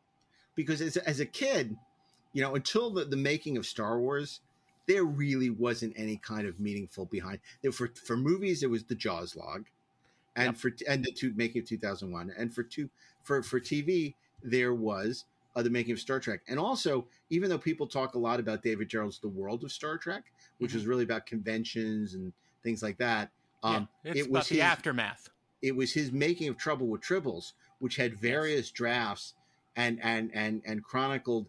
because 0.55 0.81
as, 0.81 0.97
as 0.99 1.21
a 1.21 1.27
kid, 1.27 1.77
you 2.33 2.43
know, 2.43 2.55
until 2.55 2.91
the, 2.91 3.05
the 3.05 3.17
making 3.17 3.57
of 3.57 3.67
Star 3.67 3.99
Wars, 4.01 4.41
there 4.87 5.05
really 5.05 5.51
wasn't 5.51 5.95
any 5.97 6.17
kind 6.17 6.47
of 6.47 6.61
meaningful 6.61 7.07
behind. 7.07 7.41
There, 7.63 7.73
for 7.73 7.91
for 8.05 8.17
movies, 8.17 8.63
it 8.63 8.71
was 8.71 8.85
the 8.85 8.95
Jaws 8.95 9.37
log, 9.37 9.67
and 10.37 10.49
Yep. 10.49 10.57
for 10.57 10.73
and 10.89 11.05
the 11.05 11.13
two, 11.13 11.33
making 11.37 11.63
of 11.63 11.69
two 11.69 11.79
thousand 11.79 12.13
one, 12.13 12.33
and 12.37 12.55
for 12.55 12.63
two 12.63 12.91
for 13.23 13.43
for 13.43 13.61
TV, 13.61 14.15
there 14.43 14.75
was 14.75 15.25
uh, 15.57 15.63
the 15.63 15.71
making 15.71 15.93
of 15.93 15.99
Star 15.99 16.21
Trek, 16.21 16.43
and 16.49 16.59
also 16.61 17.09
even 17.31 17.49
though 17.51 17.59
people 17.59 17.87
talk 17.87 18.15
a 18.15 18.19
lot 18.19 18.39
about 18.39 18.63
David 18.63 18.89
Gerrold's 18.89 19.19
The 19.19 19.29
World 19.29 19.65
of 19.65 19.73
Star 19.73 19.97
Trek, 19.99 20.25
which 20.59 20.71
Mhm. 20.73 20.75
was 20.75 20.87
really 20.87 21.05
about 21.05 21.27
conventions 21.27 22.15
and 22.15 22.33
things 22.63 22.83
like 22.83 22.99
that. 22.99 23.31
Um, 23.63 23.89
yeah, 24.05 24.11
it's 24.13 24.21
it 24.21 24.23
about 24.25 24.33
was 24.33 24.49
the 24.51 24.55
his, 24.57 24.63
aftermath. 24.65 25.31
it 25.63 25.75
was 25.75 25.93
his 25.93 26.13
making 26.13 26.49
of 26.49 26.59
Trouble 26.59 26.87
with 26.89 27.01
Tribbles, 27.01 27.55
which 27.79 27.97
had 27.97 28.21
various 28.21 28.71
drafts 28.71 29.35
and 29.77 29.99
and 30.03 30.31
and 30.35 30.63
and 30.67 30.85
chronicled 30.85 31.47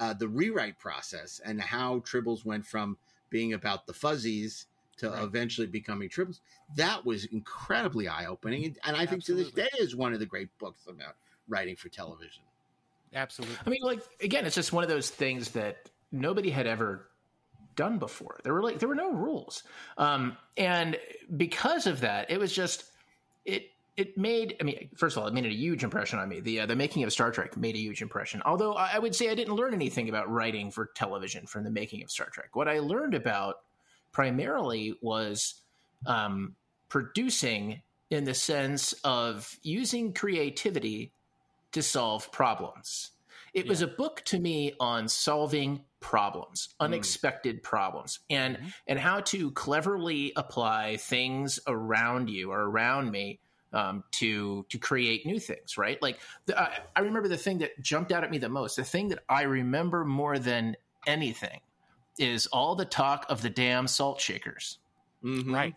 uh, 0.00 0.12
the 0.14 0.26
rewrite 0.26 0.78
process 0.78 1.40
and 1.44 1.60
how 1.60 2.00
Tribbles 2.00 2.44
went 2.44 2.66
from 2.66 2.96
being 3.30 3.52
about 3.52 3.86
the 3.86 3.92
fuzzies 3.92 4.66
to 4.96 5.10
Right. 5.10 5.22
eventually 5.22 5.66
becoming 5.66 6.08
Tribbles. 6.08 6.40
That 6.76 7.04
was 7.04 7.26
incredibly 7.26 8.08
eye 8.08 8.26
opening, 8.26 8.64
and, 8.64 8.78
and 8.84 8.96
I 8.96 9.06
think 9.06 9.22
to 9.24 9.34
this 9.34 9.50
day 9.50 9.68
is 9.78 9.94
one 9.94 10.12
of 10.14 10.18
the 10.20 10.26
great 10.26 10.56
books 10.58 10.86
about 10.88 11.16
writing 11.46 11.76
for 11.76 11.88
television. 11.90 12.42
Absolutely. 13.14 13.56
I 13.64 13.70
mean, 13.70 13.80
like 13.82 14.00
again, 14.20 14.44
it's 14.44 14.54
just 14.54 14.72
one 14.72 14.82
of 14.82 14.90
those 14.90 15.10
things 15.10 15.50
that 15.50 15.88
nobody 16.10 16.50
had 16.50 16.66
ever 16.66 17.08
done 17.76 17.98
before. 17.98 18.40
There 18.44 18.52
were 18.52 18.62
like 18.62 18.78
there 18.78 18.88
were 18.88 18.94
no 18.94 19.12
rules, 19.12 19.62
um, 19.98 20.36
and 20.56 20.98
because 21.36 21.86
of 21.86 22.00
that, 22.00 22.30
it 22.30 22.38
was 22.38 22.52
just 22.52 22.84
it. 23.44 23.70
It 23.96 24.18
made. 24.18 24.56
I 24.60 24.64
mean, 24.64 24.88
first 24.96 25.16
of 25.16 25.22
all, 25.22 25.28
it 25.28 25.34
made 25.34 25.46
a 25.46 25.54
huge 25.54 25.84
impression 25.84 26.18
on 26.18 26.28
me. 26.28 26.40
The 26.40 26.60
uh, 26.60 26.66
the 26.66 26.74
making 26.74 27.04
of 27.04 27.12
Star 27.12 27.30
Trek 27.30 27.56
made 27.56 27.76
a 27.76 27.78
huge 27.78 28.02
impression. 28.02 28.42
Although 28.44 28.72
I 28.72 28.98
would 28.98 29.14
say 29.14 29.30
I 29.30 29.36
didn't 29.36 29.54
learn 29.54 29.72
anything 29.72 30.08
about 30.08 30.28
writing 30.28 30.72
for 30.72 30.86
television 30.96 31.46
from 31.46 31.62
the 31.62 31.70
making 31.70 32.02
of 32.02 32.10
Star 32.10 32.28
Trek. 32.28 32.56
What 32.56 32.68
I 32.68 32.80
learned 32.80 33.14
about 33.14 33.60
primarily 34.10 34.98
was 35.00 35.62
um, 36.06 36.56
producing 36.88 37.82
in 38.10 38.24
the 38.24 38.34
sense 38.34 38.94
of 39.04 39.58
using 39.62 40.12
creativity 40.12 41.12
to 41.74 41.82
solve 41.82 42.32
problems. 42.32 43.10
It 43.52 43.68
was 43.68 43.82
a 43.82 43.86
book 43.86 44.22
to 44.26 44.40
me 44.40 44.72
on 44.80 45.06
solving 45.06 45.84
problems, 46.00 46.74
unexpected 46.80 47.62
problems, 47.62 48.18
and 48.28 48.56
Mhm. 48.56 48.72
and 48.88 48.98
how 48.98 49.20
to 49.20 49.52
cleverly 49.52 50.32
apply 50.34 50.96
things 50.96 51.60
around 51.68 52.28
you 52.30 52.50
or 52.50 52.62
around 52.62 53.10
me 53.12 53.38
um, 53.72 54.02
to 54.12 54.64
to 54.70 54.78
create 54.78 55.24
new 55.26 55.38
things. 55.38 55.76
Right? 55.78 56.00
Like 56.02 56.18
the, 56.46 56.60
I, 56.60 56.80
I 56.96 57.00
remember 57.00 57.28
the 57.28 57.36
thing 57.36 57.58
that 57.58 57.80
jumped 57.80 58.10
out 58.12 58.24
at 58.24 58.30
me 58.30 58.38
the 58.38 58.48
most. 58.48 58.76
The 58.76 58.84
thing 58.84 59.08
that 59.08 59.20
I 59.28 59.42
remember 59.42 60.04
more 60.04 60.38
than 60.38 60.76
anything 61.06 61.60
is 62.18 62.46
all 62.48 62.74
the 62.74 62.84
talk 62.84 63.24
of 63.28 63.42
the 63.42 63.50
damn 63.50 63.86
salt 63.86 64.20
shakers. 64.20 64.78
Mhm. 65.24 65.52
Right. 65.54 65.74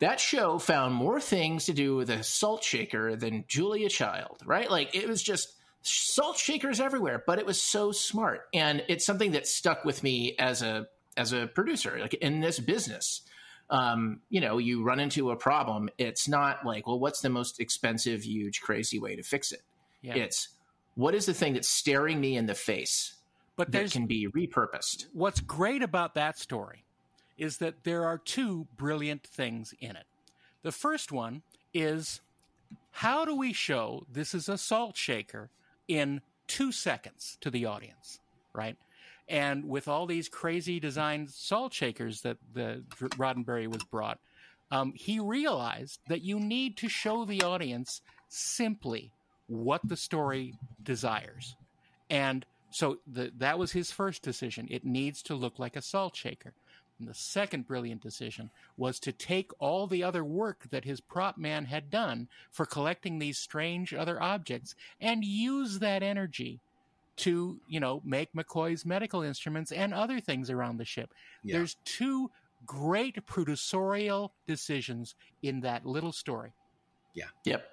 That 0.00 0.20
show 0.20 0.58
found 0.58 0.94
more 0.94 1.20
things 1.20 1.66
to 1.66 1.72
do 1.72 1.96
with 1.96 2.10
a 2.10 2.22
salt 2.22 2.62
shaker 2.62 3.16
than 3.16 3.44
Julia 3.48 3.88
Child, 3.88 4.42
right? 4.44 4.70
Like 4.70 4.94
it 4.94 5.08
was 5.08 5.22
just 5.22 5.54
salt 5.82 6.36
shakers 6.36 6.80
everywhere, 6.80 7.22
but 7.26 7.38
it 7.38 7.46
was 7.46 7.60
so 7.60 7.90
smart. 7.90 8.42
And 8.54 8.84
it's 8.88 9.04
something 9.04 9.32
that 9.32 9.46
stuck 9.46 9.84
with 9.84 10.02
me 10.02 10.36
as 10.38 10.62
a 10.62 10.86
as 11.16 11.32
a 11.32 11.48
producer, 11.48 11.98
like 12.00 12.14
in 12.14 12.40
this 12.40 12.60
business. 12.60 13.22
Um, 13.70 14.20
you 14.30 14.40
know, 14.40 14.56
you 14.56 14.82
run 14.82 14.98
into 14.98 15.30
a 15.30 15.36
problem, 15.36 15.90
it's 15.98 16.26
not 16.26 16.64
like, 16.64 16.86
well, 16.86 16.98
what's 16.98 17.20
the 17.20 17.28
most 17.28 17.60
expensive, 17.60 18.24
huge, 18.24 18.62
crazy 18.62 18.98
way 18.98 19.14
to 19.14 19.22
fix 19.22 19.52
it? 19.52 19.60
Yeah. 20.00 20.14
It's 20.14 20.48
what 20.94 21.14
is 21.14 21.26
the 21.26 21.34
thing 21.34 21.54
that's 21.54 21.68
staring 21.68 22.20
me 22.20 22.36
in 22.36 22.46
the 22.46 22.54
face 22.54 23.14
but 23.56 23.70
that 23.72 23.90
can 23.90 24.06
be 24.06 24.28
repurposed? 24.28 25.06
what's 25.12 25.40
great 25.40 25.82
about 25.82 26.14
that 26.14 26.38
story 26.38 26.84
is 27.38 27.58
that 27.58 27.84
there 27.84 28.04
are 28.04 28.18
two 28.18 28.66
brilliant 28.76 29.24
things 29.24 29.72
in 29.80 29.96
it. 29.96 30.06
The 30.62 30.72
first 30.72 31.12
one 31.12 31.42
is 31.72 32.20
how 32.90 33.24
do 33.24 33.34
we 33.34 33.52
show 33.52 34.04
this 34.10 34.34
is 34.34 34.48
a 34.48 34.58
salt 34.58 34.96
shaker 34.96 35.50
in 35.86 36.20
two 36.46 36.72
seconds 36.72 37.38
to 37.40 37.50
the 37.50 37.66
audience, 37.66 38.18
right? 38.52 38.76
And 39.28 39.68
with 39.68 39.88
all 39.88 40.06
these 40.06 40.28
crazy 40.28 40.80
designed 40.80 41.30
salt 41.30 41.72
shakers 41.72 42.22
that 42.22 42.38
the 42.52 42.82
Roddenberry 42.98 43.68
was 43.68 43.84
brought, 43.84 44.18
um, 44.70 44.92
he 44.94 45.20
realized 45.20 46.00
that 46.08 46.22
you 46.22 46.40
need 46.40 46.76
to 46.78 46.88
show 46.88 47.24
the 47.24 47.42
audience 47.42 48.00
simply 48.28 49.12
what 49.46 49.80
the 49.84 49.96
story 49.96 50.54
desires. 50.82 51.56
And 52.10 52.44
so 52.70 52.98
the, 53.06 53.32
that 53.38 53.58
was 53.58 53.72
his 53.72 53.90
first 53.92 54.22
decision. 54.22 54.66
It 54.70 54.84
needs 54.84 55.22
to 55.24 55.34
look 55.34 55.58
like 55.58 55.76
a 55.76 55.82
salt 55.82 56.16
shaker. 56.16 56.52
And 56.98 57.08
the 57.08 57.14
second 57.14 57.66
brilliant 57.66 58.02
decision 58.02 58.50
was 58.76 58.98
to 59.00 59.12
take 59.12 59.50
all 59.60 59.86
the 59.86 60.02
other 60.02 60.24
work 60.24 60.66
that 60.70 60.84
his 60.84 61.00
prop 61.00 61.38
man 61.38 61.66
had 61.66 61.90
done 61.90 62.28
for 62.50 62.66
collecting 62.66 63.18
these 63.18 63.38
strange 63.38 63.94
other 63.94 64.20
objects 64.20 64.74
and 65.00 65.24
use 65.24 65.78
that 65.78 66.02
energy 66.02 66.60
to, 67.18 67.60
you 67.68 67.80
know, 67.80 68.00
make 68.04 68.32
McCoy's 68.32 68.84
medical 68.84 69.22
instruments 69.22 69.72
and 69.72 69.94
other 69.94 70.20
things 70.20 70.50
around 70.50 70.78
the 70.78 70.84
ship. 70.84 71.12
Yeah. 71.42 71.58
There's 71.58 71.76
two 71.84 72.30
great 72.66 73.24
producerial 73.26 74.30
decisions 74.46 75.14
in 75.42 75.60
that 75.60 75.86
little 75.86 76.12
story. 76.12 76.52
Yeah. 77.14 77.26
Yep. 77.44 77.64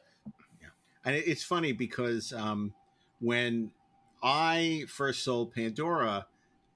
Yeah. 0.62 0.68
And 1.04 1.16
it's 1.16 1.44
funny 1.44 1.72
because 1.74 2.34
um, 2.34 2.74
when 3.20 3.72
I 4.24 4.86
first 4.88 5.24
sold 5.24 5.54
Pandora, 5.54 6.28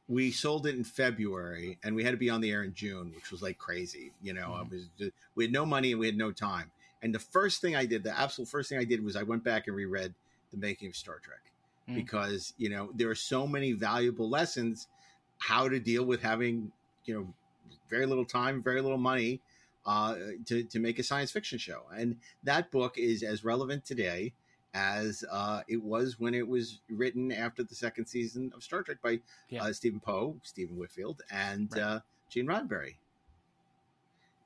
we 0.10 0.32
sold 0.32 0.66
it 0.66 0.76
in 0.76 0.84
February 0.84 1.78
and 1.84 1.96
we 1.96 2.04
had 2.04 2.12
to 2.12 2.18
be 2.18 2.32
on 2.32 2.42
the 2.42 2.52
air 2.52 2.64
in 2.64 2.74
June, 2.74 3.14
which 3.16 3.32
was 3.32 3.44
like 3.44 3.60
crazy. 3.60 4.12
You 4.22 4.34
know, 4.34 4.50
mm-hmm. 4.50 4.76
was 4.76 4.88
just, 4.98 5.12
we 5.36 5.46
had 5.46 5.54
no 5.54 5.66
money 5.66 5.92
and 5.92 6.00
we 6.00 6.08
had 6.08 6.18
no 6.18 6.32
time. 6.32 6.72
And 7.02 7.14
the 7.14 7.20
first 7.20 7.62
thing 7.62 7.76
I 7.76 7.86
did, 7.86 8.04
the 8.04 8.20
absolute 8.20 8.50
first 8.50 8.70
thing 8.70 8.80
I 8.80 8.84
did 8.84 9.06
was 9.06 9.16
I 9.16 9.24
went 9.24 9.44
back 9.44 9.68
and 9.68 9.76
reread 9.76 10.14
the 10.52 10.58
making 10.58 10.90
of 10.90 10.96
Star 10.96 11.20
Trek 11.20 11.52
mm. 11.88 11.96
because, 11.96 12.54
you 12.58 12.70
know, 12.70 12.90
there 12.96 13.10
are 13.10 13.16
so 13.16 13.48
many 13.48 13.72
valuable 13.72 14.28
lessons 14.28 14.88
how 15.38 15.70
to 15.70 15.80
deal 15.80 16.04
with 16.04 16.22
having, 16.22 16.72
you 17.06 17.14
know, 17.14 17.34
very 17.88 18.08
little 18.08 18.26
time, 18.26 18.64
very 18.64 18.82
little 18.82 18.98
money 18.98 19.40
uh, 19.86 20.16
to, 20.46 20.64
to 20.64 20.80
make 20.80 20.98
a 20.98 21.04
science 21.04 21.32
fiction 21.32 21.60
show. 21.60 21.84
And 21.96 22.18
that 22.44 22.72
book 22.72 22.98
is 22.98 23.22
as 23.22 23.46
relevant 23.46 23.86
today 23.86 24.34
as 24.74 25.24
uh, 25.32 25.62
it 25.68 25.82
was 25.82 26.20
when 26.20 26.34
it 26.34 26.48
was 26.48 26.80
written 26.90 27.32
after 27.32 27.64
the 27.64 27.76
second 27.76 28.06
season 28.06 28.52
of 28.56 28.64
Star 28.64 28.84
Trek 28.84 28.98
by 29.02 29.20
yeah. 29.50 29.64
uh, 29.64 29.74
Stephen 29.74 30.00
Poe, 30.00 30.36
Stephen 30.44 30.78
Whitfield, 30.78 31.22
and 31.32 31.70
right. 31.74 31.82
uh, 31.82 32.00
Gene 32.30 32.46
Roddenberry. 32.46 32.96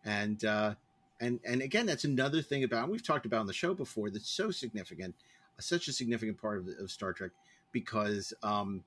And 0.05 0.43
uh, 0.45 0.75
and 1.19 1.39
and 1.45 1.61
again, 1.61 1.85
that's 1.85 2.03
another 2.03 2.41
thing 2.41 2.63
about 2.63 2.89
we've 2.89 3.05
talked 3.05 3.25
about 3.25 3.41
on 3.41 3.47
the 3.47 3.53
show 3.53 3.73
before 3.73 4.09
that's 4.09 4.29
so 4.29 4.51
significant, 4.51 5.15
such 5.59 5.87
a 5.87 5.93
significant 5.93 6.39
part 6.39 6.59
of, 6.59 6.67
of 6.79 6.91
Star 6.91 7.13
Trek 7.13 7.31
because 7.71 8.33
um, 8.43 8.83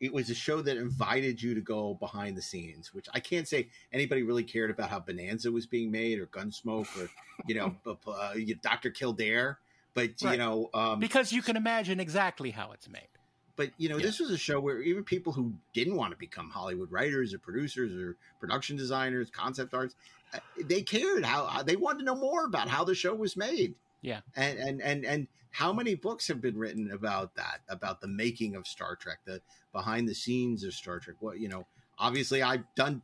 it 0.00 0.12
was 0.12 0.30
a 0.30 0.34
show 0.34 0.60
that 0.62 0.76
invited 0.76 1.42
you 1.42 1.54
to 1.54 1.60
go 1.60 1.94
behind 1.94 2.36
the 2.36 2.42
scenes, 2.42 2.92
which 2.92 3.06
I 3.14 3.20
can't 3.20 3.48
say 3.48 3.68
anybody 3.92 4.22
really 4.22 4.44
cared 4.44 4.70
about 4.70 4.90
how 4.90 5.00
Bonanza 5.00 5.50
was 5.50 5.66
being 5.66 5.90
made 5.90 6.18
or 6.18 6.26
Gunsmoke 6.26 6.88
or 7.02 7.08
you 7.46 7.54
know 7.54 7.74
uh, 8.06 8.34
Doctor 8.62 8.90
Kildare 8.90 9.58
but 9.96 10.10
right. 10.22 10.32
you 10.32 10.36
know, 10.36 10.68
um, 10.74 11.00
because 11.00 11.32
you 11.32 11.40
can 11.40 11.56
imagine 11.56 11.98
exactly 12.00 12.50
how 12.50 12.70
it's 12.72 12.86
made. 12.88 13.08
But 13.56 13.70
you 13.78 13.88
know, 13.88 13.96
yeah. 13.96 14.04
this 14.04 14.20
was 14.20 14.30
a 14.30 14.36
show 14.36 14.60
where 14.60 14.82
even 14.82 15.02
people 15.02 15.32
who 15.32 15.54
didn't 15.72 15.96
want 15.96 16.12
to 16.12 16.18
become 16.18 16.50
Hollywood 16.50 16.92
writers 16.92 17.32
or 17.32 17.38
producers 17.38 17.96
or 17.96 18.14
production 18.38 18.76
designers, 18.76 19.30
concept 19.30 19.72
arts, 19.72 19.94
uh, 20.34 20.38
they 20.62 20.82
cared 20.82 21.24
how 21.24 21.62
they 21.62 21.76
wanted 21.76 22.00
to 22.00 22.04
know 22.04 22.14
more 22.14 22.44
about 22.44 22.68
how 22.68 22.84
the 22.84 22.94
show 22.94 23.14
was 23.14 23.38
made. 23.38 23.74
Yeah, 24.02 24.20
and 24.36 24.58
and 24.58 24.82
and 24.82 25.06
and 25.06 25.28
how 25.50 25.72
many 25.72 25.94
books 25.94 26.28
have 26.28 26.42
been 26.42 26.58
written 26.58 26.90
about 26.92 27.34
that, 27.36 27.60
about 27.70 28.02
the 28.02 28.08
making 28.08 28.54
of 28.54 28.66
Star 28.66 28.96
Trek, 28.96 29.20
the 29.24 29.40
behind 29.72 30.06
the 30.06 30.14
scenes 30.14 30.62
of 30.62 30.74
Star 30.74 30.98
Trek? 30.98 31.16
What 31.20 31.40
you 31.40 31.48
know, 31.48 31.66
obviously 31.98 32.42
I've 32.42 32.64
done 32.74 33.00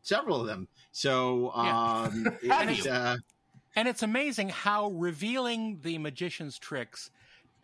several 0.00 0.40
of 0.40 0.46
them. 0.46 0.68
So 0.92 1.50
um, 1.52 2.26
yeah. 2.42 2.70
it, 2.70 2.86
uh, 2.86 3.16
and 3.74 3.88
it's 3.88 4.02
amazing 4.02 4.48
how 4.50 4.90
revealing 4.90 5.80
the 5.82 5.98
magician's 5.98 6.58
tricks 6.58 7.10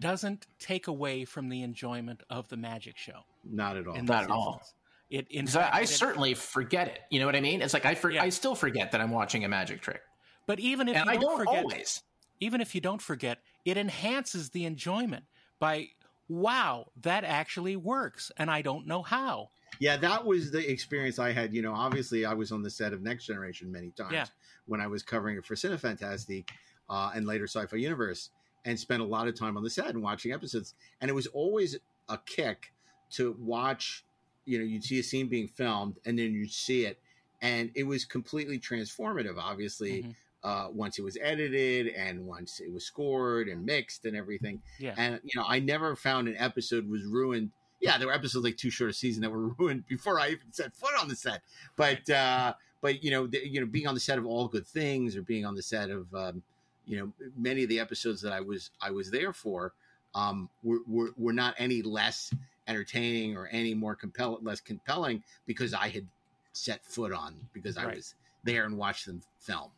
doesn't 0.01 0.47
take 0.59 0.87
away 0.87 1.25
from 1.25 1.49
the 1.49 1.63
enjoyment 1.63 2.23
of 2.31 2.49
the 2.49 2.57
magic 2.57 2.97
show. 2.97 3.21
Not 3.45 3.77
at 3.77 3.87
all. 3.87 4.03
Not 4.03 4.25
at 4.25 4.31
all. 4.31 4.63
It, 5.11 5.27
in 5.31 5.47
fact, 5.47 5.75
I, 5.75 5.79
I 5.79 5.83
it, 5.83 5.89
certainly 5.89 6.35
forget 6.35 6.89
it. 6.89 7.01
You 7.11 7.21
know 7.21 7.27
what 7.27 7.35
I 7.35 7.41
mean? 7.41 7.63
It's 7.63 7.73
like 7.73 7.87
I 7.87 7.95
for, 7.95 8.11
yeah. 8.11 8.23
I 8.23 8.29
still 8.29 8.55
forget 8.55 8.93
that 8.93 9.01
I'm 9.01 9.11
watching 9.11 9.45
a 9.45 9.49
magic 9.49 9.81
trick. 9.81 10.03
But 10.47 10.61
even 10.61 10.89
if 10.89 10.97
and 10.97 11.07
you 11.07 11.11
I 11.13 11.15
don't, 11.15 11.25
don't 11.25 11.39
forget, 11.39 11.63
always. 11.65 12.03
even 12.41 12.61
if 12.61 12.75
you 12.75 12.81
don't 12.81 13.03
forget, 13.03 13.39
it 13.65 13.77
enhances 13.77 14.51
the 14.51 14.65
enjoyment 14.65 15.25
by 15.59 15.89
wow, 16.29 16.87
that 17.01 17.25
actually 17.25 17.77
works, 17.77 18.31
and 18.37 18.51
I 18.51 18.63
don't 18.63 18.87
know 18.87 19.03
how. 19.03 19.49
Yeah, 19.79 19.97
that 19.99 20.25
was 20.25 20.51
the 20.51 20.71
experience 20.71 21.19
I 21.19 21.33
had. 21.33 21.55
You 21.55 21.63
know, 21.63 21.75
obviously, 21.75 22.25
I 22.25 22.35
was 22.35 22.53
on 22.53 22.63
the 22.63 22.71
set 22.71 22.93
of 22.93 23.03
Next 23.03 23.27
Generation 23.27 23.73
many 23.73 23.91
times 23.91 24.13
yeah. 24.13 24.27
When 24.69 24.81
I 24.81 24.87
was 24.87 25.03
covering 25.03 25.37
it 25.37 25.45
for 25.45 25.55
Cinefantastique 25.55 26.51
uh, 26.89 27.11
and 27.15 27.27
later 27.27 27.47
Sci-Fi 27.47 27.77
Universe, 27.77 28.31
and 28.65 28.79
spent 28.79 29.03
a 29.03 29.05
lot 29.05 29.29
of 29.29 29.35
time 29.35 29.57
on 29.57 29.63
the 29.63 29.71
set 29.71 29.89
and 29.89 30.03
watching 30.03 30.33
episodes. 30.33 30.75
And 31.01 31.09
it 31.09 31.15
was 31.15 31.27
always 31.29 31.77
a 32.09 32.19
kick 32.19 32.73
to 33.13 33.37
watch. 33.39 34.05
You 34.45 34.59
know, 34.59 34.65
you'd 34.65 34.85
see 34.85 34.99
a 34.99 35.03
scene 35.03 35.29
being 35.29 35.49
filmed, 35.49 35.97
and 36.05 36.19
then 36.19 36.33
you'd 36.33 36.53
see 36.53 36.85
it, 36.85 37.01
and 37.43 37.71
it 37.75 37.85
was 37.85 38.05
completely 38.05 38.59
transformative. 38.59 39.39
Obviously. 39.39 40.03
Mm-hmm. 40.03 40.11
Uh, 40.45 40.69
once 40.71 41.01
it 41.01 41.03
was 41.03 41.19
edited 41.21 41.89
and 41.89 42.25
once 42.25 42.61
it 42.61 42.73
was 42.73 42.85
scored 42.85 43.49
and 43.49 43.67
mixed 43.67 44.05
and 44.05 44.17
everything. 44.17 44.63
Yeah. 44.79 44.95
And 44.97 45.19
you 45.25 45.33
know, 45.35 45.45
I 45.45 45.59
never 45.59 45.97
found 45.97 46.29
an 46.29 46.37
episode 46.39 46.89
was 46.89 47.03
ruined 47.03 47.51
yeah, 47.81 47.99
there 47.99 48.09
were 48.09 48.15
episodes 48.15 48.45
like 48.45 48.57
too 48.57 48.71
short 48.71 48.91
a 48.91 48.95
season 48.95 49.23
that 49.23 49.31
were 49.31 49.49
ruined 49.59 49.87
before 49.87 50.19
I 50.21 50.29
even 50.29 50.53
set 50.53 50.75
foot 50.75 50.93
on 51.01 51.09
the 51.09 51.17
set. 51.17 51.43
But 51.77 52.09
uh, 52.11 52.55
but 52.81 53.03
you 53.03 53.11
know, 53.11 53.27
the, 53.27 53.47
you 53.47 53.61
know, 53.61 53.67
being 53.67 53.87
on 53.87 53.95
the 53.95 54.01
set 54.01 54.19
of 54.19 54.27
All 54.27 54.49
Good 54.49 54.67
Things 54.67 55.17
or 55.17 55.23
being 55.23 55.45
on 55.45 55.55
the 55.55 55.63
set 55.63 55.91
of 55.91 56.13
um, 56.15 56.43
you 56.87 56.99
know 56.99 57.13
many 57.37 57.63
of 57.63 57.69
the 57.69 57.79
episodes 57.79 58.21
that 58.23 58.33
I 58.33 58.41
was 58.41 58.71
I 58.81 58.91
was 58.91 59.11
there 59.11 59.33
for 59.33 59.73
um, 60.15 60.49
were, 60.63 60.81
were 60.87 61.11
were 61.17 61.33
not 61.33 61.55
any 61.59 61.83
less 61.83 62.33
entertaining 62.67 63.37
or 63.37 63.49
any 63.49 63.75
more 63.75 63.95
compelling 63.95 64.45
less 64.45 64.61
compelling 64.61 65.23
because 65.47 65.75
I 65.75 65.89
had 65.89 66.07
set 66.53 66.85
foot 66.85 67.13
on 67.13 67.35
because 67.53 67.77
I 67.77 67.85
right. 67.85 67.97
was 67.97 68.15
there 68.45 68.65
and 68.65 68.77
watched 68.77 69.07
them 69.07 69.23
film. 69.39 69.71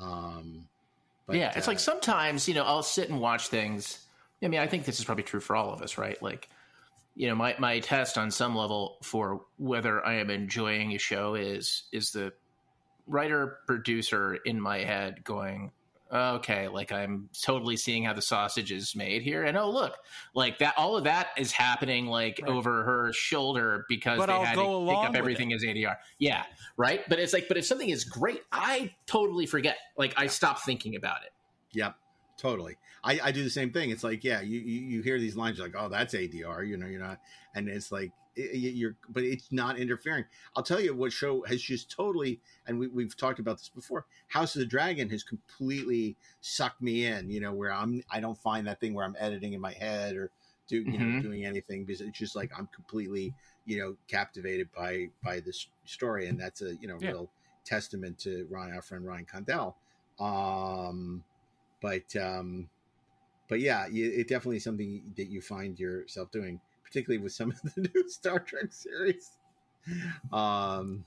Um, 0.00 0.68
but, 1.26 1.36
yeah, 1.36 1.52
it's 1.54 1.68
uh, 1.68 1.70
like 1.70 1.80
sometimes 1.80 2.48
you 2.48 2.54
know 2.54 2.64
I'll 2.64 2.82
sit 2.82 3.08
and 3.08 3.20
watch 3.20 3.48
things. 3.48 4.06
I 4.42 4.48
mean, 4.48 4.60
I 4.60 4.66
think 4.66 4.84
this 4.84 4.98
is 4.98 5.04
probably 5.04 5.24
true 5.24 5.40
for 5.40 5.54
all 5.54 5.72
of 5.72 5.82
us, 5.82 5.98
right? 5.98 6.20
Like 6.22 6.48
you 7.14 7.28
know 7.28 7.34
my 7.34 7.54
my 7.58 7.78
test 7.80 8.16
on 8.18 8.30
some 8.30 8.54
level 8.54 8.98
for 9.02 9.42
whether 9.58 10.04
I 10.04 10.14
am 10.14 10.30
enjoying 10.30 10.92
a 10.92 10.98
show 10.98 11.34
is 11.34 11.84
is 11.92 12.10
the 12.12 12.32
writer 13.06 13.58
producer 13.66 14.36
in 14.44 14.60
my 14.60 14.78
head 14.78 15.24
going 15.24 15.72
okay 16.12 16.68
like 16.68 16.92
i'm 16.92 17.28
totally 17.42 17.76
seeing 17.76 18.04
how 18.04 18.12
the 18.12 18.22
sausage 18.22 18.70
is 18.70 18.94
made 18.94 19.22
here. 19.22 19.44
And 19.44 19.56
oh 19.56 19.70
look 19.70 19.96
like 20.34 20.58
that 20.58 20.74
all 20.76 20.96
of 20.96 21.04
that 21.04 21.28
is 21.36 21.52
happening 21.52 22.06
like 22.06 22.40
right. 22.42 22.50
over 22.50 22.84
her 22.84 23.12
shoulder 23.12 23.86
because 23.88 24.18
but 24.18 24.26
they 24.26 24.32
I'll 24.32 24.44
had 24.44 24.54
to 24.54 24.86
pick 24.88 25.08
up 25.08 25.14
everything 25.14 25.52
as 25.52 25.62
adr 25.62 25.96
yeah 26.18 26.44
right? 26.76 27.00
But 27.08 27.18
it's 27.18 27.32
like 27.32 27.48
but 27.48 27.56
if 27.56 27.64
something 27.64 27.88
is 27.88 28.04
great 28.04 28.42
i 28.52 28.94
totally 29.06 29.46
forget. 29.46 29.78
Like 29.96 30.14
i 30.16 30.26
stop 30.26 30.60
thinking 30.60 30.96
about 30.96 31.22
it. 31.24 31.32
Yep 31.72 31.96
totally. 32.42 32.76
I, 33.04 33.20
I 33.22 33.32
do 33.32 33.44
the 33.44 33.50
same 33.50 33.70
thing. 33.70 33.90
It's 33.90 34.02
like, 34.02 34.24
yeah, 34.24 34.40
you, 34.40 34.58
you, 34.58 34.80
you 34.80 35.02
hear 35.02 35.18
these 35.18 35.36
lines, 35.36 35.58
you're 35.58 35.68
like, 35.68 35.76
oh, 35.78 35.88
that's 35.88 36.12
ADR, 36.12 36.66
you 36.66 36.76
know, 36.76 36.86
you're 36.86 37.00
not, 37.00 37.20
and 37.54 37.68
it's 37.68 37.92
like, 37.92 38.10
it, 38.34 38.56
you're, 38.56 38.96
but 39.10 39.22
it's 39.22 39.52
not 39.52 39.78
interfering. 39.78 40.24
I'll 40.56 40.62
tell 40.62 40.80
you 40.80 40.94
what 40.94 41.12
show 41.12 41.42
has 41.42 41.62
just 41.62 41.90
totally, 41.90 42.40
and 42.66 42.78
we, 42.78 42.88
we've 42.88 43.16
talked 43.16 43.38
about 43.38 43.58
this 43.58 43.68
before. 43.68 44.06
House 44.28 44.56
of 44.56 44.60
the 44.60 44.66
Dragon 44.66 45.08
has 45.10 45.22
completely 45.22 46.16
sucked 46.40 46.82
me 46.82 47.06
in, 47.06 47.30
you 47.30 47.40
know, 47.40 47.52
where 47.52 47.72
I'm, 47.72 48.02
I 48.10 48.18
don't 48.18 48.38
find 48.38 48.66
that 48.66 48.80
thing 48.80 48.92
where 48.92 49.04
I'm 49.04 49.16
editing 49.20 49.52
in 49.52 49.60
my 49.60 49.72
head 49.72 50.16
or 50.16 50.30
do, 50.66 50.76
you 50.76 50.84
mm-hmm. 50.84 51.16
know, 51.16 51.22
doing 51.22 51.44
anything 51.44 51.84
because 51.84 52.00
it's 52.00 52.18
just 52.18 52.34
like 52.34 52.50
I'm 52.56 52.68
completely, 52.74 53.34
you 53.66 53.78
know, 53.78 53.96
captivated 54.08 54.68
by 54.74 55.08
by 55.22 55.40
this 55.40 55.66
story, 55.84 56.28
and 56.28 56.40
that's 56.40 56.62
a 56.62 56.76
you 56.76 56.88
know 56.88 56.96
yeah. 57.00 57.08
real 57.08 57.30
testament 57.64 58.18
to 58.20 58.46
Ron, 58.48 58.72
our 58.72 58.80
friend 58.80 59.04
Ryan 59.04 59.26
Condal. 59.26 59.76
Um, 60.20 61.24
but 61.82 62.16
um, 62.16 62.68
but 63.48 63.60
yeah, 63.60 63.86
it 63.90 64.28
definitely 64.28 64.56
is 64.56 64.64
something 64.64 65.02
that 65.16 65.28
you 65.28 65.42
find 65.42 65.78
yourself 65.78 66.30
doing, 66.30 66.60
particularly 66.84 67.22
with 67.22 67.32
some 67.32 67.50
of 67.64 67.74
the 67.74 67.90
new 67.94 68.08
Star 68.08 68.38
Trek 68.38 68.72
series. 68.72 69.32
Um, 70.32 71.04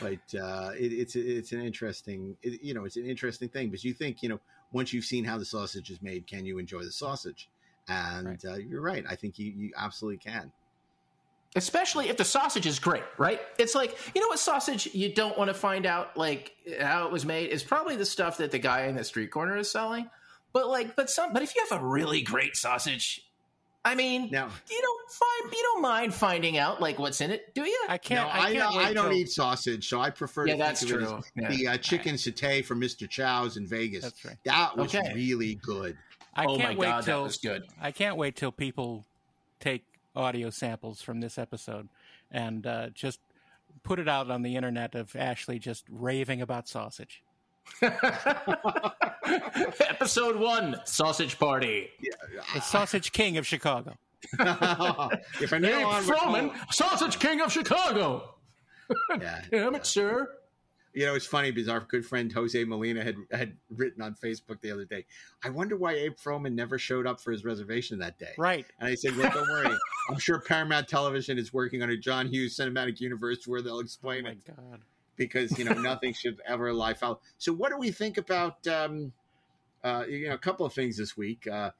but 0.00 0.38
uh, 0.38 0.72
it, 0.78 0.92
it's 0.92 1.16
it's 1.16 1.52
an 1.52 1.62
interesting, 1.62 2.36
it, 2.42 2.62
you 2.62 2.74
know, 2.74 2.84
it's 2.84 2.96
an 2.96 3.06
interesting 3.06 3.48
thing 3.48 3.68
because 3.68 3.84
you 3.84 3.94
think, 3.94 4.22
you 4.22 4.28
know, 4.28 4.40
once 4.72 4.92
you've 4.92 5.04
seen 5.04 5.24
how 5.24 5.38
the 5.38 5.44
sausage 5.44 5.90
is 5.90 6.02
made, 6.02 6.26
can 6.26 6.44
you 6.44 6.58
enjoy 6.58 6.82
the 6.82 6.92
sausage? 6.92 7.48
And 7.88 8.26
right. 8.26 8.44
Uh, 8.44 8.56
you're 8.56 8.82
right. 8.82 9.04
I 9.08 9.14
think 9.14 9.38
you 9.38 9.52
you 9.56 9.72
absolutely 9.76 10.18
can. 10.18 10.52
Especially 11.56 12.08
if 12.08 12.16
the 12.16 12.24
sausage 12.24 12.66
is 12.66 12.78
great, 12.78 13.02
right? 13.18 13.40
It's 13.58 13.74
like 13.74 13.98
you 14.14 14.20
know 14.20 14.28
what 14.28 14.38
sausage 14.38 14.86
you 14.94 15.12
don't 15.12 15.36
want 15.36 15.48
to 15.48 15.54
find 15.54 15.86
out 15.86 16.16
like 16.16 16.54
how 16.80 17.06
it 17.06 17.12
was 17.12 17.24
made 17.26 17.50
is 17.50 17.64
probably 17.64 17.96
the 17.96 18.04
stuff 18.06 18.36
that 18.38 18.50
the 18.52 18.58
guy 18.58 18.86
in 18.86 18.94
the 18.94 19.02
street 19.04 19.30
corner 19.32 19.56
is 19.56 19.70
selling. 19.70 20.08
But 20.52 20.68
like, 20.68 20.96
but 20.96 21.10
some, 21.10 21.32
but 21.32 21.42
if 21.42 21.54
you 21.54 21.66
have 21.68 21.80
a 21.82 21.84
really 21.84 22.22
great 22.22 22.56
sausage, 22.56 23.20
I 23.84 23.94
mean, 23.94 24.30
Now- 24.30 24.48
you 24.70 24.80
don't 24.80 25.10
find 25.10 25.52
you 25.52 25.62
don't 25.62 25.82
mind 25.82 26.14
finding 26.14 26.56
out 26.58 26.80
like 26.80 26.98
what's 26.98 27.20
in 27.20 27.30
it, 27.30 27.54
do 27.54 27.62
you? 27.62 27.84
I 27.88 27.98
can't. 27.98 28.26
I, 28.34 28.38
I, 28.38 28.52
can't 28.54 28.72
don't, 28.72 28.84
I 28.84 28.92
don't 28.94 29.10
till- 29.10 29.18
eat 29.18 29.28
sausage, 29.30 29.88
so 29.88 30.00
I 30.00 30.10
prefer 30.10 30.46
Yeah, 30.46 30.54
to 30.54 30.58
that's 30.58 30.80
think 30.82 30.94
of 30.94 31.02
it 31.02 31.06
true. 31.06 31.16
as 31.18 31.24
Yeah. 31.36 31.48
the 31.56 31.68
uh, 31.68 31.76
chicken 31.78 32.14
satay 32.14 32.64
from 32.64 32.80
Mr. 32.80 33.08
Chow's 33.08 33.56
in 33.56 33.66
Vegas. 33.66 34.02
That's 34.04 34.24
right. 34.24 34.36
That 34.44 34.76
was 34.76 34.94
Okay. 34.94 35.12
really 35.14 35.56
good. 35.56 35.96
I 36.34 36.44
oh 36.46 36.56
can't 36.56 36.74
my 36.74 36.78
wait 36.80 36.86
god, 36.86 37.04
till 37.04 37.18
that 37.18 37.24
was 37.24 37.36
good. 37.38 37.64
I 37.80 37.92
can't 37.92 38.16
wait 38.16 38.36
till 38.36 38.52
people 38.52 39.04
take 39.60 39.84
audio 40.16 40.50
samples 40.50 41.02
from 41.02 41.20
this 41.20 41.38
episode 41.38 41.88
and 42.30 42.66
uh, 42.66 42.88
just 42.90 43.20
put 43.82 43.98
it 43.98 44.08
out 44.08 44.30
on 44.30 44.42
the 44.42 44.56
internet 44.56 44.94
of 44.94 45.14
Ashley 45.14 45.58
just 45.58 45.84
raving 45.90 46.40
about 46.42 46.68
sausage. 46.68 47.22
Episode 49.80 50.36
one, 50.36 50.76
sausage 50.84 51.38
party. 51.38 51.90
The 52.54 52.60
sausage 52.60 53.12
king 53.12 53.36
of 53.38 53.46
Chicago. 53.46 53.96
if 54.32 55.52
I 55.52 55.58
know 55.58 55.68
Dave 55.68 55.86
on, 55.86 56.04
Froman, 56.04 56.72
sausage 56.72 57.18
king 57.18 57.40
of 57.40 57.52
Chicago. 57.52 58.34
yeah. 59.20 59.42
Damn 59.50 59.74
it, 59.74 59.86
sir. 59.86 60.30
You 60.96 61.04
know, 61.04 61.14
it's 61.14 61.26
funny 61.26 61.50
because 61.50 61.68
our 61.68 61.80
good 61.80 62.06
friend 62.06 62.32
Jose 62.32 62.64
Molina 62.64 63.04
had 63.04 63.16
had 63.30 63.58
written 63.68 64.00
on 64.00 64.14
Facebook 64.14 64.62
the 64.62 64.70
other 64.70 64.86
day. 64.86 65.04
I 65.44 65.50
wonder 65.50 65.76
why 65.76 65.92
Abe 65.92 66.16
Froman 66.16 66.54
never 66.54 66.78
showed 66.78 67.06
up 67.06 67.20
for 67.20 67.32
his 67.32 67.44
reservation 67.44 67.98
that 67.98 68.18
day. 68.18 68.32
Right. 68.38 68.64
And 68.80 68.88
I 68.88 68.94
said, 68.94 69.14
"Well, 69.14 69.30
don't 69.30 69.46
worry. 69.46 69.76
I'm 70.08 70.18
sure 70.18 70.40
Paramount 70.40 70.88
Television 70.88 71.36
is 71.36 71.52
working 71.52 71.82
on 71.82 71.90
a 71.90 71.98
John 71.98 72.28
Hughes 72.28 72.56
cinematic 72.56 72.98
universe 72.98 73.46
where 73.46 73.60
they'll 73.60 73.74
Oh 73.76 73.80
explain 73.80 74.22
my 74.22 74.30
it 74.30 74.46
God. 74.46 74.80
because 75.16 75.58
you 75.58 75.66
know 75.66 75.72
nothing 75.82 76.14
should 76.14 76.40
ever 76.48 76.72
lie 76.72 76.94
foul." 76.94 77.20
So, 77.36 77.52
what 77.52 77.70
do 77.70 77.76
we 77.76 77.90
think 77.90 78.16
about? 78.16 78.66
Um, 78.66 79.12
uh, 79.84 80.04
you 80.08 80.28
know, 80.28 80.34
a 80.34 80.38
couple 80.38 80.64
of 80.64 80.72
things 80.72 80.96
this 80.96 81.14
week. 81.14 81.46
Uh, 81.46 81.72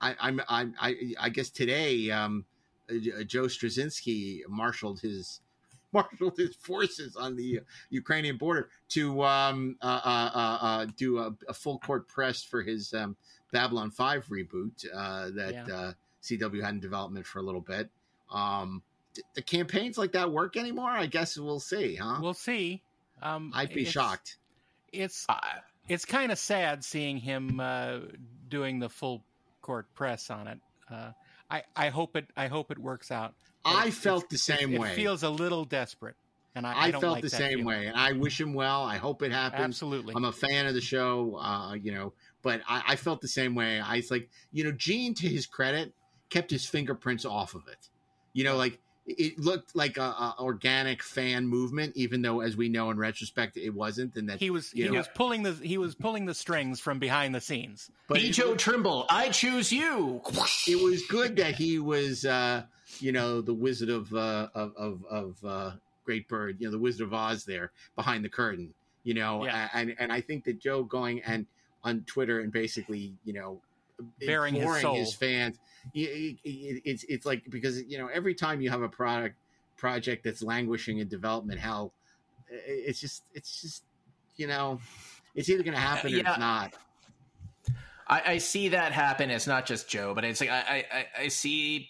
I, 0.00 0.16
I'm, 0.18 0.40
I'm, 0.48 0.74
I, 0.80 1.14
I 1.18 1.28
guess 1.28 1.48
today, 1.48 2.10
um, 2.10 2.44
uh, 2.90 3.22
Joe 3.22 3.44
Straczynski 3.44 4.40
marshaled 4.48 5.00
his 5.00 5.40
marshaled 5.94 6.36
his 6.36 6.54
forces 6.56 7.16
on 7.16 7.36
the 7.36 7.60
Ukrainian 7.90 8.36
border 8.38 8.70
to 8.90 9.22
um, 9.24 9.76
uh, 9.82 10.00
uh, 10.04 10.30
uh, 10.34 10.58
uh, 10.64 10.86
do 10.96 11.18
a, 11.18 11.34
a 11.48 11.52
full 11.54 11.78
court 11.78 12.08
press 12.08 12.42
for 12.42 12.62
his 12.62 12.92
um, 12.94 13.16
Babylon 13.52 13.90
Five 13.90 14.26
reboot 14.26 14.84
uh, 14.94 15.30
that 15.34 15.52
Yeah. 15.52 15.74
uh, 15.76 15.92
CW 16.22 16.62
had 16.62 16.74
in 16.74 16.80
development 16.80 17.26
for 17.26 17.40
a 17.40 17.42
little 17.42 17.60
bit. 17.60 17.90
Um, 18.30 18.82
d- 19.12 19.22
the 19.34 19.42
campaigns 19.42 19.98
like 19.98 20.12
that 20.12 20.30
work 20.30 20.56
anymore? 20.56 20.90
I 20.90 21.06
guess 21.06 21.36
we'll 21.36 21.60
see, 21.60 21.96
huh? 21.96 22.18
We'll 22.22 22.32
see. 22.34 22.82
Um, 23.20 23.52
I'd 23.54 23.68
be 23.74 23.80
it's- 23.82 23.92
shocked. 23.92 24.38
It's 24.92 25.26
Uh, 25.28 25.38
it's 25.88 26.04
kind 26.04 26.30
of 26.32 26.38
sad 26.38 26.84
seeing 26.84 27.16
him 27.18 27.58
uh, 27.60 28.00
doing 28.48 28.78
the 28.78 28.88
full 28.88 29.24
court 29.62 29.86
press 29.94 30.30
on 30.30 30.46
it. 30.48 30.58
I 31.52 31.62
I 31.76 31.88
hope 31.90 32.16
it 32.16 32.26
I 32.36 32.48
hope 32.48 32.70
it 32.70 32.78
works 32.78 33.10
out. 33.10 33.34
But 33.62 33.76
I 33.76 33.90
felt 33.90 34.30
the 34.30 34.38
same 34.38 34.72
it, 34.72 34.80
way. 34.80 34.90
It 34.90 34.96
feels 34.96 35.22
a 35.22 35.30
little 35.30 35.64
desperate, 35.64 36.16
and 36.54 36.66
I, 36.66 36.72
I, 36.72 36.84
I 36.86 36.90
felt 36.92 37.04
like 37.04 37.22
the 37.22 37.30
same 37.30 37.58
feeling. 37.58 37.64
way, 37.66 37.86
and 37.86 37.96
I 37.96 38.12
wish 38.12 38.40
him 38.40 38.54
well. 38.54 38.82
I 38.82 38.96
hope 38.96 39.22
it 39.22 39.30
happens. 39.30 39.62
Absolutely. 39.62 40.14
I'm 40.16 40.24
a 40.24 40.32
fan 40.32 40.66
of 40.66 40.74
the 40.74 40.80
show, 40.80 41.36
uh, 41.36 41.74
you 41.74 41.92
know, 41.92 42.14
but 42.40 42.62
I, 42.66 42.82
I 42.88 42.96
felt 42.96 43.20
the 43.20 43.28
same 43.28 43.54
way. 43.54 43.78
I 43.80 43.96
was 43.96 44.10
like, 44.10 44.30
you 44.50 44.64
know, 44.64 44.72
Gene, 44.72 45.14
to 45.14 45.28
his 45.28 45.46
credit, 45.46 45.92
kept 46.30 46.50
his 46.50 46.66
fingerprints 46.66 47.24
off 47.24 47.54
of 47.54 47.68
it. 47.68 47.88
You 48.32 48.44
know, 48.44 48.56
like 48.56 48.80
it 49.04 49.38
looked 49.38 49.74
like 49.74 49.96
a, 49.96 50.02
a 50.02 50.34
organic 50.38 51.02
fan 51.02 51.46
movement, 51.48 51.92
even 51.96 52.22
though, 52.22 52.40
as 52.40 52.56
we 52.56 52.68
know 52.68 52.90
in 52.90 52.98
retrospect, 52.98 53.56
it 53.56 53.70
wasn't. 53.70 54.14
And 54.16 54.28
that, 54.28 54.38
he 54.38 54.50
was 54.50 54.70
he 54.70 54.84
know, 54.84 54.92
was 54.92 55.08
pulling 55.14 55.42
the 55.42 55.52
he 55.54 55.76
was 55.78 55.94
pulling 55.94 56.26
the 56.26 56.34
strings 56.34 56.78
from 56.80 56.98
behind 56.98 57.34
the 57.34 57.40
scenes. 57.40 57.90
but 58.06 58.14
B. 58.18 58.28
it, 58.28 58.36
Bjo 58.36 58.56
Trimble, 58.56 59.06
I 59.10 59.28
choose 59.30 59.72
you. 59.72 60.20
it 60.68 60.80
was 60.82 61.04
good 61.08 61.36
that 61.36 61.56
he 61.56 61.78
was, 61.80 62.24
uh, 62.24 62.62
you 63.00 63.10
know, 63.12 63.40
the 63.40 63.54
Wizard 63.54 63.88
of 63.90 64.12
uh, 64.14 64.48
of 64.54 64.72
of, 64.76 65.04
of 65.10 65.44
uh, 65.44 65.70
Great 66.04 66.28
Bird, 66.28 66.56
you 66.60 66.68
know, 66.68 66.72
the 66.72 66.78
Wizard 66.78 67.06
of 67.06 67.12
Oz 67.12 67.44
there 67.44 67.72
behind 67.96 68.24
the 68.24 68.28
curtain, 68.28 68.72
you 69.02 69.14
know, 69.14 69.44
Yeah. 69.44 69.68
and 69.74 69.96
and 69.98 70.12
I 70.12 70.20
think 70.20 70.44
that 70.44 70.60
Joe 70.60 70.84
going 70.84 71.22
and 71.22 71.46
on 71.82 72.02
Twitter 72.06 72.38
and 72.38 72.52
basically, 72.52 73.14
you 73.24 73.32
know, 73.32 73.60
Bearing 74.24 74.54
his 74.54 74.80
soul. 74.80 74.94
his 74.96 75.14
fans, 75.14 75.58
it's 75.94 77.04
it's 77.04 77.26
like 77.26 77.42
because 77.50 77.82
you 77.84 77.98
know 77.98 78.08
every 78.12 78.34
time 78.34 78.60
you 78.60 78.70
have 78.70 78.82
a 78.82 78.88
product 78.88 79.36
project 79.76 80.24
that's 80.24 80.42
languishing 80.42 80.98
in 80.98 81.08
development, 81.08 81.58
hell, 81.60 81.92
it's 82.48 83.00
just 83.00 83.24
it's 83.34 83.60
just 83.60 83.84
you 84.36 84.46
know, 84.46 84.80
it's 85.34 85.48
either 85.50 85.62
going 85.62 85.74
to 85.74 85.80
happen 85.80 86.12
or 86.12 86.16
Yeah. 86.16 86.30
it's 86.30 86.38
not. 86.38 86.74
I, 88.08 88.22
I 88.26 88.38
see 88.38 88.68
that 88.70 88.92
happen. 88.92 89.30
It's 89.30 89.46
not 89.46 89.66
just 89.66 89.88
Joe, 89.88 90.14
but 90.14 90.24
it's 90.24 90.40
like 90.40 90.50
I, 90.50 90.84
I, 90.92 91.06
I 91.24 91.28
see 91.28 91.88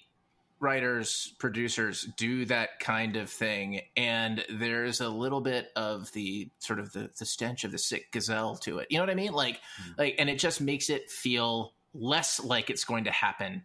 writers, 0.61 1.35
producers 1.39 2.07
do 2.17 2.45
that 2.47 2.79
kind 2.81 3.17
of 3.17 3.29
thing, 3.31 3.81
and 3.97 4.45
there's 4.49 5.01
a 5.01 5.09
little 5.09 5.41
bit 5.41 5.71
of 5.75 6.13
the 6.13 6.51
sort 6.59 6.79
of 6.79 6.93
the, 6.93 7.11
the 7.19 7.25
stench 7.25 7.65
of 7.65 7.73
the 7.73 7.79
sick 7.79 8.11
gazelle 8.13 8.57
to 8.57 8.79
it. 8.79 8.87
You 8.91 8.99
know 8.99 9.03
what 9.05 9.11
I 9.11 9.15
mean? 9.15 9.33
Like, 9.33 9.61
Hmm. 9.79 9.93
like, 9.99 10.15
and 10.19 10.29
it 10.31 10.39
just 10.39 10.61
makes 10.61 10.91
it 10.91 11.11
feel 11.11 11.73
less 11.95 12.43
like 12.43 12.71
it's 12.71 12.85
going 12.85 13.05
to 13.05 13.11
happen 13.11 13.65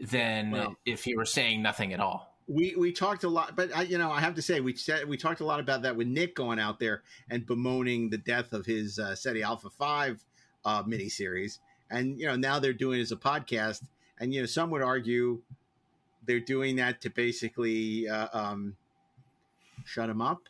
than 0.00 0.50
Well- 0.50 0.76
if 0.86 1.04
he 1.04 1.16
were 1.16 1.24
saying 1.26 1.62
nothing 1.62 1.92
at 1.92 2.00
all. 2.00 2.34
we 2.46 2.74
we 2.76 2.92
talked 2.92 3.24
a 3.24 3.28
lot, 3.28 3.54
but 3.56 3.74
I, 3.76 3.82
you 3.82 3.98
know, 3.98 4.10
I 4.10 4.20
have 4.20 4.34
to 4.36 4.42
say 4.42 4.60
we 4.60 4.74
said 4.74 5.06
we 5.08 5.16
talked 5.18 5.40
a 5.40 5.44
lot 5.44 5.60
about 5.60 5.82
that 5.82 5.96
with 5.96 6.06
Nick 6.06 6.34
going 6.34 6.58
out 6.58 6.78
there 6.80 7.02
and 7.28 7.44
bemoaning 7.44 8.08
the 8.10 8.16
death 8.18 8.52
of 8.54 8.64
his 8.64 8.98
uh, 8.98 9.14
Ceti 9.14 9.42
Alpha 9.42 9.68
Five 9.68 10.24
uh, 10.64 10.82
miniseries, 10.84 11.58
and 11.90 12.18
you 12.18 12.26
know 12.26 12.36
now 12.36 12.58
they're 12.58 12.72
doing 12.72 13.00
it 13.00 13.02
as 13.02 13.12
a 13.12 13.16
podcast, 13.16 13.82
and 14.18 14.32
you 14.32 14.40
know 14.40 14.46
some 14.46 14.70
would 14.70 14.80
argue 14.82 15.42
they're 16.24 16.40
doing 16.40 16.76
that 16.76 17.00
to 17.02 17.10
basically 17.10 18.08
uh, 18.08 18.28
um, 18.32 18.76
shut 19.84 20.08
him 20.08 20.20
up, 20.22 20.48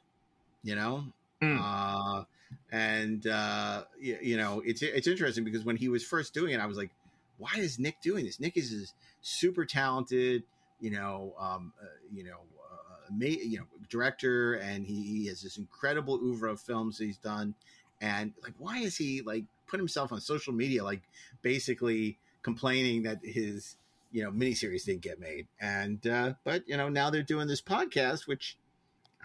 you 0.62 0.74
know, 0.74 1.04
Mm. 1.42 1.58
uh, 1.60 2.24
and 2.72 3.26
uh, 3.26 3.84
you, 4.00 4.18
you 4.22 4.36
know 4.36 4.60
it's 4.64 4.82
it's 4.82 5.06
interesting 5.08 5.42
because 5.44 5.64
when 5.64 5.76
he 5.76 5.88
was 5.88 6.04
first 6.04 6.32
doing 6.34 6.52
it, 6.54 6.60
I 6.60 6.66
was 6.66 6.76
like, 6.76 6.90
why 7.38 7.52
is 7.56 7.78
Nick 7.78 8.00
doing 8.02 8.24
this? 8.24 8.38
Nick 8.38 8.56
is, 8.56 8.72
is 8.72 8.94
super 9.22 9.64
talented 9.64 10.42
you 10.80 10.90
know, 10.90 11.34
um, 11.38 11.72
uh, 11.80 11.86
you 12.12 12.24
know, 12.24 12.38
uh, 12.70 13.10
ma- 13.10 13.26
you 13.26 13.58
know, 13.58 13.64
director, 13.88 14.54
and 14.54 14.86
he, 14.86 15.02
he 15.02 15.26
has 15.26 15.42
this 15.42 15.58
incredible 15.58 16.14
oeuvre 16.14 16.50
of 16.50 16.60
films 16.60 16.98
he's 16.98 17.18
done. 17.18 17.54
And 18.00 18.32
like, 18.42 18.54
why 18.58 18.78
is 18.78 18.96
he 18.96 19.22
like 19.22 19.44
put 19.66 19.80
himself 19.80 20.12
on 20.12 20.20
social 20.20 20.52
media, 20.52 20.84
like 20.84 21.02
basically 21.42 22.18
complaining 22.42 23.02
that 23.02 23.18
his 23.24 23.76
you 24.12 24.22
know 24.22 24.30
miniseries 24.30 24.84
didn't 24.84 25.02
get 25.02 25.18
made? 25.18 25.48
And 25.60 26.06
uh, 26.06 26.34
but 26.44 26.68
you 26.68 26.76
know, 26.76 26.88
now 26.88 27.10
they're 27.10 27.22
doing 27.22 27.48
this 27.48 27.60
podcast, 27.60 28.28
which 28.28 28.56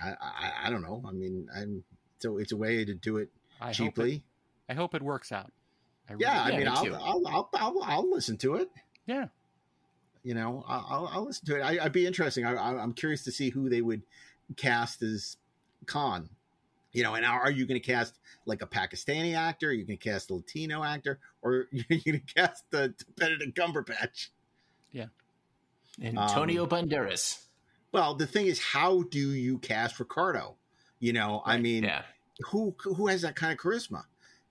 I 0.02 0.14
I, 0.20 0.52
I 0.66 0.70
don't 0.72 0.82
know. 0.82 1.04
I 1.08 1.12
mean, 1.12 1.48
I'm 1.56 1.84
so 2.18 2.38
it's 2.38 2.52
a 2.52 2.58
way 2.58 2.84
to 2.84 2.96
do 2.96 3.18
it 3.18 3.30
I 3.62 3.66
hope 3.66 3.72
it, 3.72 3.76
cheaply. 3.76 4.24
I 4.68 4.74
hope 4.74 4.96
it 4.96 5.04
works 5.04 5.32
out. 5.32 5.52
I 6.10 6.14
yeah, 6.20 6.44
I 6.44 6.50
Yeah, 6.50 6.58
mean, 6.58 6.60
me 6.62 6.68
I'll. 6.68 6.96
I'll, 6.96 7.28
I'll 7.28 7.50
I'll 7.54 7.84
I'll 7.84 8.12
listen 8.12 8.38
to 8.38 8.56
it. 8.56 8.70
Yeah. 9.06 9.28
you 10.24 10.34
know, 10.34 10.64
I- 10.68 10.86
I'll, 10.90 11.08
I'll 11.12 11.26
listen 11.26 11.46
to 11.48 11.58
it. 11.58 11.62
I, 11.62 11.84
I'd 11.86 11.92
be 11.92 12.06
interesting. 12.06 12.46
I, 12.46 12.54
I, 12.56 12.82
I'm 12.82 12.94
curious 12.94 13.24
to 13.26 13.32
see 13.32 13.50
who 13.50 13.70
they 13.70 13.82
would 13.82 14.02
cast 14.56 15.02
as 15.02 15.38
Khan. 15.86 16.30
You 16.94 17.04
know, 17.04 17.16
and 17.16 17.26
are, 17.26 17.42
are 17.42 17.52
you 17.52 17.66
going 17.66 17.82
to 17.82 17.86
cast 17.86 18.20
like 18.46 18.62
a 18.62 18.68
Pakistani 18.68 19.36
actor? 19.36 19.70
Are 19.70 19.72
you 19.74 19.84
going 19.86 19.98
to 19.98 20.04
cast 20.10 20.30
a 20.30 20.36
Latino 20.36 20.84
actor, 20.84 21.20
or 21.42 21.52
are 21.56 21.68
you 21.90 22.02
going 22.04 22.22
to 22.26 22.34
cast 22.34 22.70
the 22.70 22.94
Benedict 23.18 23.58
Cumberbatch? 23.58 24.28
Yeah, 24.92 25.08
Antonio 26.02 26.64
Um, 26.64 26.70
Banderas. 26.70 27.44
Well, 27.92 28.16
the 28.16 28.28
thing 28.28 28.46
is, 28.48 28.60
how 28.60 29.04
do 29.04 29.32
you 29.32 29.58
cast 29.60 30.00
Ricardo? 30.00 30.56
You 31.00 31.14
know, 31.14 31.42
I 31.46 31.58
mean, 31.58 31.84
Yeah, 31.84 32.04
who 32.52 32.76
who 32.84 33.08
has 33.08 33.22
that 33.24 33.36
kind 33.36 33.52
of 33.52 33.60
charisma? 33.60 34.04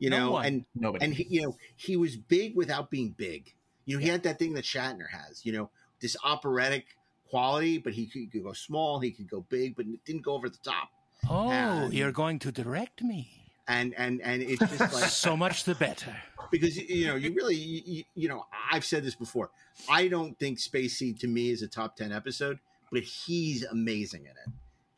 You 0.03 0.11
No 0.11 0.19
know, 0.19 0.31
one. 0.33 0.47
and 0.47 0.65
nobody. 0.75 1.05
and 1.05 1.15
he, 1.15 1.27
you 1.31 1.43
know 1.43 1.57
he 1.77 1.97
was 1.97 2.17
big 2.17 2.57
without 2.57 2.91
being 2.91 3.11
big. 3.17 3.55
You 3.85 3.97
know, 3.97 4.03
he 4.03 4.09
had 4.09 4.25
that 4.25 4.39
thing 4.39 4.55
that 4.55 4.65
Shatner 4.65 5.09
has. 5.11 5.47
You 5.47 5.53
know, 5.53 5.71
this 6.01 6.17
operatic 6.25 6.87
quality, 7.31 7.79
but 7.79 7.93
he 7.93 8.07
could, 8.07 8.21
he 8.23 8.27
could 8.27 8.43
go 8.43 8.53
small, 8.53 8.99
he 9.01 9.13
could 9.13 9.31
go 9.31 9.45
big, 9.49 9.77
but 9.77 9.87
it 9.87 10.05
didn't 10.05 10.23
go 10.23 10.33
over 10.35 10.49
the 10.49 10.59
top. 10.65 10.89
Oh, 11.31 11.51
And- 11.51 11.95
you're 11.95 12.11
going 12.13 12.39
to 12.41 12.51
direct 12.51 13.01
me. 13.03 13.31
And 13.69 13.95
and 13.97 14.21
and 14.23 14.43
it's 14.43 14.59
just 14.59 14.81
like 14.81 15.05
So 15.25 15.37
much 15.37 15.63
the 15.65 15.77
better. 15.77 16.17
because 16.51 16.77
you 16.77 17.07
know 17.07 17.15
you 17.15 17.33
really 17.33 17.55
you, 17.55 17.83
you- 17.87 18.05
you 18.17 18.29
know 18.29 18.45
I've 18.73 18.85
said 18.85 19.05
this 19.05 19.15
before. 19.15 19.51
I 19.89 20.09
don't 20.09 20.37
think 20.39 20.59
Space 20.59 20.99
Seed 20.99 21.21
to 21.21 21.29
me 21.29 21.51
is 21.51 21.63
a 21.63 21.69
top 21.69 21.95
ten 21.95 22.11
episode, 22.11 22.59
but 22.91 23.05
he's 23.05 23.63
amazing 23.65 24.23
in 24.23 24.33
it. 24.33 24.53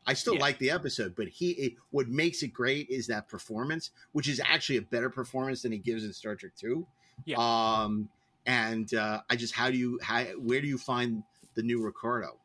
I 0.07 0.12
still 0.14 0.34
Yeah. 0.34 0.40
like 0.40 0.59
the 0.59 0.70
episode, 0.70 1.14
but 1.16 1.28
he 1.28 1.50
it, 1.52 1.74
what 1.90 2.09
makes 2.09 2.42
it 2.42 2.48
great 2.48 2.88
is 2.90 3.07
that 3.07 3.28
performance, 3.28 3.90
which 4.12 4.28
is 4.28 4.40
actually 4.44 4.76
a 4.78 4.82
better 4.82 5.09
performance 5.11 5.62
than 5.62 5.72
he 5.72 5.78
gives 5.78 6.05
in 6.05 6.12
Star 6.12 6.34
Trek 6.36 6.52
Two. 6.57 6.86
Yeah. 7.24 7.36
Um, 7.38 8.09
and 8.46 8.92
uh, 8.94 9.20
I 9.30 9.36
just 9.36 9.55
how 9.55 9.70
do 9.70 9.76
you 9.78 9.98
how 10.02 10.24
where 10.38 10.61
do 10.61 10.66
you 10.66 10.78
find 10.78 11.22
the 11.55 11.62
new 11.62 11.82
Ricardo? 11.82 12.36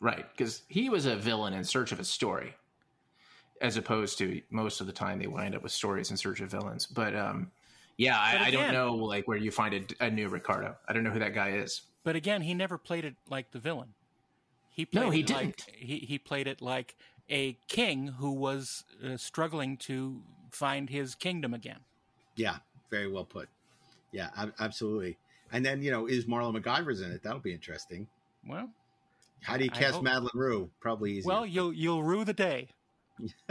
right? 0.00 0.26
Because 0.36 0.62
he 0.68 0.90
was 0.90 1.06
a 1.06 1.14
villain 1.14 1.52
in 1.54 1.62
search 1.62 1.92
of 1.92 2.00
a 2.00 2.04
story, 2.04 2.54
as 3.60 3.76
opposed 3.76 4.18
to 4.18 4.42
most 4.50 4.80
of 4.80 4.88
the 4.88 4.92
time 4.92 5.20
they 5.20 5.28
wind 5.28 5.54
up 5.54 5.62
with 5.62 5.70
stories 5.70 6.10
in 6.10 6.16
search 6.16 6.40
of 6.40 6.50
villains. 6.50 6.86
But 6.86 7.14
um, 7.14 7.52
yeah, 7.96 8.18
I, 8.18 8.46
I 8.46 8.50
don't 8.50 8.72
know 8.72 8.96
like 8.96 9.28
where 9.28 9.36
you 9.38 9.52
find 9.52 9.94
a, 10.00 10.06
a 10.06 10.10
new 10.10 10.28
Ricardo. 10.28 10.76
I 10.88 10.92
don't 10.92 11.04
know 11.04 11.10
who 11.10 11.20
that 11.20 11.34
guy 11.34 11.50
is. 11.52 11.82
But 12.02 12.16
again, 12.16 12.42
he 12.42 12.52
never 12.52 12.78
played 12.78 13.04
it 13.04 13.14
like 13.30 13.52
the 13.52 13.60
villain. 13.60 13.94
He 14.72 14.86
played 14.86 15.04
No, 15.04 15.10
he 15.10 15.20
it 15.20 15.30
like 15.30 15.56
didn't. 15.64 15.76
he 15.76 15.98
he 15.98 16.18
played 16.18 16.46
it 16.46 16.60
like 16.62 16.96
a 17.28 17.56
king 17.68 18.06
who 18.08 18.32
was 18.32 18.84
uh, 19.04 19.16
struggling 19.16 19.76
to 19.78 20.22
find 20.50 20.88
his 20.90 21.14
kingdom 21.14 21.52
again. 21.54 21.80
Yeah, 22.36 22.56
very 22.90 23.06
well 23.08 23.24
put. 23.24 23.48
Yeah, 24.12 24.30
ab- 24.36 24.54
absolutely. 24.58 25.18
And 25.52 25.64
then 25.64 25.82
you 25.82 25.90
know, 25.90 26.06
is 26.06 26.24
Marla 26.24 26.56
McGivers 26.58 27.04
in 27.04 27.12
it? 27.12 27.22
That'll 27.22 27.38
be 27.40 27.52
interesting. 27.52 28.06
Well, 28.48 28.70
How 29.42 29.56
do 29.58 29.64
you 29.64 29.70
cast 29.70 29.94
hope- 29.96 30.04
Madlyn 30.04 30.34
Rhue? 30.34 30.70
Probably 30.80 31.12
easy. 31.12 31.26
well, 31.28 31.44
you'll 31.46 31.72
you'll 31.72 32.02
rue 32.02 32.24
the 32.24 32.32
day. 32.32 32.68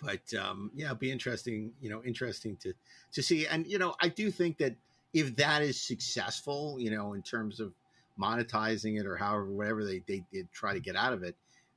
but 0.00 0.32
um, 0.40 0.70
yeah, 0.74 0.86
it'd 0.86 0.98
be 1.00 1.10
interesting. 1.10 1.72
You 1.80 1.90
know, 1.90 2.02
interesting 2.04 2.56
to 2.62 2.72
to 3.12 3.22
see. 3.22 3.46
And 3.46 3.66
you 3.66 3.78
know, 3.78 3.94
I 4.00 4.08
do 4.08 4.30
think 4.30 4.58
that 4.58 4.74
if 5.12 5.34
that 5.36 5.62
is 5.62 5.80
successful, 5.80 6.76
you 6.78 6.90
know, 6.90 7.14
in 7.14 7.22
terms 7.22 7.60
of 7.60 7.72
monetizing 8.20 8.98
it 8.98 9.06
or 9.06 9.16
however 9.16 9.46
whatever 9.46 9.84
they 9.84 10.02
they 10.06 10.24
did 10.32 10.50
try 10.52 10.74
to 10.74 10.80
get 10.80 10.96
out 10.96 11.12
of 11.12 11.22
it, 11.22 11.36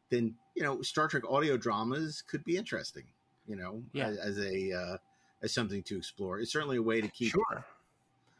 then 0.10 0.36
you 0.56 0.64
know, 0.64 0.82
Star 0.82 1.08
Trek 1.08 1.24
audio 1.30 1.58
dramas 1.58 2.22
could 2.28 2.44
be 2.44 2.58
interesting. 2.58 3.04
You 3.48 3.56
know, 3.56 3.84
Yeah. 3.94 4.08
as, 4.08 4.18
as 4.18 4.40
a 4.40 4.72
uh, 4.74 4.98
as 5.42 5.52
something 5.54 5.82
to 5.84 5.98
explore. 5.98 6.40
It's 6.40 6.52
certainly 6.52 6.78
a 6.78 6.82
way 6.82 7.02
to 7.02 7.08
keep. 7.08 7.32
Sure. 7.32 7.66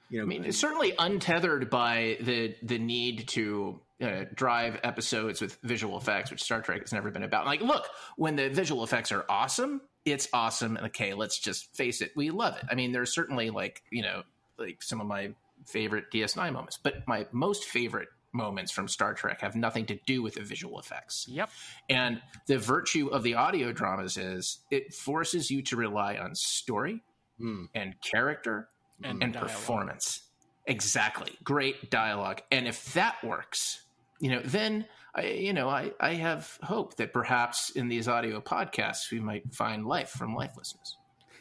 You 0.10 0.18
know, 0.20 0.24
I 0.24 0.28
mean, 0.28 0.44
it's 0.44 0.58
certainly 0.58 0.94
untethered 1.00 1.70
by 1.70 2.18
the 2.22 2.56
the 2.64 2.78
need 2.78 3.28
to 3.30 3.80
uh, 4.02 4.26
drive 4.34 4.80
episodes 4.84 5.40
with 5.42 5.58
visual 5.64 5.98
effects, 5.98 6.32
which 6.32 6.44
Star 6.44 6.62
Trek 6.62 6.82
has 6.82 6.92
never 6.92 7.12
been 7.12 7.24
about. 7.24 7.46
Like, 7.46 7.62
look, 7.62 7.88
when 8.18 8.36
the 8.36 8.50
visual 8.50 8.84
effects 8.84 9.12
are 9.14 9.24
awesome, 9.30 9.80
it's 10.04 10.28
awesome. 10.34 10.76
And 10.76 10.88
okay, 10.88 11.14
let's 11.14 11.40
just 11.40 11.74
face 11.76 12.02
it, 12.02 12.12
we 12.16 12.30
love 12.30 12.58
it. 12.58 12.64
I 12.70 12.76
mean, 12.76 12.92
there's 12.92 13.14
certainly 13.14 13.50
like 13.52 13.84
you 13.90 14.02
know, 14.02 14.24
like 14.58 14.84
some 14.84 15.00
of 15.00 15.08
my 15.08 15.32
favorite 15.66 16.06
DS9 16.14 16.54
moments, 16.54 16.78
but 16.82 17.08
my 17.08 17.28
most 17.32 17.66
favorite 17.66 18.10
moments 18.34 18.72
from 18.72 18.88
Star 18.88 19.14
Trek 19.14 19.42
have 19.42 19.56
nothing 19.56 19.86
to 19.88 20.00
do 20.06 20.22
with 20.22 20.36
the 20.36 20.42
visual 20.42 20.80
effects. 20.80 21.26
Yep. 21.30 21.50
And 21.90 22.22
the 22.48 22.58
virtue 22.58 23.08
of 23.10 23.24
the 23.24 23.36
audio 23.36 23.74
dramas 23.74 24.16
is 24.18 24.60
it 24.72 24.94
forces 24.94 25.52
you 25.52 25.62
to 25.64 25.76
rely 25.76 26.16
on 26.18 26.36
story 26.36 27.02
Hmm. 27.38 27.66
and 27.74 27.96
character 28.02 28.70
And, 29.04 29.22
and 29.24 29.34
performance. 29.34 30.22
Exactly. 30.68 31.32
Great 31.44 31.90
dialogue. 31.90 32.42
And 32.52 32.68
if 32.68 32.94
that 32.94 33.22
works, 33.24 33.82
you 34.20 34.30
know, 34.30 34.42
then 34.46 34.86
I, 35.16 35.24
you 35.26 35.52
know, 35.52 35.68
I, 35.68 35.92
I 36.00 36.14
have 36.14 36.58
hope 36.62 36.96
that 36.98 37.12
perhaps 37.12 37.72
in 37.72 37.88
these 37.90 38.08
audio 38.08 38.40
podcasts 38.40 39.12
we 39.12 39.20
might 39.20 39.54
find 39.54 39.86
life 39.88 40.10
from 40.10 40.36
lifelessness. 40.36 40.98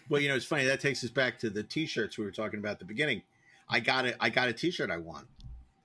Well, 0.08 0.20
you 0.20 0.28
know, 0.28 0.34
it's 0.34 0.46
funny. 0.46 0.64
That 0.64 0.80
takes 0.80 1.04
us 1.04 1.10
back 1.10 1.38
to 1.40 1.50
the 1.50 1.62
T-shirts 1.62 2.18
we 2.18 2.24
were 2.24 2.32
talking 2.32 2.58
about 2.58 2.72
at 2.72 2.78
the 2.80 2.84
beginning. 2.86 3.22
I 3.70 3.80
got 3.80 4.04
it. 4.04 4.16
I 4.20 4.28
got 4.30 4.48
a 4.48 4.52
T-shirt 4.52 4.90
I 4.90 4.98
want. 4.98 5.26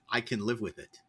I 0.09 0.21
can 0.21 0.45
live 0.45 0.59
with 0.59 0.79
it. 0.79 0.99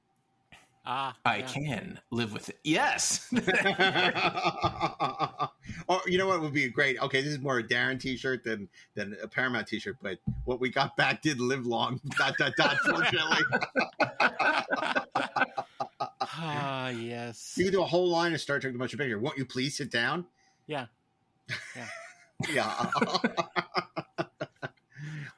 Ah, 0.88 1.16
I 1.24 1.38
yeah. 1.38 1.46
can 1.46 2.00
live 2.12 2.32
with 2.32 2.48
it. 2.48 2.60
Yes. 2.62 3.28
or 5.88 6.00
you 6.06 6.16
know 6.16 6.28
what 6.28 6.40
would 6.42 6.52
be 6.52 6.68
great? 6.68 7.02
Okay, 7.02 7.22
this 7.22 7.32
is 7.32 7.40
more 7.40 7.58
a 7.58 7.62
Daren 7.64 7.98
T-shirt 7.98 8.44
than 8.44 8.68
than 8.94 9.16
a 9.20 9.26
Paramount 9.26 9.66
T-shirt, 9.66 9.96
but 10.00 10.18
what 10.44 10.60
we 10.60 10.70
got 10.70 10.96
back 10.96 11.22
did 11.22 11.40
live 11.40 11.66
long. 11.66 12.00
Dot 12.18 12.36
dot 12.38 12.52
dot. 12.56 12.76
Fortunately, 12.84 13.42
Ah, 16.38 16.90
yes. 16.90 17.54
you 17.56 17.64
could 17.64 17.72
do 17.72 17.82
a 17.82 17.86
whole 17.86 18.08
line 18.08 18.32
of 18.32 18.40
Star 18.40 18.60
Trek: 18.60 18.72
The 18.72 18.78
Motion 18.78 18.98
Picture. 18.98 19.18
Won't 19.18 19.38
you 19.38 19.44
please 19.44 19.76
sit 19.76 19.90
down? 19.90 20.24
Yeah. 20.68 20.86
Yeah. 21.74 21.88
Yeah. 22.52 22.90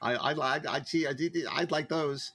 I 0.00 0.14
I 0.14 0.32
like 0.32 0.66
I'd 0.66 0.86
see 0.86 1.06
I 1.06 1.12
did 1.12 1.36
I'd 1.50 1.70
like 1.70 1.88
those. 1.88 2.32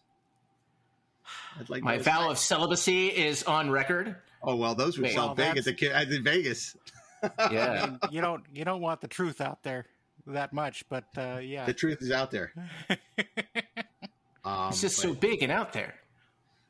I'd 1.59 1.69
like 1.69 1.83
My 1.83 1.97
those. 1.97 2.05
vow 2.05 2.29
of 2.29 2.37
celibacy 2.37 3.07
is 3.07 3.43
on 3.43 3.69
record. 3.71 4.15
Oh 4.41 4.55
well, 4.55 4.75
those 4.75 4.97
would 4.97 5.05
Wait. 5.05 5.13
sell 5.13 5.27
Well, 5.27 5.35
big 5.35 5.57
at 5.57 5.63
that's- 5.63 5.79
the 5.79 5.95
at 5.95 6.09
the 6.09 6.19
Vegas. 6.19 6.75
I 7.37 7.51
Yeah. 7.53 7.85
mean, 7.85 7.99
you 8.11 8.21
don't 8.21 8.43
you 8.53 8.65
don't 8.65 8.81
want 8.81 8.99
the 9.01 9.07
truth 9.07 9.39
out 9.41 9.63
there 9.63 9.85
that 10.27 10.51
much, 10.53 10.83
but 10.89 11.05
uh, 11.17 11.37
yeah. 11.41 11.65
The 11.65 11.73
truth 11.73 12.01
is 12.01 12.11
out 12.11 12.31
there. 12.31 12.53
Um, 14.45 14.69
It's 14.69 14.81
just 14.81 14.97
so 14.97 15.13
big 15.13 15.41
and 15.41 15.49
out 15.53 15.71
there. 15.71 15.95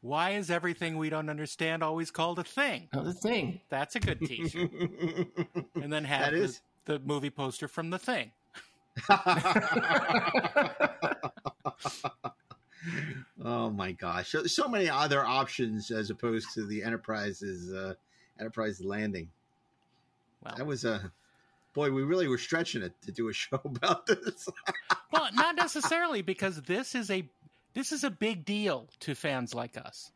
Why 0.01 0.31
is 0.31 0.51
everything 0.51 0.95
we 0.97 1.09
don't 1.09 1.27
understand 1.27 1.81
always 1.81 2.11
called 2.11 2.37
a 2.37 2.43
thing? 2.43 2.87
Another 2.91 3.13
thing. 3.13 3.61
That's 3.69 3.95
a 3.95 3.99
good 3.99 4.19
T-shirt. 4.19 4.69
and 5.81 5.91
then 5.91 6.03
have 6.05 6.25
That 6.25 6.31
the, 6.37 6.43
is. 6.43 6.61
the 6.85 6.99
movie 6.99 7.31
poster 7.31 7.67
from 7.67 7.89
the 7.89 7.97
thing. 7.97 8.31
oh 13.43 13.69
my 13.71 13.91
gosh! 13.93 14.29
So, 14.29 14.45
so 14.45 14.67
many 14.67 14.89
other 14.89 15.23
options 15.25 15.91
as 15.91 16.09
opposed 16.09 16.53
to 16.53 16.65
the 16.65 16.83
Enterprise's 16.83 17.73
uh, 17.73 17.93
Enterprise 18.39 18.81
landing. 18.81 19.29
Well, 20.43 20.55
That 20.57 20.65
was 20.65 20.85
a 20.85 21.11
boy. 21.73 21.91
We 21.91 22.03
really 22.03 22.27
were 22.27 22.37
stretching 22.37 22.81
it 22.83 22.93
to 23.03 23.11
do 23.11 23.29
a 23.29 23.33
show 23.43 23.59
about 23.63 24.05
this. 24.05 24.47
well, 25.11 25.29
not 25.33 25.55
necessarily 25.55 26.21
because 26.21 26.61
this 26.63 26.95
is 26.95 27.09
a 27.09 27.27
this 27.73 27.91
is 27.91 28.03
a 28.03 28.11
big 28.11 28.45
deal 28.45 28.87
to 29.01 29.15
fans 29.15 29.53
like 29.53 29.77
us. 29.77 30.11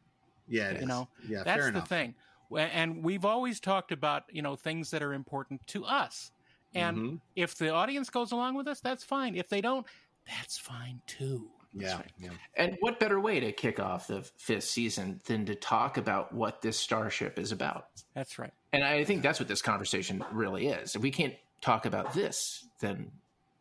yeah, 0.47 0.71
You 0.71 0.77
is. 0.77 0.85
know, 0.85 1.07
yeah, 1.27 1.43
That's 1.43 1.71
the 1.71 1.81
thing. 1.81 2.15
And 2.55 3.03
we've 3.03 3.25
always 3.25 3.59
talked 3.59 3.91
about, 3.91 4.23
you 4.31 4.41
know, 4.41 4.55
things 4.55 4.91
that 4.91 5.03
are 5.03 5.13
important 5.13 5.65
to 5.67 5.83
us. 5.83 6.31
And 6.73 6.97
Mhm. 6.97 7.21
if 7.35 7.55
the 7.55 7.69
audience 7.69 8.09
goes 8.09 8.31
along 8.31 8.55
with 8.55 8.67
us, 8.67 8.79
that's 8.81 9.03
fine. 9.03 9.35
If 9.35 9.49
they 9.49 9.61
don't, 9.61 9.85
that's 10.25 10.57
fine 10.57 11.01
too. 11.07 11.49
Yeah, 11.73 12.01
yeah. 12.17 12.31
And 12.55 12.75
what 12.79 12.99
better 12.99 13.19
way 13.19 13.39
to 13.39 13.51
kick 13.51 13.79
off 13.79 14.07
the 14.07 14.23
fifth 14.37 14.63
season 14.63 15.21
than 15.25 15.45
to 15.45 15.53
talk 15.55 15.97
about 15.97 16.33
what 16.33 16.61
this 16.61 16.77
starship 16.79 17.37
is 17.37 17.51
about? 17.51 17.87
That's 18.15 18.39
right. 18.39 18.53
And 18.73 18.83
I 18.83 19.03
think 19.03 19.21
that's 19.21 19.39
what 19.39 19.47
this 19.47 19.61
conversation 19.61 20.23
really 20.31 20.67
is. 20.67 20.95
If 20.95 21.01
we 21.01 21.11
can't 21.11 21.35
talk 21.61 21.85
about 21.85 22.13
this, 22.13 22.67
then 22.79 23.11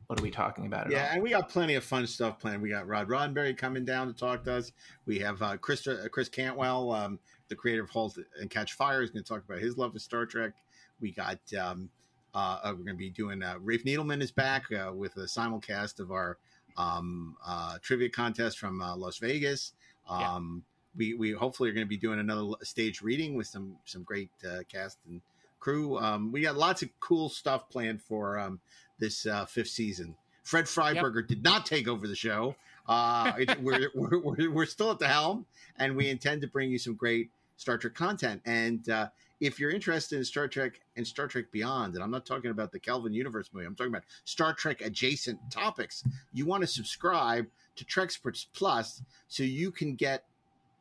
what 0.07 0.19
are 0.19 0.23
we 0.23 0.31
talking 0.31 0.67
about 0.67 0.87
at 0.87 0.93
Yeah, 0.93 1.09
all? 1.09 1.15
and 1.15 1.23
we 1.23 1.31
got 1.31 1.49
plenty 1.49 1.75
of 1.75 1.85
fun 1.85 2.07
stuff 2.07 2.39
planned. 2.39 2.63
We 2.63 2.71
got 2.71 2.87
Rod 2.87 3.09
Roddenberry 3.09 3.57
coming 3.57 3.85
down 3.85 4.07
to 4.07 4.15
talk 4.15 4.45
to 4.45 4.55
us. 4.55 4.73
We 5.05 5.19
have 5.19 5.43
uh, 5.43 5.57
Chris 5.59 5.87
uh, 5.87 6.07
Chris 6.11 6.29
Cantwell, 6.29 6.93
um, 6.93 7.19
the 7.49 7.57
creator 7.57 7.83
of 7.83 7.91
*Halt 7.91 8.19
and 8.41 8.49
Catch 8.49 8.75
Fire*, 8.75 9.03
is 9.03 9.11
going 9.11 9.25
to 9.25 9.29
talk 9.29 9.45
about 9.45 9.59
his 9.59 9.77
love 9.77 9.95
of 9.95 10.01
Star 10.01 10.25
Trek. 10.27 10.53
We 11.01 11.11
got 11.13 11.39
um, 11.55 11.91
uh, 12.37 12.59
uh, 12.63 12.75
we're 12.77 12.85
going 12.85 12.89
to 12.89 12.95
be 12.95 13.11
doing 13.11 13.43
uh, 13.43 13.57
Rafe 13.63 13.85
Needleman 13.85 14.21
is 14.21 14.31
back 14.31 14.71
uh, 14.71 14.93
with 14.93 15.17
a 15.17 15.21
simulcast 15.21 16.01
of 16.01 16.11
our 16.13 16.37
um, 16.77 17.35
uh, 17.45 17.79
trivia 17.81 18.11
contest 18.11 18.59
from 18.59 18.83
uh, 18.83 18.95
Las 18.95 19.17
Vegas. 19.19 19.73
Yeah. 20.09 20.35
Um, 20.35 20.63
we 20.97 21.15
we 21.15 21.33
hopefully 21.33 21.71
are 21.71 21.73
going 21.73 21.87
to 21.87 21.89
be 21.89 21.97
doing 21.97 22.21
another 22.21 22.53
stage 22.63 23.01
reading 23.01 23.35
with 23.35 23.47
some 23.47 23.77
some 23.87 24.03
great 24.03 24.31
uh, 24.47 24.61
cast 24.71 24.99
and 25.09 25.23
crew. 25.61 25.99
Um, 25.99 26.31
we 26.31 26.43
got 26.43 26.57
lots 26.57 26.83
of 26.83 26.91
cool 27.01 27.31
stuff 27.31 27.71
planned 27.71 28.03
for 28.03 28.39
um, 28.39 28.61
this 28.99 29.27
uh, 29.27 29.47
fifth 29.47 29.69
season. 29.69 30.15
Fred 30.43 30.67
Freiberger 30.67 31.27
did 31.27 31.43
not 31.43 31.67
take 31.67 31.89
over 31.89 32.07
the 32.07 32.15
show. 32.15 32.55
Uh, 32.87 33.33
it, 33.39 33.61
we're, 33.63 33.91
we're, 33.95 34.19
we're, 34.19 34.51
we're 34.51 34.67
still 34.67 34.91
at 34.91 34.99
the 34.99 35.09
helm, 35.09 35.47
and 35.79 35.97
we 35.97 36.09
intend 36.09 36.43
to 36.43 36.47
bring 36.47 36.71
you 36.71 36.79
some 36.79 36.95
great 36.95 37.31
Star 37.57 37.79
Trek 37.79 37.95
content. 37.95 38.43
And 38.45 38.89
uh, 38.89 39.09
if 39.41 39.61
you're 39.61 39.71
interested 39.71 40.17
in 40.17 40.25
Star 40.25 40.49
Trek 40.49 40.81
and 40.97 41.07
Star 41.07 41.27
Trek 41.27 41.47
Beyond, 41.51 41.95
and 41.95 42.03
I'm 42.03 42.11
not 42.11 42.25
talking 42.25 42.51
about 42.51 42.73
the 42.73 42.79
Kelvin 42.79 43.13
Universe 43.13 43.51
movie, 43.53 43.67
I'm 43.67 43.75
talking 43.75 43.93
about 43.93 44.05
Star 44.25 44.55
Trek 44.55 44.81
adjacent 44.81 45.39
topics, 45.51 46.05
you 46.33 46.47
want 46.47 46.63
to 46.63 46.67
subscribe 46.67 47.47
to 47.77 47.85
Treksperts 47.85 48.47
Plus 48.55 49.03
so 49.29 49.43
you 49.43 49.71
can 49.71 49.95
get 49.95 50.25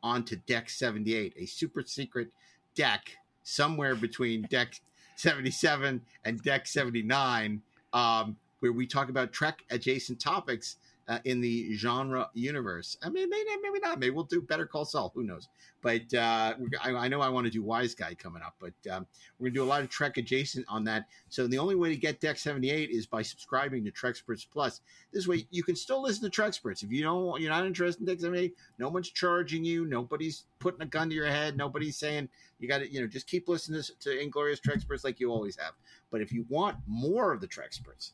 onto 0.02 0.36
Deck 0.46 0.70
78, 0.70 1.34
a 1.36 1.46
super 1.46 1.82
secret 1.82 2.28
deck 2.74 3.10
somewhere 3.42 3.94
between 3.94 4.42
Deck 4.50 4.80
77 5.16 6.00
and 6.24 6.42
Deck 6.42 6.66
79, 6.66 7.60
um, 7.92 8.36
where 8.60 8.72
we 8.72 8.86
talk 8.86 9.08
about 9.08 9.32
Trek 9.32 9.64
adjacent 9.70 10.20
topics 10.20 10.76
uh, 11.08 11.18
in 11.24 11.40
the 11.40 11.74
genre 11.76 12.28
universe. 12.34 12.96
I 13.02 13.08
mean, 13.08 13.30
maybe, 13.30 13.48
maybe 13.62 13.78
not. 13.80 14.00
Maybe 14.00 14.10
we'll 14.10 14.24
do 14.24 14.40
Better 14.42 14.66
Call 14.66 14.84
Saul. 14.84 15.12
Who 15.14 15.22
knows? 15.22 15.48
But 15.82 16.12
uh, 16.12 16.54
I, 16.82 16.90
I 16.90 17.08
know 17.08 17.20
I 17.20 17.28
want 17.28 17.46
to 17.46 17.50
do 17.50 17.62
Wise 17.62 17.94
Guy 17.94 18.14
coming 18.14 18.42
up, 18.42 18.56
but 18.58 18.72
um, 18.90 19.06
we're 19.38 19.46
going 19.46 19.54
to 19.54 19.60
do 19.60 19.62
a 19.62 19.66
lot 19.66 19.82
of 19.82 19.88
Trek 19.88 20.16
adjacent 20.16 20.66
on 20.68 20.82
that. 20.84 21.06
So 21.28 21.46
the 21.46 21.58
only 21.58 21.76
way 21.76 21.90
to 21.90 21.96
get 21.96 22.20
Deck 22.20 22.38
78 22.38 22.90
is 22.90 23.06
by 23.06 23.22
subscribing 23.22 23.84
to 23.84 23.92
Treksperts 23.92 24.46
Plus. 24.50 24.80
This 25.12 25.28
way, 25.28 25.46
you 25.50 25.62
can 25.62 25.76
still 25.76 26.02
listen 26.02 26.28
to 26.28 26.42
Treksperts. 26.42 26.82
If 26.82 26.90
you 26.90 27.02
don't, 27.02 27.40
you're 27.40 27.50
not 27.50 27.66
interested 27.66 28.00
in 28.00 28.06
Deck 28.06 28.20
78, 28.20 28.54
no 28.78 28.88
one's 28.88 29.10
charging 29.10 29.64
you. 29.64 29.86
Nobody's 29.86 30.44
putting 30.58 30.82
a 30.82 30.86
gun 30.86 31.08
to 31.10 31.14
your 31.14 31.26
head. 31.26 31.56
Nobody's 31.56 31.96
saying 31.96 32.28
you 32.58 32.66
got 32.66 32.78
to, 32.78 32.92
you 32.92 33.00
know, 33.00 33.06
just 33.06 33.28
keep 33.28 33.48
listening 33.48 33.80
to, 33.82 33.98
to 34.00 34.20
Inglorious 34.20 34.60
Treksperts 34.60 35.04
like 35.04 35.20
you 35.20 35.30
always 35.30 35.56
have. 35.56 35.74
But 36.10 36.20
if 36.20 36.32
you 36.32 36.46
want 36.48 36.78
more 36.86 37.32
of 37.32 37.40
the 37.40 37.48
Treksperts, 37.48 38.12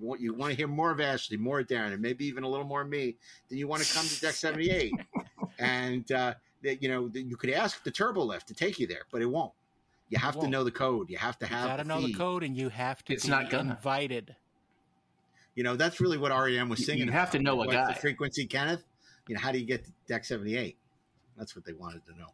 you 0.00 0.06
want, 0.06 0.20
you 0.20 0.34
want 0.34 0.50
to 0.52 0.56
hear 0.56 0.66
more 0.68 0.90
of 0.90 1.00
Ashley, 1.00 1.36
more 1.36 1.60
of 1.60 1.66
Daren, 1.66 1.92
and 1.92 2.00
maybe 2.00 2.24
even 2.26 2.44
a 2.44 2.48
little 2.48 2.66
more 2.66 2.82
of 2.82 2.88
me, 2.88 3.16
then 3.48 3.58
you 3.58 3.68
want 3.68 3.82
to 3.82 3.94
come 3.94 4.06
to 4.06 4.20
Deck 4.20 4.34
78. 4.34 4.92
and 5.58 6.10
uh, 6.12 6.34
that 6.62 6.82
you 6.82 6.88
know 6.88 7.08
that 7.08 7.22
you 7.22 7.36
could 7.36 7.50
ask 7.50 7.82
the 7.84 7.90
turbo 7.90 8.22
lift 8.22 8.48
to 8.48 8.54
take 8.54 8.78
you 8.78 8.86
there, 8.86 9.02
but 9.12 9.22
it 9.22 9.26
won't. 9.26 9.52
You 10.08 10.18
have 10.18 10.34
to 10.34 10.38
won't. 10.40 10.50
know 10.50 10.64
the 10.64 10.70
code. 10.70 11.08
You 11.10 11.18
have 11.18 11.38
to 11.38 11.46
You 11.46 11.54
have. 11.54 11.68
gotta 11.68 11.82
the 11.84 11.88
know 11.88 12.00
the 12.06 12.12
code, 12.14 12.42
and 12.42 12.56
you 12.56 12.68
have 12.68 13.04
to 13.04 13.12
It's 13.12 13.24
be 13.24 13.30
not 13.30 13.48
gonna. 13.50 13.70
invited. 13.72 14.34
You 15.54 15.62
know, 15.64 15.76
that's 15.76 16.00
really 16.00 16.18
what 16.18 16.32
REM 16.32 16.68
was 16.68 16.80
You- 16.80 16.86
singing. 16.86 17.06
you 17.06 17.12
have 17.12 17.30
to 17.32 17.38
about. 17.38 17.44
know 17.56 17.62
a 17.62 17.66
guy. 17.68 17.92
The 17.92 18.00
frequency, 18.00 18.46
Kenneth. 18.46 18.84
You 19.28 19.34
know, 19.34 19.40
how 19.40 19.52
do 19.52 19.58
you 19.58 19.66
get 19.66 19.84
to 19.84 19.90
Deck 20.08 20.24
78? 20.24 20.76
That's 21.36 21.54
what 21.54 21.64
they 21.64 21.72
wanted 21.72 22.04
to 22.06 22.12
know. 22.18 22.28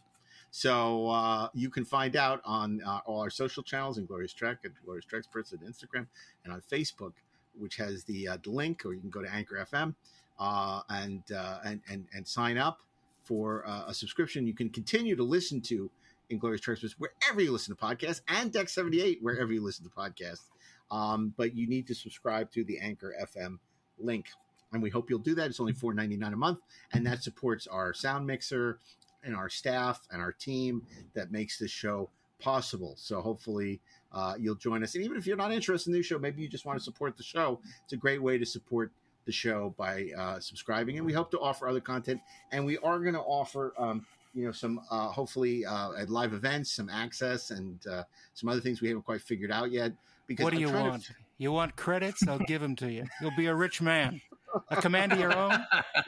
So 0.51 1.09
uh, 1.11 1.49
you 1.53 1.69
can 1.69 1.85
find 1.85 2.17
out 2.17 2.41
on 2.45 2.81
uh, 2.83 3.01
all 3.05 3.21
our 3.21 3.29
social 3.31 3.63
channels, 3.63 3.99
Inglorious 3.99 4.33
Trek 4.33 4.59
at 4.65 4.71
Glorious 4.85 5.05
Treksperts 5.05 5.53
at 5.53 5.61
Instagram 5.61 6.07
and 6.45 6.53
on 6.53 6.63
Facebook, 6.63 7.13
which 7.59 7.77
has 7.77 8.05
the, 8.05 8.29
uh, 8.29 8.39
the 8.43 8.51
link, 8.51 8.85
or 8.85 8.95
you 8.95 9.01
can 9.01 9.11
go 9.11 9.23
to 9.23 9.33
Anchor 9.33 9.67
FM 9.73 9.95
uh, 10.39 10.83
and, 10.89 11.23
uh, 11.33 11.59
and 11.65 11.81
and 11.91 12.07
and 12.15 12.27
sign 12.27 12.59
up 12.59 12.81
for 13.25 13.67
uh, 13.67 13.85
a 13.89 13.95
subscription. 13.95 14.47
You 14.47 14.55
can 14.55 14.69
continue 14.71 15.17
to 15.17 15.23
listen 15.23 15.61
to 15.63 15.91
Inglorious 16.31 16.61
Treksperts 16.61 16.95
wherever 16.99 17.41
you 17.41 17.53
listen 17.53 17.75
to 17.75 17.83
podcasts, 17.83 18.21
and 18.29 18.53
Deck 18.53 18.69
78 18.69 19.19
wherever 19.23 19.53
you 19.53 19.63
listen 19.63 19.85
to 19.85 19.91
podcasts. 19.91 20.51
Um, 20.91 21.35
but 21.37 21.57
you 21.57 21.67
need 21.67 21.87
to 21.89 21.95
subscribe 21.95 22.53
to 22.53 22.65
the 22.65 22.79
Anchor 22.79 23.15
FM 23.21 23.59
link. 23.99 24.27
And 24.73 24.83
we 24.83 24.91
hope 24.91 25.11
you'll 25.11 25.19
do 25.19 25.35
that. 25.35 25.49
It's 25.49 25.61
only 25.61 25.73
$4.99 25.73 26.33
a 26.33 26.37
month. 26.37 26.59
And 26.93 27.07
that 27.07 27.23
supports 27.23 27.67
our 27.67 27.93
sound 27.93 28.27
mixer 28.27 28.79
and 29.25 29.35
our 29.35 29.49
staff 29.49 30.07
and 30.11 30.21
our 30.23 30.33
team 30.33 30.83
that 31.15 31.33
makes 31.33 31.59
this 31.59 31.71
show 31.71 32.11
possible. 32.39 32.95
So 32.99 33.21
hopefully 33.21 33.81
uh, 34.13 34.35
you'll 34.39 34.55
join 34.55 34.83
us. 34.83 34.95
And 34.95 35.05
even 35.05 35.17
if 35.17 35.27
you're 35.27 35.37
not 35.37 35.53
interested 35.53 35.91
in 35.91 35.95
the 35.95 36.03
show, 36.03 36.19
maybe 36.19 36.43
you 36.43 36.49
just 36.49 36.65
want 36.65 36.79
to 36.79 36.85
support 36.85 37.17
the 37.17 37.23
show. 37.23 37.61
It's 37.85 37.93
a 37.93 37.97
great 37.97 38.23
way 38.23 38.39
to 38.39 38.47
support 38.47 38.91
the 39.25 39.33
show 39.33 39.75
by 39.77 40.09
uh, 40.17 40.41
subscribing. 40.41 40.97
And 40.97 41.05
we 41.05 41.13
hope 41.13 41.31
to 41.33 41.41
offer 41.41 41.69
other 41.69 41.81
content. 41.81 42.21
And 42.53 42.65
we 42.65 42.79
are 42.79 42.99
going 43.01 43.15
to 43.15 43.21
offer, 43.21 43.75
um, 43.79 44.07
you 44.35 44.47
know, 44.47 44.53
some 44.53 44.81
uh, 44.91 45.09
hopefully 45.09 45.67
uh, 45.67 45.93
at 45.99 46.09
live 46.09 46.33
events, 46.33 46.73
some 46.73 46.89
access, 46.89 47.51
and 47.51 47.85
uh, 47.87 48.05
some 48.35 48.49
other 48.49 48.61
things 48.61 48.81
we 48.81 48.89
haven't 48.89 49.05
quite 49.05 49.21
figured 49.21 49.51
out 49.51 49.71
yet. 49.71 49.93
Because 50.27 50.45
What 50.45 50.51
do 50.51 50.57
I'm 50.57 50.63
you 50.63 50.69
trying 50.69 50.85
to 50.85 50.91
want? 50.91 51.11
You 51.39 51.53
want 51.53 51.77
credits? 51.77 52.27
I'll 52.27 52.39
give 52.39 52.63
them 52.63 52.77
to 52.77 52.91
you. 52.91 53.05
You'll 53.21 53.37
be 53.37 53.47
a 53.47 53.55
rich 53.55 53.83
man. 53.83 54.23
A 54.71 54.77
command 54.77 55.13
of 55.13 55.21
your 55.21 55.37
own? 55.37 55.53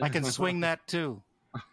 I 0.00 0.08
can 0.08 0.24
swing 0.24 0.60
that 0.60 0.86
too. 0.86 1.22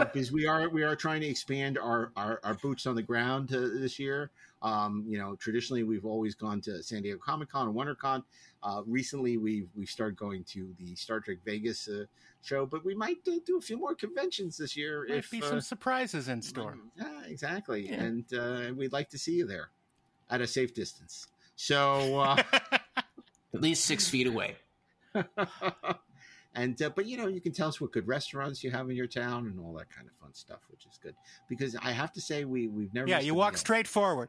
uh, 0.00 0.04
because 0.04 0.32
we 0.32 0.46
are 0.46 0.68
we 0.68 0.82
are 0.82 0.96
trying 0.96 1.20
to 1.20 1.26
expand 1.26 1.78
our 1.78 2.12
our, 2.16 2.40
our 2.44 2.54
boots 2.54 2.86
on 2.86 2.94
the 2.94 3.02
ground 3.02 3.52
uh, 3.54 3.60
this 3.60 3.98
year. 3.98 4.30
Um, 4.60 5.04
you 5.06 5.18
know, 5.18 5.36
traditionally 5.36 5.84
we've 5.84 6.04
always 6.04 6.34
gone 6.34 6.60
to 6.62 6.82
San 6.82 7.02
Diego 7.02 7.18
Comic 7.24 7.50
Con 7.50 7.68
and 7.68 7.76
WonderCon. 7.76 8.24
Uh, 8.62 8.82
recently, 8.86 9.36
we've 9.36 9.68
we've 9.76 9.88
started 9.88 10.16
going 10.16 10.44
to 10.44 10.74
the 10.78 10.94
Star 10.96 11.20
Trek 11.20 11.38
Vegas 11.44 11.88
uh, 11.88 12.04
show, 12.42 12.66
but 12.66 12.84
we 12.84 12.94
might 12.94 13.18
uh, 13.28 13.32
do 13.46 13.58
a 13.58 13.60
few 13.60 13.78
more 13.78 13.94
conventions 13.94 14.56
this 14.56 14.76
year. 14.76 15.06
Might 15.08 15.18
if 15.18 15.30
be 15.30 15.42
uh, 15.42 15.48
some 15.48 15.60
surprises 15.60 16.28
in 16.28 16.42
store. 16.42 16.76
yeah, 16.96 17.20
exactly, 17.26 17.88
Yeah. 17.88 18.02
and 18.02 18.24
uh, 18.34 18.74
we'd 18.74 18.92
like 18.92 19.10
to 19.10 19.18
see 19.18 19.34
you 19.34 19.46
there 19.46 19.70
at 20.30 20.40
a 20.40 20.46
safe 20.46 20.74
distance. 20.74 21.28
So. 21.56 22.18
Uh, 22.18 22.42
At 23.54 23.62
least 23.62 23.86
six 23.86 24.06
feet 24.06 24.26
away. 24.26 24.56
and 26.58 26.82
uh, 26.82 26.90
but 26.94 27.06
you 27.06 27.16
know 27.16 27.26
you 27.26 27.40
can 27.40 27.52
tell 27.52 27.68
us 27.68 27.80
what 27.80 27.92
good 27.92 28.06
restaurants 28.06 28.62
you 28.62 28.70
have 28.70 28.90
in 28.90 28.96
your 28.96 29.06
town 29.06 29.46
and 29.46 29.58
all 29.60 29.72
that 29.72 29.90
kind 29.90 30.06
of 30.06 30.14
fun 30.20 30.34
stuff 30.34 30.60
which 30.70 30.86
is 30.86 30.98
good 31.02 31.14
because 31.48 31.76
i 31.82 31.90
have 31.90 32.12
to 32.12 32.20
say 32.20 32.44
we 32.44 32.68
we've 32.68 32.92
never 32.92 33.08
yeah, 33.08 33.20
you 33.20 33.34
walk 33.34 33.52
meal. 33.52 33.58
straight 33.58 33.86
forward. 33.86 34.28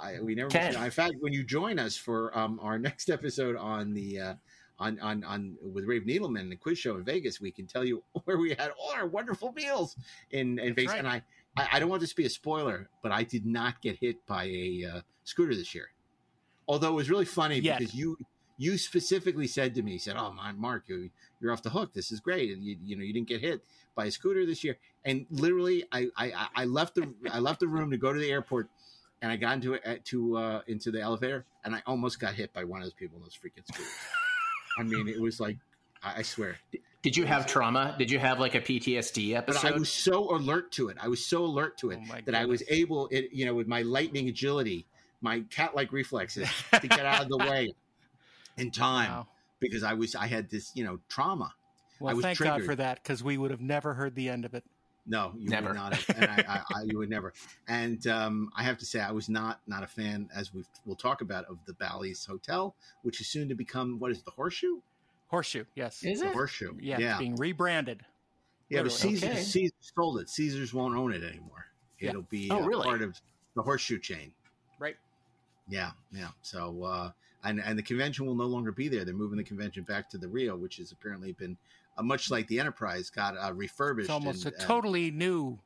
I, 0.00 0.20
we 0.20 0.34
never 0.34 0.48
Ken. 0.48 0.68
missed 0.68 0.78
a- 0.78 0.84
in 0.84 0.90
fact 0.90 1.14
when 1.20 1.32
you 1.34 1.44
join 1.44 1.78
us 1.78 1.96
for 1.96 2.36
um, 2.36 2.58
our 2.62 2.78
next 2.88 3.10
episode 3.10 3.56
on 3.56 3.92
the 3.92 4.18
uh, 4.18 4.34
on, 4.78 4.98
on 5.00 5.22
on 5.24 5.56
with 5.62 5.84
Rafe 5.84 6.04
Needleman 6.06 6.48
the 6.48 6.56
quiz 6.56 6.78
show 6.78 6.96
in 6.96 7.04
Vegas 7.04 7.40
we 7.40 7.50
can 7.50 7.66
tell 7.66 7.84
you 7.84 8.02
where 8.24 8.38
we 8.38 8.50
had 8.50 8.72
all 8.78 8.92
our 8.92 9.06
wonderful 9.06 9.52
meals 9.52 9.96
in, 10.30 10.58
in 10.58 10.74
Vegas 10.74 10.92
right. 10.92 10.98
and 10.98 11.08
I, 11.08 11.22
I 11.56 11.68
I 11.72 11.78
don't 11.78 11.90
want 11.90 12.00
this 12.00 12.10
to 12.10 12.16
be 12.16 12.26
a 12.26 12.30
spoiler 12.30 12.88
but 13.02 13.12
I 13.12 13.22
did 13.22 13.46
not 13.46 13.80
get 13.82 13.98
hit 13.98 14.24
by 14.26 14.44
a 14.44 14.84
uh, 14.94 15.00
scooter 15.24 15.54
this 15.54 15.74
year 15.74 15.90
although 16.66 16.88
it 16.88 16.94
was 16.94 17.10
really 17.10 17.26
funny 17.26 17.58
Yet. 17.58 17.78
because 17.78 17.94
you 17.94 18.16
you 18.56 18.78
specifically 18.78 19.46
said 19.46 19.74
to 19.74 19.82
me, 19.82 19.98
said, 19.98 20.16
"Oh, 20.16 20.32
my 20.32 20.52
Mark, 20.52 20.84
you, 20.88 21.10
you're 21.40 21.52
off 21.52 21.62
the 21.62 21.70
hook. 21.70 21.92
This 21.92 22.12
is 22.12 22.20
great, 22.20 22.50
and 22.50 22.64
you 22.64 22.76
you 22.84 22.96
know 22.96 23.02
you 23.02 23.12
didn't 23.12 23.28
get 23.28 23.40
hit 23.40 23.62
by 23.94 24.06
a 24.06 24.10
scooter 24.10 24.46
this 24.46 24.62
year." 24.64 24.78
And 25.04 25.26
literally, 25.30 25.84
I 25.92 26.08
I, 26.16 26.48
I 26.54 26.64
left 26.64 26.94
the 26.94 27.12
I 27.30 27.38
left 27.38 27.60
the 27.60 27.68
room 27.68 27.90
to 27.90 27.96
go 27.96 28.12
to 28.12 28.18
the 28.18 28.30
airport, 28.30 28.68
and 29.20 29.32
I 29.32 29.36
got 29.36 29.54
into 29.54 29.74
it 29.74 30.04
to 30.06 30.36
uh, 30.36 30.60
into 30.66 30.90
the 30.90 31.00
elevator, 31.00 31.44
and 31.64 31.74
I 31.74 31.82
almost 31.86 32.20
got 32.20 32.34
hit 32.34 32.52
by 32.52 32.64
one 32.64 32.80
of 32.80 32.86
those 32.86 32.94
people 32.94 33.18
in 33.18 33.22
those 33.22 33.36
freaking 33.36 33.66
scooters. 33.66 33.92
I 34.78 34.82
mean, 34.84 35.08
it 35.08 35.20
was 35.20 35.40
like 35.40 35.58
I, 36.02 36.18
I 36.18 36.22
swear, 36.22 36.56
Did 37.02 37.16
you 37.16 37.24
have 37.24 37.46
trauma? 37.46 37.94
Did 37.98 38.10
you 38.10 38.18
have 38.18 38.38
like 38.38 38.54
a 38.54 38.60
PTSD 38.60 39.32
but 39.32 39.38
episode? 39.38 39.74
I 39.74 39.76
was 39.76 39.90
so 39.90 40.34
alert 40.34 40.72
to 40.72 40.88
it. 40.88 40.96
I 41.00 41.08
was 41.08 41.24
so 41.24 41.44
alert 41.44 41.78
to 41.78 41.90
it 41.90 42.00
Oh 42.10 42.16
that 42.26 42.34
I 42.34 42.44
was 42.44 42.62
able, 42.68 43.08
it, 43.10 43.30
you 43.32 43.44
know, 43.44 43.54
with 43.54 43.66
my 43.66 43.82
lightning 43.82 44.28
agility, 44.28 44.86
my 45.20 45.40
cat-like 45.50 45.92
reflexes, 45.92 46.48
to 46.72 46.88
get 46.88 47.06
out 47.06 47.22
of 47.22 47.28
the 47.28 47.38
way 47.50 47.74
in 48.56 48.70
time. 48.70 49.10
Wow. 49.10 49.26
because 49.60 49.82
I 49.82 49.94
was 49.94 50.14
I 50.14 50.26
had 50.26 50.50
this 50.50 50.72
you 50.74 50.84
know 50.84 50.98
trauma. 51.08 51.52
I 52.00 52.04
Well, 52.04 52.16
was 52.16 52.24
thank 52.24 52.38
God 52.38 52.64
for 52.64 52.74
that 52.76 53.02
because 53.02 53.22
we 53.22 53.38
would 53.38 53.50
have 53.52 53.60
never 53.60 53.94
heard 53.94 54.14
the 54.14 54.28
end 54.28 54.44
of 54.44 54.54
it. 54.54 54.64
No, 55.04 55.32
you 55.36 55.48
Never. 55.50 55.68
would 55.68 55.74
not 55.76 55.94
have, 55.96 56.16
and 56.16 56.30
I, 56.30 56.44
I, 56.48 56.58
I, 56.78 56.82
you 56.86 56.96
would 56.98 57.10
never. 57.10 57.32
And 57.66 58.06
um, 58.06 58.52
I 58.56 58.62
have 58.62 58.78
to 58.78 58.86
say, 58.86 59.00
I 59.00 59.10
was 59.10 59.28
not 59.28 59.60
not 59.66 59.82
a 59.82 59.86
fan, 59.88 60.28
as 60.32 60.54
we 60.54 60.62
will 60.86 60.94
talk 60.94 61.22
about, 61.22 61.44
of 61.46 61.58
the 61.66 61.72
Bally's 61.74 62.24
Hotel, 62.24 62.76
which 63.02 63.20
is 63.20 63.26
soon 63.26 63.48
to 63.48 63.56
become 63.56 63.98
what 63.98 64.12
is 64.12 64.18
it, 64.18 64.24
the 64.24 64.30
Horseshoe? 64.30 64.76
Horseshoe, 65.26 65.64
yes. 65.74 66.04
Is 66.04 66.20
The 66.20 66.28
it? 66.28 66.32
Horseshoe. 66.34 66.74
yeah, 66.80 66.98
yeah, 67.00 67.10
it's 67.10 67.18
being 67.18 67.34
rebranded. 67.34 68.02
yeah. 68.68 68.82
But 68.82 68.92
literally. 68.92 69.16
Caesar, 69.16 69.26
Okay. 69.32 69.40
Caesar 69.42 69.74
sold 69.80 70.20
it. 70.20 70.28
Caesars 70.30 70.72
won't 70.72 70.94
own 70.96 71.12
it 71.12 71.24
anymore. 71.24 71.66
Yeah. 71.98 72.10
It'll 72.10 72.22
be 72.22 72.48
Oh, 72.52 72.62
uh, 72.62 72.66
really? 72.66 72.84
part 72.84 73.02
of 73.02 73.20
the 73.56 73.62
Horseshoe 73.62 73.98
chain. 73.98 74.32
Right. 74.78 74.96
Yeah, 75.68 75.90
yeah. 76.12 76.28
So, 76.42 76.84
uh, 76.84 77.10
and 77.44 77.60
and 77.64 77.78
the 77.78 77.82
convention 77.82 78.26
will 78.26 78.34
no 78.34 78.46
longer 78.46 78.72
be 78.72 78.88
there. 78.88 79.04
They're 79.04 79.14
moving 79.14 79.38
the 79.38 79.44
convention 79.44 79.82
back 79.84 80.08
to 80.10 80.18
the 80.18 80.28
Rio, 80.28 80.56
which 80.56 80.76
has 80.76 80.92
apparently 80.92 81.32
been 81.32 81.56
uh, 81.98 82.02
much 82.02 82.30
like 82.30 82.46
the 82.48 82.58
Enterprise 82.60 83.10
got 83.10 83.36
uh, 83.36 83.52
refurbished. 83.52 84.06
It's 84.06 84.10
almost 84.12 84.44
and- 84.44 84.54
a 84.54 84.56
and- 84.56 84.66
totally 84.66 85.10
new 85.10 85.58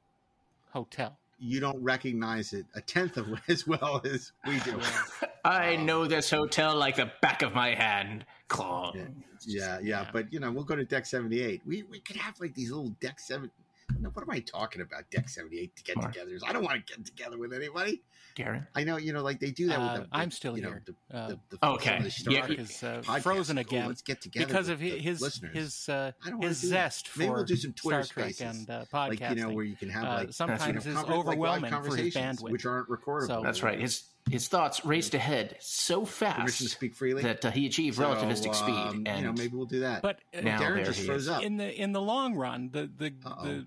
hotel. 0.72 1.16
you 1.39 1.61
don't 1.61 1.83
recognize 1.83 2.53
it 2.53 2.64
a 2.74 2.81
tenth 2.81 3.16
of 3.16 3.29
as 3.49 3.66
well 3.66 4.01
as 4.05 4.33
we 4.47 4.59
do. 4.61 4.81
I 5.45 5.77
know 5.77 6.07
this 6.07 6.31
hotel 6.31 6.74
like 6.77 6.97
the 6.97 7.11
back 7.22 7.43
of 7.43 7.55
my 7.55 7.74
hand. 7.74 8.24
Claw. 8.49 8.93
Yeah, 8.95 9.03
yeah, 9.47 9.79
yeah. 9.79 9.79
Yeah. 9.83 10.09
But 10.12 10.33
you 10.33 10.41
know, 10.41 10.51
we'll 10.51 10.64
go 10.64 10.77
to 10.77 10.85
deck 10.85 11.07
seventy 11.07 11.41
eight. 11.43 11.61
We 11.66 11.83
we 11.85 12.01
could 12.01 12.16
have 12.16 12.39
like 12.41 12.55
these 12.55 12.70
little 12.70 12.95
deck 13.01 13.20
seven. 13.20 13.51
No, 13.99 14.09
what 14.11 14.22
am 14.22 14.30
I 14.30 14.41
talking 14.41 14.82
about? 14.82 15.09
Deck 15.11 15.28
seventy 15.28 15.59
eight 15.61 15.74
to 15.76 15.82
get 15.84 15.97
Mark. 15.97 16.14
togethers. 16.14 16.41
I 16.47 16.53
don't 16.53 16.64
want 16.64 16.84
to 16.87 16.93
get 16.97 17.05
together 17.07 17.39
with 17.39 17.53
anybody. 17.53 18.03
Garen. 18.34 18.66
I 18.74 18.84
know, 18.84 18.97
you 18.99 19.12
know, 19.14 19.22
like 19.22 19.41
they 19.41 19.51
do 19.51 19.68
that 19.68 19.78
Uh, 19.78 19.93
with 20.01 20.11
the. 20.11 20.16
I'm 20.16 20.30
still 20.30 20.57
you 20.57 20.62
know, 20.62 20.68
here. 20.70 20.82
the- 20.84 21.16
Uh, 21.16 21.28
the- 21.28 21.39
the- 21.51 21.66
Okay. 21.68 22.03
the 22.03 22.11
Star 22.11 22.32
Yeah, 22.34 22.41
Mark 22.41 22.49
Trek 22.51 22.59
is 22.61 22.82
uh, 22.82 23.03
podcasts. 23.05 23.22
frozen 23.22 23.59
Oh, 23.59 23.61
again 23.62 23.87
let's 23.89 24.03
get 24.03 24.20
together 24.20 24.47
because 24.47 24.68
of 24.68 24.80
his 24.80 25.01
his 25.01 25.20
listeners. 25.22 25.55
his, 25.57 25.89
uh, 25.89 26.12
I 26.22 26.28
don't 26.28 26.39
wanna 26.39 26.49
his 26.49 26.59
zest 26.59 27.09
for 27.09 27.18
Maybe 27.20 27.30
we'll 27.32 27.45
do 27.45 27.57
some 27.57 27.72
Twitter 27.72 28.03
Star 28.03 28.24
Trek 28.24 28.34
Spaces. 28.34 28.59
and 28.59 28.70
uh, 28.70 28.84
podcasting. 28.93 29.09
like 29.20 29.30
you 29.30 29.43
know 29.43 29.49
where 29.51 29.64
you 29.64 29.76
can 29.76 29.89
have 29.89 30.05
Uh, 30.05 30.14
like 30.16 30.32
sometimes 30.34 30.66
you 30.66 30.72
know, 30.93 30.99
is 30.99 31.05
conver- 31.05 31.09
like 31.09 31.11
overwhelming 31.16 31.70
for 31.70 31.76
his 31.78 31.87
conversations, 31.87 32.43
bandwidth. 32.43 32.51
which 32.51 32.66
aren't 32.66 32.89
recordable. 32.89 33.26
So- 33.28 33.43
That's 33.43 33.62
right. 33.62 33.78
His 33.80 34.05
his 34.28 34.49
thoughts 34.49 34.84
raced 34.84 35.14
ahead 35.14 35.57
so 35.61 36.01
Permission 36.01 36.47
to 36.47 36.51
fast 36.51 36.59
speak 36.72 36.97
freely. 36.97 37.22
that 37.22 37.45
uh, 37.45 37.51
he 37.53 37.64
achieved 37.64 37.97
So, 37.97 38.03
relativistic 38.12 38.57
speed. 38.57 38.74
um, 38.74 39.05
And 39.07 39.20
you 39.20 39.24
know, 39.26 39.32
maybe 39.32 39.57
we'll 39.57 39.66
do 39.66 39.80
that. 39.80 40.03
but 40.03 40.18
uh, 40.37 40.41
Now 40.41 40.59
Daren 40.61 40.74
there 40.74 40.84
just 40.87 40.99
he 41.01 41.07
froze 41.07 41.22
is. 41.22 41.28
up. 41.28 41.43
in 41.45 41.57
the 41.59 41.72
in 41.72 41.93
the 41.93 42.03
long 42.03 42.34
run, 42.34 42.70
the 42.72 42.91
the 42.95 43.14
Uh-oh. 43.24 43.45
the, 43.45 43.66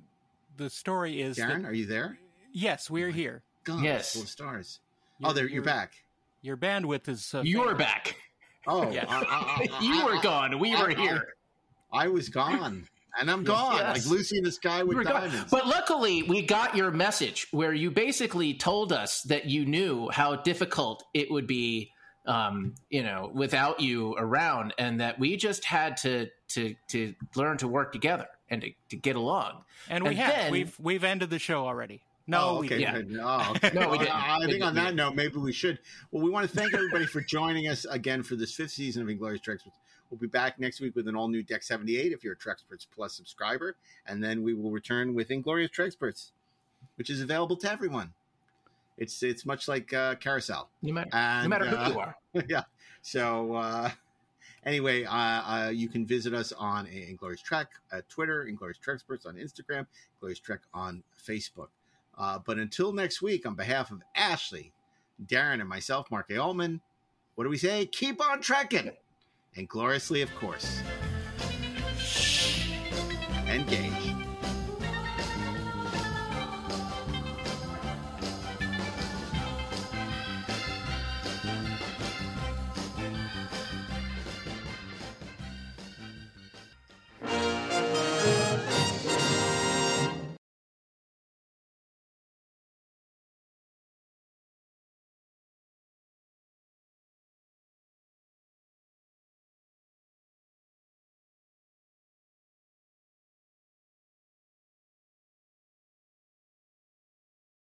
the 0.60 0.70
story 0.70 1.22
is 1.22 1.38
Daren, 1.38 1.64
that 1.64 1.70
are 1.70 1.74
you 1.74 1.86
there? 1.88 2.20
yes, 2.53 2.89
we're 2.89 3.10
here. 3.12 3.41
God, 3.64 3.84
Yes. 3.84 4.14
full 4.14 4.22
of 4.24 4.30
stars. 4.30 4.80
Your- 5.20 5.30
oh, 5.32 5.34
there, 5.34 5.45
you're 5.45 5.55
your- 5.55 5.64
back. 5.64 5.93
Your 6.41 6.55
bandwidth 6.57 7.07
is 7.10 7.34
uh, 7.34 7.41
you're 7.43 7.64
failing. 7.64 7.78
back. 7.78 8.16
Oh, 8.68 8.91
Yeah. 8.91 9.05
I, 9.10 9.68
I- 9.72 9.78
I- 9.78 9.80
you 9.82 10.05
were 10.05 10.18
I- 10.18 10.22
gone. 10.22 10.60
We 10.60 10.74
I- 10.76 10.82
were 10.82 10.89
here. 10.89 11.34
I 11.91 12.07
was 12.07 12.30
gone, 12.30 12.88
and 13.20 13.32
I'm 13.32 13.43
gone, 13.43 13.78
Yes. 13.78 14.05
like 14.05 14.12
Lucy 14.12 14.38
in 14.38 14.43
the 14.43 14.51
Sky 14.51 14.84
with 14.84 14.95
were 14.95 15.03
gone. 15.03 15.24
diamonds. 15.30 15.49
But 15.49 15.66
luckily, 15.66 16.22
we 16.24 16.43
got 16.43 16.76
your 16.76 16.91
message 16.91 17.47
where 17.51 17.74
you 17.74 17.89
basically 17.89 18.53
told 18.53 18.93
us 18.93 19.24
that 19.24 19.45
you 19.45 19.66
knew 19.66 20.07
how 20.10 20.36
difficult 20.36 21.03
it 21.16 21.32
would 21.32 21.47
be, 21.47 21.91
um, 22.28 22.76
you 22.91 23.01
know, 23.01 23.32
without 23.34 23.80
you 23.80 24.14
around, 24.18 24.74
and 24.78 25.01
that 25.01 25.18
we 25.20 25.36
just 25.36 25.66
had 25.66 25.97
to 25.97 26.28
to 26.49 26.76
to 26.89 27.16
learn 27.36 27.57
to 27.57 27.68
work 27.68 27.91
together 27.91 28.28
and 28.50 28.62
to, 28.62 28.72
to 28.89 28.95
get 28.95 29.16
along. 29.16 29.64
and 29.89 30.04
we 30.04 30.12
and 30.12 30.20
have 30.20 30.36
then- 30.36 30.52
we've 30.52 30.80
we've 30.80 31.04
ended 31.04 31.30
the 31.30 31.39
show 31.39 31.66
already. 31.66 32.02
No, 32.28 32.41
oh, 32.41 32.60
we 32.60 32.68
okay. 32.68 32.78
didn't. 32.78 33.08
good. 33.10 33.20
Oh, 33.24 33.54
okay. 33.56 33.72
No, 33.74 33.89
we 33.89 33.97
didn't. 33.97 34.14
I, 34.14 34.38
I 34.38 34.45
think 34.45 34.64
on 34.64 34.76
that 34.76 34.93
note, 34.93 35.16
maybe 35.16 35.38
we 35.38 35.52
should. 35.52 35.80
Well, 36.12 36.24
we 36.24 36.30
want 36.30 36.47
to 36.47 36.56
thank 36.56 36.76
everybody 36.76 37.08
for 37.08 37.22
joining 37.22 37.68
us 37.68 37.86
again 37.86 38.22
for 38.22 38.36
this 38.36 38.54
fifth 38.54 38.70
season 38.70 39.02
of 39.02 39.10
Inglorious 39.10 39.41
Treks. 39.41 39.64
We'll 40.12 40.20
be 40.20 40.28
back 40.28 40.60
next 40.60 40.80
week 40.80 40.95
with 40.95 41.08
an 41.08 41.16
all 41.16 41.28
new 41.28 41.41
Deck 41.41 41.64
78 41.64 42.12
if 42.12 42.24
you're 42.24 42.34
a 42.34 42.38
Treksperts 42.38 42.86
Plus 42.93 43.14
subscriber. 43.16 43.76
And 44.06 44.24
then 44.24 44.43
we 44.43 44.54
will 44.54 44.70
return 44.70 45.16
with 45.16 45.32
Inglorious 45.32 45.72
Treksperts, 45.72 46.30
which 46.97 47.10
is 47.10 47.22
available 47.22 47.56
to 47.58 47.72
everyone. 47.72 48.14
It's 48.97 49.24
it's 49.24 49.45
much 49.45 49.68
like 49.68 49.91
uh, 49.93 50.16
Carousel. 50.16 50.70
No 50.84 50.93
matter, 50.93 51.10
And, 51.14 51.43
no 51.45 51.50
matter 51.50 51.66
uh, 51.66 51.86
who 51.86 51.93
you 51.93 52.00
are. 52.00 52.16
yeah. 52.47 52.64
So, 53.02 53.56
uh, 53.56 53.89
Anyway, 54.66 55.05
uh, 55.05 55.12
uh, 55.14 55.72
you 55.74 55.88
can 55.88 56.05
visit 56.05 56.34
us 56.34 56.51
on 56.51 56.86
Inglorious 56.88 57.41
Trek 57.41 57.68
at 57.91 58.07
Twitter, 58.10 58.47
Inglorious 58.47 58.78
Treksperts 58.78 59.26
on 59.26 59.36
Instagram, 59.36 59.86
Inglorious 60.18 60.39
Trek 60.39 60.60
on 60.74 61.03
Facebook. 61.26 61.70
Uh, 62.18 62.39
but 62.45 62.57
until 62.57 62.91
next 62.91 63.22
week, 63.22 63.45
on 63.45 63.55
behalf 63.55 63.91
of 63.91 64.01
Ashley, 64.16 64.74
Daren, 65.26 65.62
and 65.62 65.70
myself, 65.70 66.12
Mark 66.12 66.30
A. 66.30 66.38
Altman, 66.38 66.82
what 67.36 67.45
do 67.45 67.49
we 67.49 67.57
say? 67.57 67.86
Keep 67.86 68.22
on 68.22 68.41
trekking! 68.41 68.91
And 69.55 69.68
gloriously, 69.68 70.22
of 70.22 70.34
course. 70.36 70.82
and 73.36 73.49
Engage. 73.49 73.88